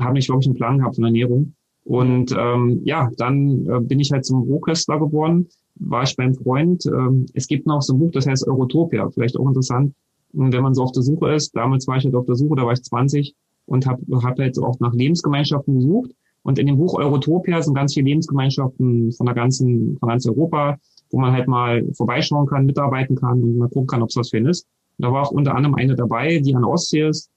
habe 0.00 0.18
ich, 0.18 0.26
glaube 0.26 0.40
ich, 0.42 0.48
einen 0.48 0.56
Plan 0.56 0.78
gehabt 0.78 0.96
von 0.96 1.04
Ernährung. 1.04 1.54
Und 1.84 2.34
ähm, 2.36 2.82
ja, 2.84 3.08
dann 3.16 3.66
äh, 3.68 3.80
bin 3.80 4.00
ich 4.00 4.10
halt 4.10 4.24
zum 4.24 4.42
Rohköstler 4.42 4.98
geworden, 4.98 5.46
war 5.76 6.02
ich 6.02 6.16
beim 6.16 6.34
Freund. 6.34 6.84
Ähm, 6.86 7.26
es 7.34 7.46
gibt 7.46 7.68
noch 7.68 7.80
so 7.80 7.94
ein 7.94 8.00
Buch, 8.00 8.10
das 8.10 8.26
heißt 8.26 8.48
Eurotopia, 8.48 9.08
vielleicht 9.10 9.38
auch 9.38 9.46
interessant, 9.46 9.94
wenn 10.32 10.62
man 10.62 10.74
so 10.74 10.82
auf 10.82 10.92
der 10.92 11.04
Suche 11.04 11.32
ist. 11.32 11.54
Damals 11.54 11.86
war 11.86 11.98
ich 11.98 12.04
halt 12.04 12.16
auf 12.16 12.26
der 12.26 12.34
Suche, 12.34 12.56
da 12.56 12.66
war 12.66 12.72
ich 12.72 12.82
20 12.82 13.32
und 13.66 13.86
habe 13.86 14.02
hab 14.24 14.38
halt 14.40 14.58
auch 14.58 14.80
nach 14.80 14.92
Lebensgemeinschaften 14.92 15.76
gesucht. 15.76 16.10
Und 16.42 16.58
in 16.58 16.66
dem 16.66 16.78
Buch 16.78 16.94
Eurotopia 16.94 17.62
sind 17.62 17.74
ganz 17.74 17.94
viele 17.94 18.06
Lebensgemeinschaften 18.06 19.12
von 19.12 19.26
der 19.26 19.36
ganzen, 19.36 19.96
von 19.98 20.08
ganz 20.08 20.26
Europa, 20.26 20.78
wo 21.10 21.18
man 21.18 21.32
halt 21.32 21.48
mal 21.48 21.84
vorbeischauen 21.94 22.46
kann, 22.46 22.66
mitarbeiten 22.66 23.16
kann 23.16 23.42
und 23.42 23.56
mal 23.56 23.68
gucken 23.68 23.86
kann, 23.86 24.02
ob 24.02 24.10
es 24.10 24.16
was 24.16 24.30
für 24.30 24.38
ihn 24.38 24.46
ist. 24.46 24.66
Und 24.98 25.04
da 25.04 25.12
war 25.12 25.22
auch 25.22 25.30
unter 25.30 25.54
anderem 25.54 25.74
eine 25.74 25.94
dabei, 25.94 26.40
die 26.40 26.54
an 26.54 26.62
der 26.62 26.70
Ostsee 26.70 27.08
ist. 27.08 27.30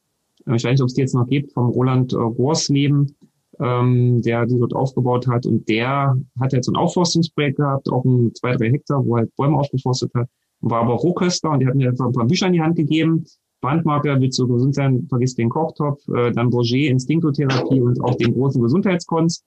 Äh, 0.47 0.55
ich 0.55 0.63
weiß 0.63 0.71
nicht, 0.71 0.81
ob 0.81 0.87
es 0.87 0.93
die 0.93 1.01
jetzt 1.01 1.15
noch 1.15 1.27
gibt, 1.27 1.53
vom 1.53 1.69
Roland 1.69 2.13
äh, 2.13 2.17
Gorsleben, 2.17 3.15
ähm, 3.59 4.21
der 4.21 4.45
die 4.45 4.57
dort 4.57 4.73
aufgebaut 4.73 5.27
hat. 5.27 5.45
Und 5.45 5.67
der 5.69 6.17
hat 6.39 6.53
jetzt 6.53 6.65
so 6.65 6.71
ein 6.71 6.77
Aufforstungsprojekt 6.77 7.57
gehabt, 7.57 7.89
auch 7.91 8.05
ein 8.05 8.33
zwei, 8.33 8.55
drei 8.55 8.71
Hektar, 8.71 9.05
wo 9.05 9.15
er 9.15 9.21
halt 9.21 9.35
Bäume 9.35 9.57
aufgeforstet 9.57 10.11
hat. 10.15 10.27
Und 10.61 10.71
war 10.71 10.81
aber 10.81 10.93
Rohköster 10.93 11.51
und 11.51 11.59
die 11.59 11.67
hat 11.67 11.75
mir 11.75 11.89
einfach 11.89 12.05
ein 12.05 12.13
paar 12.13 12.25
Bücher 12.25 12.47
in 12.47 12.53
die 12.53 12.61
Hand 12.61 12.75
gegeben. 12.75 13.25
Bandmarker, 13.61 14.19
willst 14.19 14.39
du 14.39 14.47
gesund 14.47 14.73
sein, 14.73 15.05
vergiss 15.07 15.35
den 15.35 15.49
Kochtopf, 15.49 16.01
äh, 16.09 16.31
dann 16.31 16.47
Roger, 16.47 16.89
Instinktotherapie 16.89 17.79
und 17.79 18.01
auch 18.01 18.15
den 18.15 18.33
großen 18.33 18.61
Gesundheitskonst. 18.61 19.45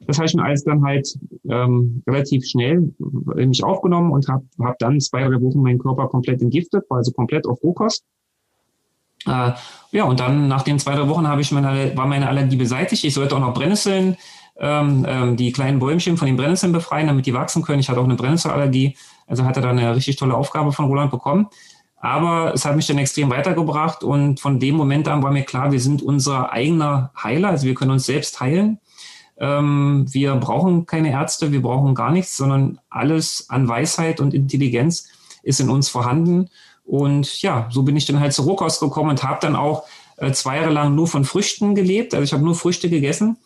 Das 0.00 0.18
habe 0.18 0.26
ich 0.26 0.34
mir 0.34 0.44
alles 0.44 0.62
dann 0.64 0.84
halt 0.84 1.08
ähm, 1.48 2.02
relativ 2.06 2.46
schnell 2.46 2.94
in 3.36 3.48
mich 3.48 3.64
aufgenommen 3.64 4.12
und 4.12 4.28
habe 4.28 4.44
hab 4.60 4.78
dann 4.78 5.00
zwei, 5.00 5.26
drei 5.26 5.40
Wochen 5.40 5.62
meinen 5.62 5.78
Körper 5.78 6.08
komplett 6.08 6.42
entgiftet, 6.42 6.84
war 6.88 6.98
also 6.98 7.12
komplett 7.12 7.46
auf 7.46 7.62
Rohkost. 7.62 8.04
Äh, 9.26 9.52
ja, 9.92 10.04
und 10.04 10.20
dann 10.20 10.48
nach 10.48 10.62
den 10.62 10.78
zwei, 10.78 10.94
drei 10.94 11.08
Wochen 11.08 11.26
habe 11.26 11.40
ich 11.40 11.50
meine, 11.50 11.96
war 11.96 12.06
meine 12.06 12.28
Allergie 12.28 12.56
beseitigt. 12.56 13.04
Ich 13.04 13.14
sollte 13.14 13.34
auch 13.36 13.40
noch 13.40 13.54
Brennnesseln, 13.54 14.16
ähm, 14.58 15.04
ähm, 15.08 15.36
die 15.36 15.52
kleinen 15.52 15.78
Bäumchen 15.78 16.16
von 16.16 16.26
den 16.26 16.36
Brennnesseln 16.36 16.72
befreien, 16.72 17.06
damit 17.06 17.26
die 17.26 17.34
wachsen 17.34 17.62
können. 17.62 17.80
Ich 17.80 17.88
hatte 17.88 18.00
auch 18.00 18.04
eine 18.04 18.16
Brennnesselallergie, 18.16 18.96
also 19.26 19.44
hatte 19.44 19.60
da 19.60 19.70
eine 19.70 19.96
richtig 19.96 20.16
tolle 20.16 20.34
Aufgabe 20.34 20.72
von 20.72 20.86
Roland 20.86 21.10
bekommen. 21.10 21.48
Aber 21.98 22.52
es 22.54 22.64
hat 22.64 22.76
mich 22.76 22.86
dann 22.86 22.98
extrem 22.98 23.30
weitergebracht 23.30 24.04
und 24.04 24.38
von 24.38 24.60
dem 24.60 24.76
Moment 24.76 25.08
an 25.08 25.22
war 25.22 25.32
mir 25.32 25.44
klar, 25.44 25.72
wir 25.72 25.80
sind 25.80 26.02
unser 26.02 26.52
eigener 26.52 27.10
Heiler, 27.20 27.48
also 27.48 27.66
wir 27.66 27.74
können 27.74 27.90
uns 27.90 28.06
selbst 28.06 28.38
heilen. 28.38 28.78
Ähm, 29.38 30.06
wir 30.10 30.34
brauchen 30.36 30.86
keine 30.86 31.10
Ärzte, 31.10 31.52
wir 31.52 31.62
brauchen 31.62 31.94
gar 31.94 32.10
nichts, 32.10 32.36
sondern 32.36 32.78
alles 32.88 33.46
an 33.48 33.68
Weisheit 33.68 34.20
und 34.20 34.34
Intelligenz 34.34 35.08
ist 35.42 35.60
in 35.60 35.68
uns 35.68 35.88
vorhanden. 35.88 36.48
Und 36.84 37.42
ja, 37.42 37.68
so 37.70 37.82
bin 37.82 37.96
ich 37.96 38.06
dann 38.06 38.20
halt 38.20 38.32
zu 38.32 38.42
Rohkost 38.42 38.80
gekommen 38.80 39.10
und 39.10 39.22
habe 39.22 39.38
dann 39.40 39.56
auch 39.56 39.84
äh, 40.16 40.32
zwei 40.32 40.58
Jahre 40.58 40.72
lang 40.72 40.94
nur 40.94 41.06
von 41.06 41.24
Früchten 41.24 41.74
gelebt. 41.74 42.14
Also 42.14 42.24
ich 42.24 42.32
habe 42.32 42.44
nur 42.44 42.54
Früchte 42.54 42.88
gegessen, 42.88 43.36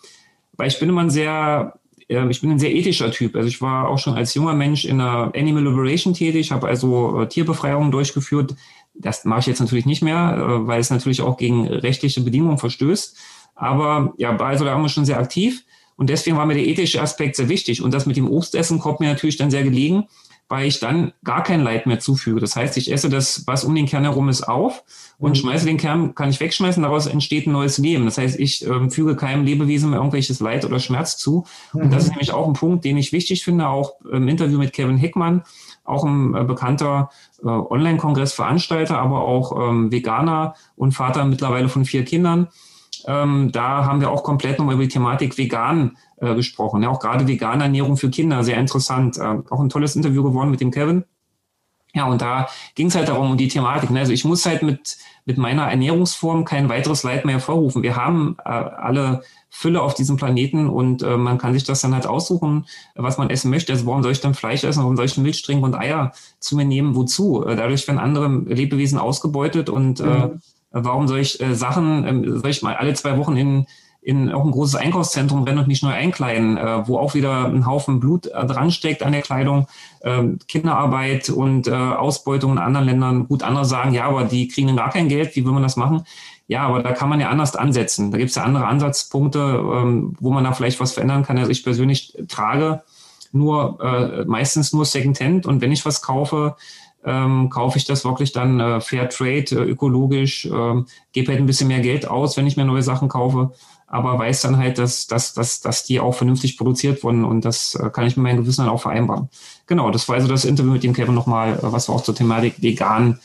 weil 0.53 0.69
ich 0.69 0.79
bin 0.79 0.89
immer 0.89 1.01
ein 1.01 1.11
sehr, 1.11 1.75
äh, 2.09 2.29
ich 2.29 2.41
bin 2.41 2.51
ein 2.51 2.59
sehr 2.59 2.75
ethischer 2.75 3.11
Typ. 3.11 3.35
Also 3.35 3.49
ich 3.49 3.61
war 3.61 3.89
auch 3.89 3.99
schon 3.99 4.15
als 4.15 4.35
junger 4.35 4.55
Mensch 4.55 4.85
in 4.85 4.99
der 4.99 5.33
Animal 5.35 5.65
Liberation 5.65 6.15
tätig, 6.15 6.53
habe 6.53 6.69
also 6.69 7.23
äh, 7.23 7.29
Tierbefreiungen 7.29 7.91
durchgeführt. 7.91 8.55
Das 8.95 9.25
mache 9.25 9.41
ich 9.41 9.47
jetzt 9.47 9.61
natürlich 9.61 9.87
nicht 9.87 10.03
mehr, 10.03 10.37
äh, 10.37 10.67
weil 10.67 10.81
es 10.81 10.91
natürlich 10.91 11.23
auch 11.23 11.37
gegen 11.37 11.67
rechtliche 11.67 12.21
Bedingungen 12.21 12.59
verstößt. 12.59 13.17
Aber 13.55 14.15
ja, 14.19 14.37
also 14.37 14.65
da 14.65 14.73
waren 14.73 14.83
wir 14.83 14.89
schon 14.89 15.05
sehr 15.05 15.19
aktiv. 15.19 15.65
Und 16.01 16.09
deswegen 16.09 16.39
war 16.39 16.47
mir 16.47 16.55
der 16.55 16.67
ethische 16.67 17.03
Aspekt 17.03 17.37
sehr 17.37 17.51
wichtig. 17.51 17.83
Und 17.83 17.93
das 17.93 18.07
mit 18.07 18.17
dem 18.17 18.27
Obstessen 18.27 18.79
kommt 18.79 19.01
mir 19.01 19.11
natürlich 19.11 19.37
dann 19.37 19.51
sehr 19.51 19.65
gelegen, 19.65 20.05
weil 20.49 20.67
ich 20.67 20.81
dann 20.81 21.13
gar 21.25 21.43
kein 21.43 21.61
Leid 21.61 21.85
mehr 21.85 22.01
zufüge. 22.01 22.41
Das 22.41 22.57
heißt, 22.57 22.79
ich 22.79 22.91
esse 22.91 23.11
das, 23.11 23.47
was 23.47 23.65
um 23.65 23.75
den 23.75 23.85
Kern 23.85 24.05
herum 24.05 24.31
ist, 24.31 24.49
auf 24.49 24.83
und 25.19 25.33
mhm. 25.33 25.35
schmeiße 25.35 25.67
den 25.67 25.77
Kern, 25.77 26.15
kann 26.15 26.31
ich 26.31 26.41
wegschmeißen, 26.41 26.83
daraus 26.83 27.07
entsteht 27.07 27.47
ein 27.47 27.53
neues 27.53 27.77
Leben. 27.77 28.07
Das 28.07 28.17
heißt, 28.17 28.41
ich 28.41 28.67
ähm, 28.67 28.91
füge 28.91 29.15
keinem 29.15 29.45
Lebewesen 29.45 29.91
mehr 29.91 29.99
irgendwelches 29.99 30.41
Leid 30.41 30.65
oder 30.65 30.79
Schmerz 30.79 31.19
zu. 31.19 31.45
Mhm. 31.75 31.83
Und 31.83 31.93
das 31.93 32.05
ist 32.05 32.09
mhm. 32.09 32.15
nämlich 32.15 32.33
auch 32.33 32.47
ein 32.47 32.55
Punkt, 32.55 32.87
den 32.87 32.97
ich 32.97 33.13
wichtig 33.13 33.45
finde, 33.45 33.69
auch 33.69 34.01
im 34.11 34.27
Interview 34.27 34.59
mit 34.59 34.73
Kevin 34.73 34.97
Hickmann, 34.97 35.43
auch 35.85 36.05
ein 36.05 36.35
äh, 36.35 36.45
bekannter 36.45 37.11
äh, 37.43 37.47
Online-Kongressveranstalter, 37.47 38.99
aber 38.99 39.21
auch 39.21 39.69
ähm, 39.69 39.93
Veganer 39.93 40.55
und 40.77 40.93
Vater 40.93 41.27
mittlerweile 41.27 41.69
von 41.69 41.85
vier 41.85 42.07
Kindern 42.07 42.49
ähm, 43.07 43.51
da 43.53 43.85
haben 43.85 44.01
wir 44.01 44.11
auch 44.11 44.23
komplett 44.23 44.59
nochmal 44.59 44.75
über 44.75 44.85
die 44.85 44.89
Thematik 44.89 45.37
vegan 45.39 45.97
äh, 46.17 46.35
gesprochen. 46.35 46.83
Ja, 46.83 46.89
auch 46.91 47.01
gerade 47.01 47.27
vegane 47.27 47.65
Ernährung 47.65 47.97
für 47.97 48.11
Kinder, 48.11 48.45
sehr 48.45 48.59
interessant. 48.59 49.19
Äh, 49.19 49.39
auch 49.51 49.61
ein 49.61 49.69
tolles 49.69 49.97
Interview 49.97 50.23
geworden 50.23 50.51
mit 50.51 50.61
dem 50.61 50.71
Kevin. 50.71 51.05
Ja, 51.93 52.07
und 52.07 52.23
da 52.23 52.49
ging 52.77 52.87
es 52.87 52.95
halt 52.95 53.09
darum, 53.09 53.33
um 53.33 53.37
die 53.37 53.49
Thematik. 53.49 53.91
Ne? 53.91 54.01
Also 54.01 54.13
ich 54.13 54.25
muss 54.25 54.47
halt 54.47 54.63
mit, 54.63 54.97
mit 55.25 55.39
meiner 55.39 55.69
Ernährungsform 55.69 56.45
kein 56.45 56.69
weiteres 56.69 57.03
Leid 57.03 57.25
mehr 57.25 57.35
hervorrufen. 57.35 57.83
Wir 57.83 57.97
haben 57.97 58.37
äh, 58.45 58.49
alle 58.49 59.23
Fülle 59.49 59.83
auf 59.83 59.95
diesem 59.95 60.17
Planeten 60.17 60.69
und 60.69 61.03
äh, 61.03 61.17
man 61.17 61.39
kann 61.39 61.53
sich 61.53 61.65
das 61.65 61.81
dann 61.81 61.93
halt 61.93 62.07
aussuchen, 62.07 62.67
was 62.95 63.19
man 63.19 63.31
essen 63.31 63.51
möchte. 63.51 63.73
Also 63.73 63.87
warum 63.87 64.05
soll 64.05 64.13
ich 64.13 64.21
dann 64.21 64.35
Fleisch 64.35 64.63
essen, 64.63 64.83
warum 64.83 64.97
soll 64.97 65.07
ich 65.07 65.17
Milch 65.17 65.43
trinken 65.43 65.65
und 65.65 65.75
Eier 65.75 66.13
zu 66.39 66.55
mir 66.55 66.65
nehmen? 66.65 66.95
Wozu? 66.95 67.45
Äh, 67.45 67.57
dadurch 67.57 67.87
werden 67.89 67.99
andere 67.99 68.29
Lebewesen 68.29 68.99
ausgebeutet 68.99 69.69
und 69.69 69.99
äh, 69.99 70.05
mhm. 70.05 70.41
Warum 70.71 71.09
soll 71.09 71.21
ich 71.21 71.41
äh, 71.41 71.55
Sachen, 71.55 72.07
ähm, 72.07 72.39
soll 72.39 72.51
ich 72.51 72.63
mal 72.63 72.77
alle 72.77 72.95
zwei 72.95 73.19
Wochen 73.19 73.37
in, 73.37 73.67
in 74.03 74.31
auch 74.33 74.45
ein 74.45 74.51
großes 74.51 74.77
Einkaufszentrum 74.77 75.43
rennen 75.43 75.59
und 75.59 75.69
nicht 75.69 75.83
neu 75.83 75.93
einkleiden, 75.93 76.57
äh, 76.57 76.87
wo 76.87 76.99
auch 76.99 77.15
wieder 77.15 77.47
ein 77.47 77.67
Haufen 77.67 78.01
Blut 78.01 78.27
äh, 78.27 78.47
dran 78.47 78.71
steckt 78.71 79.03
an 79.03 79.13
der 79.13 79.23
Kleidung, 79.23 79.67
äh, 80.01 80.23
Kinderarbeit 80.49 81.29
und 81.29 81.67
äh, 81.67 81.73
Ausbeutung 81.73 82.53
in 82.53 82.59
anderen 82.59 82.87
Ländern. 82.87 83.29
Gut, 83.29 83.43
andere 83.43 83.65
sagen, 83.65 83.93
ja, 83.93 84.05
aber 84.05 84.25
die 84.25 84.49
kriegen 84.49 84.77
gar 84.77 84.91
kein 84.91 85.09
Geld, 85.09 85.35
wie 85.37 85.45
will 85.45 85.53
man 85.53 85.63
das 85.63 85.77
machen? 85.77 86.05
Ja, 86.47 86.67
aber 86.67 86.83
da 86.83 86.93
kann 86.93 87.09
man 87.09 87.21
ja 87.21 87.31
anders 87.31 87.55
ansetzen. 87.55 88.11
Da 88.11 88.19
gibt 88.19 88.31
es 88.31 88.37
ja 88.37 88.43
andere 88.43 88.67
Ansatzpunkte, 88.67 89.39
ähm, 89.39 90.17
wo 90.19 90.31
man 90.33 90.45
da 90.45 90.53
vielleicht 90.53 90.81
was 90.81 90.93
verändern 90.93 91.25
kann. 91.25 91.39
Also 91.39 91.51
ich 91.51 91.63
persönlich 91.63 92.17
trage 92.27 92.83
nur 93.33 93.79
äh, 93.81 94.25
meistens 94.25 94.73
nur 94.73 94.85
Secondhand 94.85 95.47
und 95.47 95.61
wenn 95.61 95.73
ich 95.73 95.87
was 95.87 96.03
kaufe, 96.03 96.57
ähm, 97.05 97.49
kaufe 97.51 97.79
ich 97.79 97.85
das 97.85 98.05
wirklich 98.05 98.33
dann 98.33 98.61
äh, 98.61 98.81
Fair 98.81 99.09
Trade, 99.09 99.47
äh, 99.53 99.71
ökologisch, 99.71 100.47
äh, 100.47 100.83
gebe 101.13 101.29
halt 101.33 101.41
ein 101.41 101.47
bisschen 101.47 101.69
mehr 101.69 101.81
Geld 101.81 102.07
aus, 102.09 102.37
wenn 102.37 102.47
ich 102.47 102.57
mir 102.57 102.65
neue 102.65 102.83
Sachen 102.83 103.09
kaufe, 103.09 103.53
aber 103.87 104.19
weiß 104.19 104.43
dann 104.43 104.59
halt, 104.59 104.79
dass, 104.79 105.07
dass, 105.07 105.33
dass, 105.33 105.61
dass 105.61 105.85
die 105.85 105.99
auch 105.99 106.15
vernünftig 106.15 106.57
produziert 106.59 107.03
wurden 107.03 107.25
und 107.25 107.45
das 107.45 107.75
äh, 107.75 107.91
kann 107.91 108.07
ich 108.07 108.17
mit 108.17 108.25
meinem 108.25 108.43
Gewissen 108.43 108.65
dann 108.65 108.71
auch 108.71 108.83
vereinbaren. 108.83 109.29
Genau, 109.67 109.91
das 109.91 110.09
war 110.09 110.17
also 110.17 110.29
das 110.29 110.45
Interview 110.45 110.73
mit 110.73 110.83
dem 110.83 110.93
Kevin 110.93 111.15
nochmal, 111.15 111.55
äh, 111.55 111.59
was 111.63 111.89
wir 111.89 111.95
auch 111.95 112.03
zur 112.03 112.15
Thematik 112.15 112.63
vegan 112.63 113.19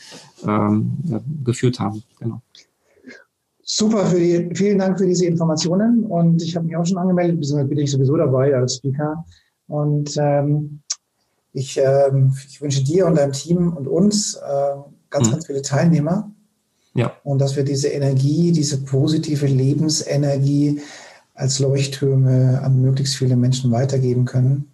ähm, 0.46 1.22
geführt 1.44 1.78
haben. 1.78 2.02
Genau. 2.18 2.40
Super, 3.62 4.06
für 4.06 4.18
die, 4.18 4.54
vielen 4.54 4.78
Dank 4.78 4.98
für 4.98 5.06
diese 5.06 5.26
Informationen 5.26 6.04
und 6.04 6.40
ich 6.40 6.54
habe 6.56 6.66
mich 6.66 6.76
auch 6.76 6.86
schon 6.86 6.98
angemeldet, 6.98 7.40
bin 7.68 7.78
ich 7.78 7.90
sowieso 7.90 8.16
dabei 8.16 8.54
als 8.54 8.76
Speaker 8.76 9.24
und 9.66 10.16
ähm, 10.18 10.82
ich, 11.56 11.78
ähm, 11.78 12.36
ich 12.46 12.60
wünsche 12.60 12.84
dir 12.84 13.06
und 13.06 13.14
deinem 13.16 13.32
Team 13.32 13.72
und 13.72 13.88
uns 13.88 14.34
äh, 14.34 14.40
ganz, 15.08 15.28
mhm. 15.28 15.32
ganz 15.32 15.46
viele 15.46 15.62
Teilnehmer. 15.62 16.30
Ja. 16.94 17.12
Und 17.24 17.38
dass 17.38 17.56
wir 17.56 17.64
diese 17.64 17.88
Energie, 17.88 18.52
diese 18.52 18.82
positive 18.84 19.46
Lebensenergie 19.46 20.82
als 21.34 21.58
Leuchttürme 21.58 22.60
an 22.62 22.80
möglichst 22.80 23.16
viele 23.16 23.36
Menschen 23.36 23.70
weitergeben 23.70 24.26
können. 24.26 24.70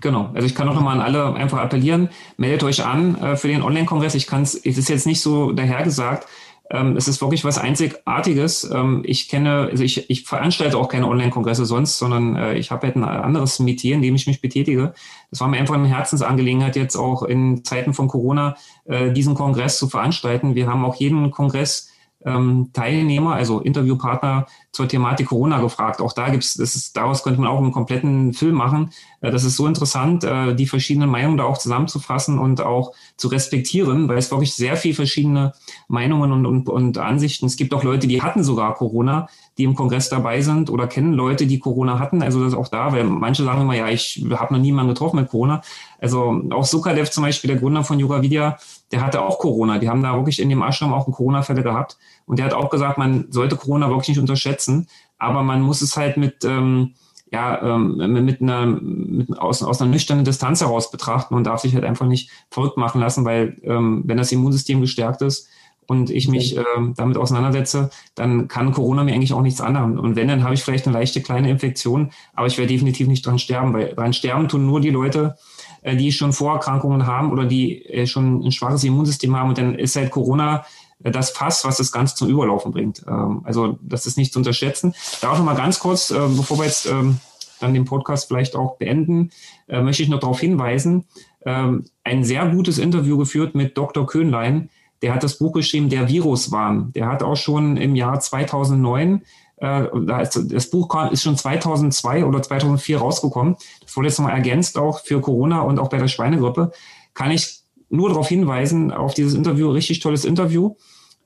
Genau. 0.00 0.30
Also 0.34 0.46
ich 0.46 0.56
kann 0.56 0.68
auch 0.68 0.74
nochmal 0.74 0.98
an 0.98 1.04
alle 1.04 1.32
einfach 1.34 1.58
appellieren, 1.58 2.08
meldet 2.36 2.64
euch 2.64 2.84
an 2.84 3.16
äh, 3.22 3.36
für 3.36 3.46
den 3.46 3.62
Online-Kongress. 3.62 4.16
Ich 4.16 4.26
kann 4.26 4.42
es, 4.42 4.56
es 4.56 4.78
ist 4.78 4.88
jetzt 4.88 5.06
nicht 5.06 5.20
so 5.20 5.52
dahergesagt, 5.52 6.26
ähm, 6.72 6.96
es 6.96 7.06
ist 7.06 7.20
wirklich 7.20 7.44
was 7.44 7.58
Einzigartiges. 7.58 8.68
Ähm, 8.72 9.02
ich 9.04 9.28
kenne, 9.28 9.68
also 9.70 9.84
ich, 9.84 10.08
ich 10.08 10.24
veranstalte 10.24 10.78
auch 10.78 10.88
keine 10.88 11.06
Online-Kongresse 11.06 11.66
sonst, 11.66 11.98
sondern 11.98 12.34
äh, 12.34 12.54
ich 12.54 12.70
habe 12.70 12.86
halt 12.86 12.96
ein 12.96 13.04
anderes 13.04 13.58
Metier, 13.58 13.94
in 13.94 14.02
dem 14.02 14.14
ich 14.14 14.26
mich 14.26 14.40
betätige. 14.40 14.94
Das 15.30 15.40
war 15.40 15.48
mir 15.48 15.58
einfach 15.58 15.74
eine 15.74 15.88
Herzensangelegenheit, 15.88 16.76
jetzt 16.76 16.96
auch 16.96 17.22
in 17.22 17.62
Zeiten 17.62 17.92
von 17.92 18.08
Corona 18.08 18.56
äh, 18.86 19.12
diesen 19.12 19.34
Kongress 19.34 19.78
zu 19.78 19.88
veranstalten. 19.88 20.54
Wir 20.54 20.66
haben 20.66 20.84
auch 20.84 20.94
jeden 20.94 21.30
Kongress 21.30 21.91
ähm, 22.24 22.70
Teilnehmer, 22.72 23.34
also 23.34 23.60
Interviewpartner 23.60 24.46
zur 24.72 24.88
Thematik 24.88 25.28
Corona 25.28 25.60
gefragt. 25.60 26.00
Auch 26.00 26.12
da 26.12 26.30
gibt's, 26.30 26.54
das 26.54 26.74
ist, 26.74 26.96
daraus 26.96 27.22
könnte 27.22 27.40
man 27.40 27.50
auch 27.50 27.58
einen 27.58 27.72
kompletten 27.72 28.32
Film 28.32 28.54
machen. 28.54 28.90
Äh, 29.20 29.30
das 29.30 29.44
ist 29.44 29.56
so 29.56 29.66
interessant, 29.66 30.24
äh, 30.24 30.54
die 30.54 30.66
verschiedenen 30.66 31.10
Meinungen 31.10 31.36
da 31.36 31.44
auch 31.44 31.58
zusammenzufassen 31.58 32.38
und 32.38 32.60
auch 32.60 32.92
zu 33.16 33.28
respektieren, 33.28 34.08
weil 34.08 34.18
es 34.18 34.30
wirklich 34.30 34.54
sehr 34.54 34.76
viel 34.76 34.94
verschiedene 34.94 35.52
Meinungen 35.88 36.32
und, 36.32 36.46
und, 36.46 36.68
und 36.68 36.98
Ansichten. 36.98 37.46
Es 37.46 37.56
gibt 37.56 37.74
auch 37.74 37.84
Leute, 37.84 38.06
die 38.06 38.22
hatten 38.22 38.44
sogar 38.44 38.74
Corona, 38.74 39.28
die 39.58 39.64
im 39.64 39.74
Kongress 39.74 40.08
dabei 40.08 40.40
sind 40.40 40.70
oder 40.70 40.86
kennen 40.86 41.12
Leute, 41.12 41.46
die 41.46 41.58
Corona 41.58 41.98
hatten. 41.98 42.22
Also 42.22 42.42
das 42.42 42.52
ist 42.52 42.58
auch 42.58 42.68
da, 42.68 42.92
weil 42.92 43.04
manche 43.04 43.44
sagen 43.44 43.62
immer, 43.62 43.76
ja, 43.76 43.88
ich 43.88 44.24
habe 44.32 44.54
noch 44.54 44.60
niemanden 44.60 44.94
getroffen 44.94 45.16
mit 45.16 45.28
Corona. 45.28 45.62
Also 46.02 46.42
auch 46.50 46.64
Sukadev 46.64 47.10
zum 47.10 47.22
Beispiel, 47.22 47.48
der 47.48 47.58
Gründer 47.58 47.84
von 47.84 47.98
Yoga 47.98 48.22
Vidya, 48.22 48.58
der 48.90 49.02
hatte 49.02 49.22
auch 49.22 49.38
Corona. 49.38 49.78
Die 49.78 49.88
haben 49.88 50.02
da 50.02 50.16
wirklich 50.16 50.40
in 50.40 50.48
dem 50.48 50.60
Ashram 50.60 50.92
auch 50.92 51.06
Corona-Fälle 51.06 51.62
gehabt. 51.62 51.96
Und 52.26 52.38
der 52.38 52.46
hat 52.46 52.54
auch 52.54 52.70
gesagt, 52.70 52.98
man 52.98 53.26
sollte 53.30 53.56
Corona 53.56 53.88
wirklich 53.88 54.08
nicht 54.08 54.18
unterschätzen, 54.18 54.88
aber 55.18 55.44
man 55.44 55.62
muss 55.62 55.80
es 55.80 55.96
halt 55.96 56.16
mit, 56.16 56.44
ähm, 56.44 56.94
ja, 57.30 57.76
ähm, 57.76 57.96
mit 58.24 58.42
einer, 58.42 58.66
mit, 58.66 59.38
aus, 59.38 59.62
aus 59.62 59.80
einer 59.80 59.90
nüchternen 59.92 60.24
Distanz 60.24 60.60
heraus 60.60 60.90
betrachten 60.90 61.34
und 61.34 61.44
darf 61.44 61.60
sich 61.60 61.72
halt 61.72 61.84
einfach 61.84 62.06
nicht 62.06 62.30
verrückt 62.50 62.76
machen 62.76 63.00
lassen, 63.00 63.24
weil 63.24 63.56
ähm, 63.62 64.02
wenn 64.04 64.18
das 64.18 64.32
Immunsystem 64.32 64.80
gestärkt 64.80 65.22
ist, 65.22 65.48
und 65.86 66.10
ich 66.10 66.28
mich 66.28 66.56
äh, 66.56 66.64
damit 66.96 67.16
auseinandersetze, 67.16 67.90
dann 68.14 68.48
kann 68.48 68.72
Corona 68.72 69.04
mir 69.04 69.14
eigentlich 69.14 69.32
auch 69.32 69.42
nichts 69.42 69.60
anderes. 69.60 69.98
Und 69.98 70.16
wenn, 70.16 70.28
dann 70.28 70.44
habe 70.44 70.54
ich 70.54 70.62
vielleicht 70.62 70.86
eine 70.86 70.96
leichte 70.96 71.20
kleine 71.20 71.50
Infektion, 71.50 72.12
aber 72.34 72.46
ich 72.46 72.56
werde 72.56 72.72
definitiv 72.72 73.08
nicht 73.08 73.26
dran 73.26 73.38
sterben, 73.38 73.74
weil 73.74 73.94
dran 73.94 74.12
sterben 74.12 74.48
tun 74.48 74.64
nur 74.64 74.80
die 74.80 74.90
Leute, 74.90 75.36
äh, 75.82 75.96
die 75.96 76.12
schon 76.12 76.32
Vorerkrankungen 76.32 77.06
haben 77.06 77.30
oder 77.30 77.44
die 77.44 77.84
äh, 77.86 78.06
schon 78.06 78.44
ein 78.44 78.52
schwaches 78.52 78.84
Immunsystem 78.84 79.36
haben. 79.36 79.50
Und 79.50 79.58
dann 79.58 79.74
ist 79.74 79.96
halt 79.96 80.10
Corona 80.10 80.64
äh, 81.02 81.10
das 81.10 81.30
Fass, 81.30 81.64
was 81.64 81.76
das 81.76 81.92
Ganze 81.92 82.14
zum 82.14 82.28
Überlaufen 82.28 82.72
bringt. 82.72 83.04
Ähm, 83.06 83.42
also 83.44 83.78
das 83.82 84.06
ist 84.06 84.16
nicht 84.16 84.32
zu 84.32 84.38
unterschätzen. 84.38 84.94
Da 85.20 85.32
auch 85.32 85.38
noch 85.38 85.44
mal 85.44 85.56
ganz 85.56 85.78
kurz, 85.78 86.08
bevor 86.08 86.58
wir 86.58 86.64
jetzt 86.64 86.86
ähm, 86.86 87.18
dann 87.60 87.74
den 87.74 87.84
Podcast 87.84 88.26
vielleicht 88.26 88.56
auch 88.56 88.76
beenden, 88.76 89.30
möchte 89.68 90.02
ich 90.02 90.08
noch 90.08 90.18
darauf 90.18 90.40
hinweisen, 90.40 91.04
ähm, 91.44 91.84
ein 92.02 92.24
sehr 92.24 92.46
gutes 92.48 92.78
Interview 92.78 93.16
geführt 93.18 93.54
mit 93.54 93.76
Dr. 93.76 94.04
Köhnlein, 94.04 94.68
der 95.02 95.14
hat 95.14 95.22
das 95.22 95.38
Buch 95.38 95.52
geschrieben, 95.52 95.88
Der 95.88 96.08
Viruswahn. 96.08 96.92
Der 96.92 97.06
hat 97.06 97.22
auch 97.22 97.36
schon 97.36 97.76
im 97.76 97.96
Jahr 97.96 98.20
2009 98.20 99.22
äh, 99.62 99.88
das 100.04 100.70
Buch 100.70 100.92
ist 101.12 101.22
schon 101.22 101.36
2002 101.36 102.24
oder 102.24 102.42
2004 102.42 102.98
rausgekommen. 102.98 103.56
Das 103.80 103.96
wurde 103.96 104.08
jetzt 104.08 104.18
nochmal 104.18 104.34
ergänzt 104.34 104.76
auch 104.76 105.00
für 105.04 105.20
Corona 105.20 105.60
und 105.60 105.78
auch 105.78 105.88
bei 105.88 105.98
der 105.98 106.08
Schweinegrippe. 106.08 106.72
Kann 107.14 107.30
ich 107.30 107.60
nur 107.88 108.08
darauf 108.08 108.28
hinweisen, 108.28 108.90
auf 108.90 109.14
dieses 109.14 109.34
Interview, 109.34 109.70
richtig 109.70 110.00
tolles 110.00 110.24
Interview, 110.24 110.74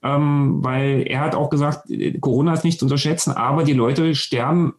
ähm, 0.03 0.59
weil 0.63 1.05
er 1.07 1.21
hat 1.21 1.35
auch 1.35 1.49
gesagt, 1.49 1.89
Corona 2.21 2.53
ist 2.53 2.65
nicht 2.65 2.79
zu 2.79 2.85
unterschätzen, 2.85 3.33
aber 3.33 3.65
die 3.65 3.73
Leute 3.73 4.15
sterben 4.15 4.75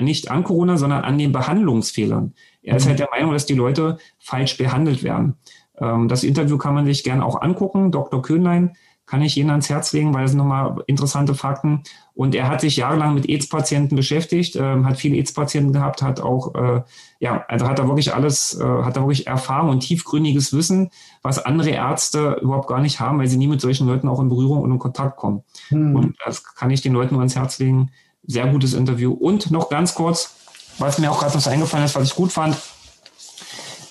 nicht 0.00 0.30
an 0.30 0.44
Corona, 0.44 0.76
sondern 0.76 1.02
an 1.02 1.18
den 1.18 1.32
Behandlungsfehlern. 1.32 2.34
Er 2.62 2.76
ist 2.76 2.84
mhm. 2.84 2.90
halt 2.90 3.00
der 3.00 3.10
Meinung, 3.10 3.32
dass 3.32 3.46
die 3.46 3.54
Leute 3.54 3.98
falsch 4.18 4.56
behandelt 4.56 5.02
werden. 5.02 5.34
Ähm, 5.76 6.06
das 6.06 6.22
Interview 6.22 6.56
kann 6.56 6.74
man 6.74 6.86
sich 6.86 7.02
gerne 7.02 7.24
auch 7.24 7.42
angucken. 7.42 7.90
Dr. 7.90 8.22
Köhnlein 8.22 8.76
kann 9.10 9.22
ich 9.22 9.36
Ihnen 9.36 9.50
ans 9.50 9.68
Herz 9.68 9.92
legen, 9.92 10.14
weil 10.14 10.24
es 10.24 10.34
nochmal 10.34 10.84
interessante 10.86 11.34
Fakten. 11.34 11.82
Und 12.14 12.36
er 12.36 12.48
hat 12.48 12.60
sich 12.60 12.76
jahrelang 12.76 13.14
mit 13.14 13.28
AIDS-Patienten 13.28 13.96
beschäftigt, 13.96 14.54
äh, 14.54 14.84
hat 14.84 14.98
viele 14.98 15.16
AIDS-Patienten 15.16 15.72
gehabt, 15.72 16.00
hat 16.00 16.20
auch, 16.20 16.54
äh, 16.54 16.82
ja, 17.18 17.44
also 17.48 17.66
hat 17.66 17.80
er 17.80 17.88
wirklich 17.88 18.14
alles, 18.14 18.56
äh, 18.60 18.64
hat 18.64 18.96
er 18.96 19.02
wirklich 19.02 19.26
Erfahrung 19.26 19.70
und 19.70 19.80
tiefgründiges 19.80 20.52
Wissen, 20.52 20.90
was 21.22 21.44
andere 21.44 21.70
Ärzte 21.70 22.38
überhaupt 22.40 22.68
gar 22.68 22.80
nicht 22.80 23.00
haben, 23.00 23.18
weil 23.18 23.26
sie 23.26 23.36
nie 23.36 23.48
mit 23.48 23.60
solchen 23.60 23.88
Leuten 23.88 24.06
auch 24.06 24.20
in 24.20 24.28
Berührung 24.28 24.60
und 24.60 24.70
in 24.70 24.78
Kontakt 24.78 25.16
kommen. 25.16 25.42
Hm. 25.70 25.96
Und 25.96 26.16
das 26.24 26.44
kann 26.44 26.70
ich 26.70 26.80
den 26.80 26.92
Leuten 26.92 27.14
nur 27.14 27.20
ans 27.20 27.34
Herz 27.34 27.58
legen. 27.58 27.90
Sehr 28.24 28.46
gutes 28.46 28.74
Interview. 28.74 29.12
Und 29.12 29.50
noch 29.50 29.70
ganz 29.70 29.96
kurz, 29.96 30.36
was 30.78 30.98
mir 30.98 31.10
auch 31.10 31.18
gerade 31.18 31.36
noch 31.36 31.46
eingefallen 31.48 31.84
ist, 31.84 31.96
was 31.96 32.04
ich 32.04 32.14
gut 32.14 32.30
fand, 32.30 32.56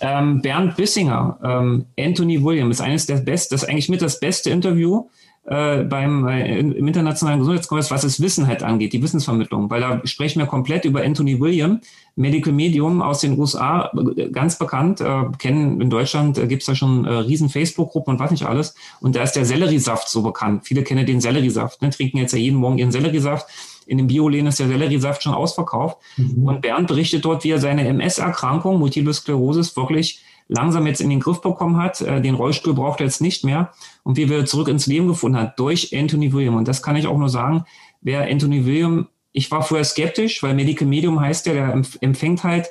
ähm, 0.02 0.42
Bernd 0.42 0.76
Bissinger, 0.76 1.40
ähm, 1.44 1.86
Anthony 2.00 2.44
Williams, 2.44 2.82
eines 2.82 3.06
der 3.06 3.18
besten, 3.18 3.56
das 3.56 3.64
ist 3.64 3.70
eigentlich 3.70 3.90
mit 3.90 4.02
das 4.02 4.20
beste 4.20 4.50
Interview 4.50 5.06
äh, 5.46 5.84
beim 5.84 6.28
äh, 6.28 6.60
im 6.60 6.88
internationalen 6.88 7.40
Gesundheitskongress, 7.40 7.90
was 7.90 8.02
das 8.02 8.22
Wissen 8.22 8.46
halt 8.46 8.62
angeht, 8.62 8.94
die 8.94 9.02
Wissensvermittlung, 9.02 9.70
weil 9.70 9.82
da 9.82 10.02
sprechen 10.06 10.40
wir 10.40 10.46
komplett 10.46 10.86
über 10.86 11.02
Anthony 11.02 11.40
William, 11.40 11.82
Medical 12.16 12.54
Medium 12.54 13.02
aus 13.02 13.22
den 13.22 13.40
USA, 13.40 13.92
ganz 14.32 14.60
bekannt, 14.60 15.02
äh, 15.02 15.24
kennen 15.40 15.82
in 15.82 15.90
Deutschland 15.90 16.38
äh, 16.38 16.48
gibt 16.48 16.62
es 16.62 16.68
da 16.68 16.76
schon 16.76 17.06
äh, 17.06 17.12
riesen 17.12 17.50
Facebook-Gruppen 17.50 18.14
und 18.14 18.20
was 18.20 18.32
nicht 18.32 18.46
alles. 18.46 18.76
Und 19.00 19.16
da 19.16 19.24
ist 19.24 19.34
der 19.34 19.46
Selleriesaft 19.46 20.10
so 20.10 20.22
bekannt. 20.22 20.66
Viele 20.66 20.84
kennen 20.84 21.06
den 21.06 21.22
Selleriesaft, 21.22 21.82
ne, 21.82 21.90
trinken 21.90 22.18
jetzt 22.18 22.34
ja 22.34 22.40
jeden 22.40 22.58
Morgen 22.58 22.78
ihren 22.78 22.92
Selleriesaft 22.92 23.48
in 23.90 23.98
den 23.98 24.08
Bioläden 24.08 24.48
ist 24.48 24.60
der 24.60 24.68
Selleriesaft 24.68 25.24
schon 25.24 25.34
ausverkauft. 25.34 25.98
Mhm. 26.18 26.44
Und 26.44 26.62
Bernd 26.62 26.88
berichtet 26.88 27.26
dort, 27.26 27.44
wie 27.44 27.52
er 27.52 27.60
seine 27.60 27.88
MS-Erkrankung, 27.88 28.80
Multiple 28.80 29.14
Sklerosis, 29.14 29.76
wirklich 29.76 30.24
langsam 30.48 30.88
jetzt 30.88 31.02
in 31.02 31.10
den 31.10 31.20
Griff 31.20 31.42
bekommen 31.42 31.78
hat. 31.78 32.02
Äh, 32.02 32.22
den 32.22 32.36
Rollstuhl 32.36 32.74
braucht 32.74 33.00
er 33.00 33.08
jetzt 33.08 33.22
nicht 33.22 33.44
mehr. 33.44 33.72
Und 34.04 34.18
wie 34.18 34.32
er 34.32 34.46
zurück 34.46 34.68
ins 34.68 34.88
Leben 34.88 35.08
gefunden 35.08 35.40
hat 35.40 35.60
durch 35.60 35.96
Anthony 35.96 36.32
William. 36.32 36.56
Und 36.56 36.68
das 36.68 36.84
kann 36.84 36.96
ich 36.96 37.08
auch 37.08 37.18
nur 37.18 37.30
sagen, 37.30 37.66
wer 38.02 38.30
Anthony 38.30 38.66
William, 38.66 39.08
ich 39.32 39.50
war 39.52 39.64
vorher 39.64 39.86
skeptisch, 39.86 40.42
weil 40.44 40.54
Medical 40.54 40.88
Medium 40.88 41.20
heißt 41.20 41.48
ja, 41.48 41.54
der 41.54 41.82
empfängt 42.02 42.44
halt 42.44 42.70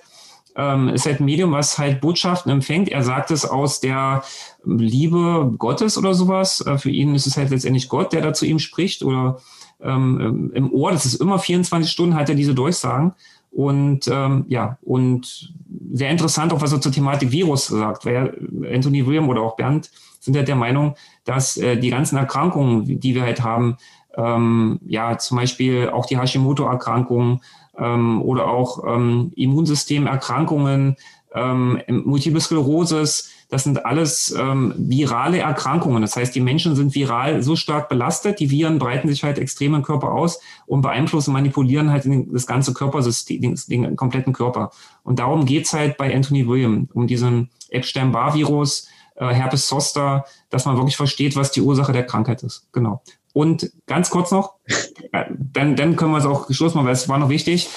ähm, 0.58 0.88
ist 0.88 1.06
halt 1.06 1.20
ein 1.20 1.24
Medium, 1.24 1.52
was 1.52 1.78
halt 1.78 2.00
Botschaften 2.00 2.50
empfängt. 2.50 2.88
Er 2.88 3.04
sagt 3.04 3.30
es 3.30 3.44
aus 3.44 3.78
der 3.78 4.24
Liebe 4.64 5.54
Gottes 5.56 5.96
oder 5.96 6.14
sowas. 6.14 6.60
Äh, 6.66 6.78
für 6.78 6.90
ihn 6.90 7.14
ist 7.14 7.28
es 7.28 7.36
halt 7.36 7.50
letztendlich 7.50 7.88
Gott, 7.88 8.12
der 8.12 8.22
da 8.22 8.34
zu 8.34 8.44
ihm 8.44 8.58
spricht 8.58 9.04
oder 9.04 9.38
ähm, 9.82 10.50
im 10.54 10.72
Ohr. 10.72 10.92
Das 10.92 11.06
ist 11.06 11.20
immer 11.20 11.38
24 11.38 11.90
Stunden, 11.90 12.14
hat 12.14 12.28
er 12.28 12.34
diese 12.34 12.54
Durchsagen. 12.54 13.12
Und 13.50 14.08
ähm, 14.08 14.44
ja, 14.48 14.78
und 14.82 15.54
sehr 15.92 16.10
interessant 16.10 16.52
auch, 16.52 16.60
was 16.60 16.72
er 16.72 16.80
zur 16.80 16.92
Thematik 16.92 17.30
Virus 17.32 17.68
sagt, 17.68 18.04
weil 18.04 18.48
Anthony 18.70 19.06
William 19.06 19.28
oder 19.28 19.42
auch 19.42 19.56
Bernd 19.56 19.90
sind 20.20 20.36
halt 20.36 20.48
der 20.48 20.56
Meinung, 20.56 20.94
dass 21.24 21.56
äh, 21.56 21.76
die 21.76 21.90
ganzen 21.90 22.16
Erkrankungen, 22.16 23.00
die 23.00 23.14
wir 23.14 23.22
halt 23.22 23.42
haben, 23.42 23.76
ähm, 24.16 24.80
ja, 24.86 25.16
zum 25.18 25.38
Beispiel 25.38 25.90
auch 25.90 26.06
die 26.06 26.18
Hashimoto-Erkrankungen 26.18 27.40
ähm, 27.78 28.20
oder 28.22 28.48
auch 28.48 28.84
ähm, 28.86 29.32
Immunsystemerkrankungen, 29.36 30.96
ähm, 31.34 31.80
Multiple 31.88 32.40
Sklerosis, 32.40 33.30
Das 33.48 33.64
sind 33.64 33.86
alles 33.86 34.34
ähm, 34.38 34.74
virale 34.76 35.38
Erkrankungen. 35.38 36.02
Das 36.02 36.16
heißt, 36.16 36.34
die 36.34 36.40
Menschen 36.40 36.76
sind 36.76 36.94
viral 36.94 37.42
so 37.42 37.56
stark 37.56 37.88
belastet, 37.88 38.40
die 38.40 38.50
Viren 38.50 38.78
breiten 38.78 39.08
sich 39.08 39.24
halt 39.24 39.38
extrem 39.38 39.74
im 39.74 39.82
Körper 39.82 40.12
aus 40.12 40.40
und 40.66 40.82
beeinflussen, 40.82 41.32
manipulieren 41.32 41.90
halt 41.90 42.04
das 42.30 42.46
ganze 42.46 42.74
Körpersystem, 42.74 43.40
den, 43.40 43.58
den 43.68 43.96
kompletten 43.96 44.34
Körper. 44.34 44.70
Und 45.02 45.18
darum 45.18 45.46
geht's 45.46 45.72
halt 45.72 45.96
bei 45.96 46.14
Anthony 46.14 46.46
William, 46.46 46.88
um 46.92 47.06
diesen 47.06 47.48
Epstein-Barr-Virus, 47.70 48.88
äh, 49.16 49.28
Herpes 49.28 49.66
Zoster, 49.66 50.26
dass 50.50 50.66
man 50.66 50.76
wirklich 50.76 50.96
versteht, 50.96 51.34
was 51.34 51.50
die 51.50 51.62
Ursache 51.62 51.92
der 51.92 52.04
Krankheit 52.04 52.42
ist. 52.42 52.68
Genau. 52.72 53.02
Und 53.32 53.70
ganz 53.86 54.10
kurz 54.10 54.30
noch, 54.30 54.54
äh, 55.12 55.24
dann, 55.30 55.74
dann 55.74 55.96
können 55.96 56.12
wir 56.12 56.18
es 56.18 56.26
auch 56.26 56.50
Schluss 56.50 56.74
machen, 56.74 56.86
weil 56.86 56.92
es 56.92 57.08
war 57.08 57.18
noch 57.18 57.28
wichtig. 57.30 57.68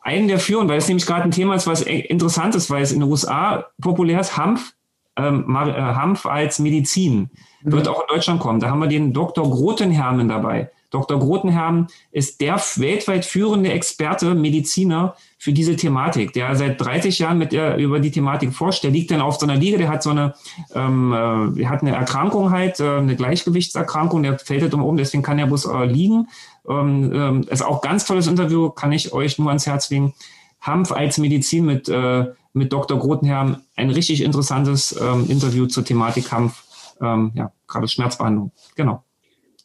Einen 0.00 0.28
der 0.28 0.38
führen, 0.38 0.68
weil 0.68 0.78
es 0.78 0.88
nämlich 0.88 1.06
gerade 1.06 1.24
ein 1.24 1.30
Thema 1.30 1.54
ist, 1.54 1.66
was 1.66 1.80
interessant 1.82 2.54
ist, 2.54 2.70
weil 2.70 2.82
es 2.82 2.92
in 2.92 3.00
den 3.00 3.08
USA 3.08 3.66
populär 3.80 4.20
ist, 4.20 4.36
Hanf, 4.36 4.74
ähm, 5.16 5.44
äh, 5.48 5.72
Hanf 5.72 6.26
als 6.26 6.58
Medizin. 6.58 7.30
Wird 7.62 7.86
mhm. 7.86 7.90
auch 7.90 8.00
in 8.02 8.06
Deutschland 8.08 8.40
kommen. 8.40 8.60
Da 8.60 8.70
haben 8.70 8.80
wir 8.80 8.88
den 8.88 9.12
Dr. 9.12 9.48
Grotenhermen 9.48 10.28
dabei. 10.28 10.70
Dr. 10.94 11.18
Grotenherm 11.18 11.88
ist 12.12 12.40
der 12.40 12.54
weltweit 12.76 13.24
führende 13.24 13.72
Experte, 13.72 14.32
Mediziner 14.34 15.16
für 15.38 15.52
diese 15.52 15.74
Thematik, 15.74 16.32
der 16.34 16.54
seit 16.54 16.80
30 16.80 17.18
Jahren 17.18 17.36
mit 17.36 17.50
der, 17.50 17.78
über 17.78 17.98
die 17.98 18.12
Thematik 18.12 18.52
forscht. 18.52 18.84
Der 18.84 18.92
liegt 18.92 19.10
dann 19.10 19.20
auf 19.20 19.40
so 19.40 19.46
einer 19.46 19.56
Liege, 19.56 19.76
der 19.76 19.88
hat 19.88 20.04
so 20.04 20.10
eine, 20.10 20.34
ähm, 20.72 21.12
äh, 21.12 21.66
hat 21.66 21.82
eine 21.82 21.96
Erkrankung 21.96 22.52
halt, 22.52 22.78
äh, 22.78 22.98
eine 22.98 23.16
Gleichgewichtserkrankung, 23.16 24.22
der 24.22 24.38
fällt 24.38 24.62
halt 24.62 24.72
um, 24.72 24.96
deswegen 24.96 25.24
kann 25.24 25.38
er 25.40 25.48
bloß 25.48 25.64
äh, 25.64 25.84
liegen. 25.84 26.28
Ähm, 26.68 27.12
ähm, 27.12 27.46
ist 27.50 27.64
auch 27.64 27.82
ganz 27.82 28.04
tolles 28.04 28.28
Interview, 28.28 28.70
kann 28.70 28.92
ich 28.92 29.12
euch 29.12 29.36
nur 29.38 29.48
ans 29.48 29.66
Herz 29.66 29.90
legen. 29.90 30.14
Hanf 30.60 30.92
als 30.92 31.18
Medizin 31.18 31.66
mit, 31.66 31.88
äh, 31.88 32.26
mit 32.54 32.72
Dr. 32.72 32.98
Grotenherm, 32.98 33.56
ein 33.76 33.90
richtig 33.90 34.22
interessantes 34.22 34.98
ähm, 34.98 35.28
Interview 35.28 35.66
zur 35.66 35.84
Thematik 35.84 36.32
Hanf, 36.32 36.64
ähm, 37.00 37.32
ja, 37.34 37.52
gerade 37.66 37.88
Schmerzbehandlung. 37.88 38.52
Genau. 38.76 39.02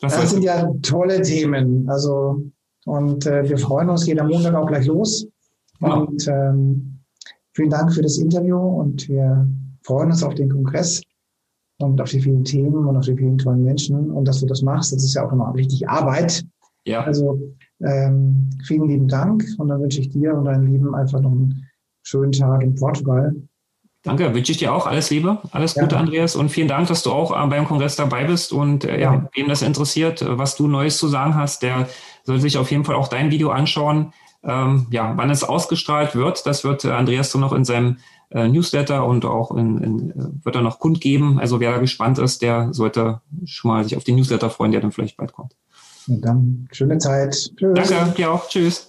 Das, 0.02 0.16
das 0.16 0.32
sind 0.32 0.44
ja 0.44 0.70
tolle 0.82 1.22
Themen. 1.22 1.88
Also, 1.90 2.42
und 2.86 3.26
äh, 3.26 3.48
wir 3.48 3.58
freuen 3.58 3.90
uns, 3.90 4.08
jeder 4.08 4.24
Montag 4.24 4.56
auch 4.56 4.66
gleich 4.66 4.88
los. 4.88 5.28
Genau. 5.80 6.06
Und 6.06 6.28
ähm, 6.28 7.00
vielen 7.54 7.70
Dank 7.70 7.94
für 7.94 8.02
das 8.02 8.18
Interview 8.18 8.58
und 8.58 9.08
wir 9.08 9.48
freuen 9.84 10.10
uns 10.10 10.24
auf 10.24 10.34
den 10.34 10.50
Kongress 10.50 11.02
und 11.78 12.02
auf 12.02 12.10
die 12.10 12.22
vielen 12.22 12.44
Themen 12.44 12.86
und 12.86 12.98
auf 12.98 13.06
die 13.06 13.16
vielen 13.16 13.38
tollen 13.38 13.64
Menschen 13.64 14.12
und 14.12 14.28
dass 14.28 14.40
du 14.40 14.48
das 14.48 14.62
machst. 14.62 14.94
Das 14.94 15.04
ist 15.04 15.14
ja 15.14 15.26
auch 15.26 15.32
immer 15.32 15.54
richtig 15.54 15.88
Arbeit. 15.88 16.44
Ja. 16.86 17.04
Also 17.04 17.40
ähm, 17.82 18.50
vielen 18.66 18.88
lieben 18.88 19.08
Dank 19.08 19.46
und 19.58 19.68
dann 19.68 19.82
wünsche 19.82 20.02
ich 20.02 20.10
dir 20.10 20.34
und 20.36 20.46
deinen 20.46 20.72
Lieben 20.72 20.96
einfach 20.96 21.22
noch 21.22 21.32
einen 21.32 21.69
schönen 22.04 22.32
Tag 22.32 22.62
in 22.64 22.76
Portugal. 22.76 23.36
Danke, 24.04 24.34
wünsche 24.34 24.54
ich 24.54 24.58
dir 24.58 24.74
auch 24.74 24.88
alles 24.88 25.10
Liebe, 25.10 25.40
alles 25.52 25.76
Gute, 25.76 25.96
ja. 25.96 26.00
Andreas, 26.00 26.36
und 26.36 26.50
vielen 26.50 26.70
Dank, 26.70 26.88
dass 26.88 27.04
du 27.04 27.12
auch 27.12 27.32
äh, 27.32 27.48
beim 27.48 27.66
Kongress 27.66 27.98
dabei 27.98 28.24
bist. 28.24 28.54
Und 28.54 28.86
äh, 28.86 29.00
ja, 29.00 29.28
wem 29.36 29.50
das 29.50 29.62
interessiert, 29.62 30.22
äh, 30.22 30.38
was 30.38 30.56
du 30.56 30.68
Neues 30.68 30.98
zu 30.98 31.10
sagen 31.10 31.36
hast, 31.36 31.64
der 31.64 31.90
soll 32.24 32.40
sich 32.40 32.58
auf 32.58 32.72
jeden 32.72 32.86
Fall 32.86 32.96
auch 32.96 33.10
dein 33.10 33.30
Video 33.30 33.50
anschauen. 33.50 34.14
Ähm, 34.42 34.88
ja, 34.90 35.14
wann 35.18 35.30
es 35.30 35.44
ausgestrahlt 35.44 36.16
wird, 36.16 36.46
das 36.46 36.64
wird 36.64 36.86
äh, 36.86 36.92
Andreas 36.92 37.32
dann 37.32 37.42
noch 37.42 37.52
in 37.52 37.66
seinem 37.66 37.98
äh, 38.30 38.48
Newsletter 38.48 39.06
und 39.06 39.26
auch 39.26 39.52
in, 39.52 39.78
in, 39.80 40.42
wird 40.44 40.56
er 40.56 40.62
noch 40.62 40.80
kundgeben. 40.80 41.40
Also 41.40 41.60
wer 41.60 41.72
da 41.72 41.78
gespannt 41.80 42.20
ist, 42.20 42.42
der 42.42 42.74
sollte 42.74 43.20
schon 43.44 43.72
mal 43.72 43.84
sich 43.84 43.98
auf 43.98 44.06
den 44.06 44.16
Newsletter 44.16 44.50
freuen, 44.50 44.72
der 44.72 44.80
dann 44.80 44.94
vielleicht 44.94 45.18
bald 45.18 45.34
kommt. 45.34 45.58
Und 46.08 46.22
dann 46.22 46.68
schöne 46.72 47.00
Zeit. 47.00 47.52
Tschüss. 47.58 47.90
Danke, 47.90 48.14
dir 48.16 48.32
auch. 48.32 48.48
Tschüss. 48.48 48.89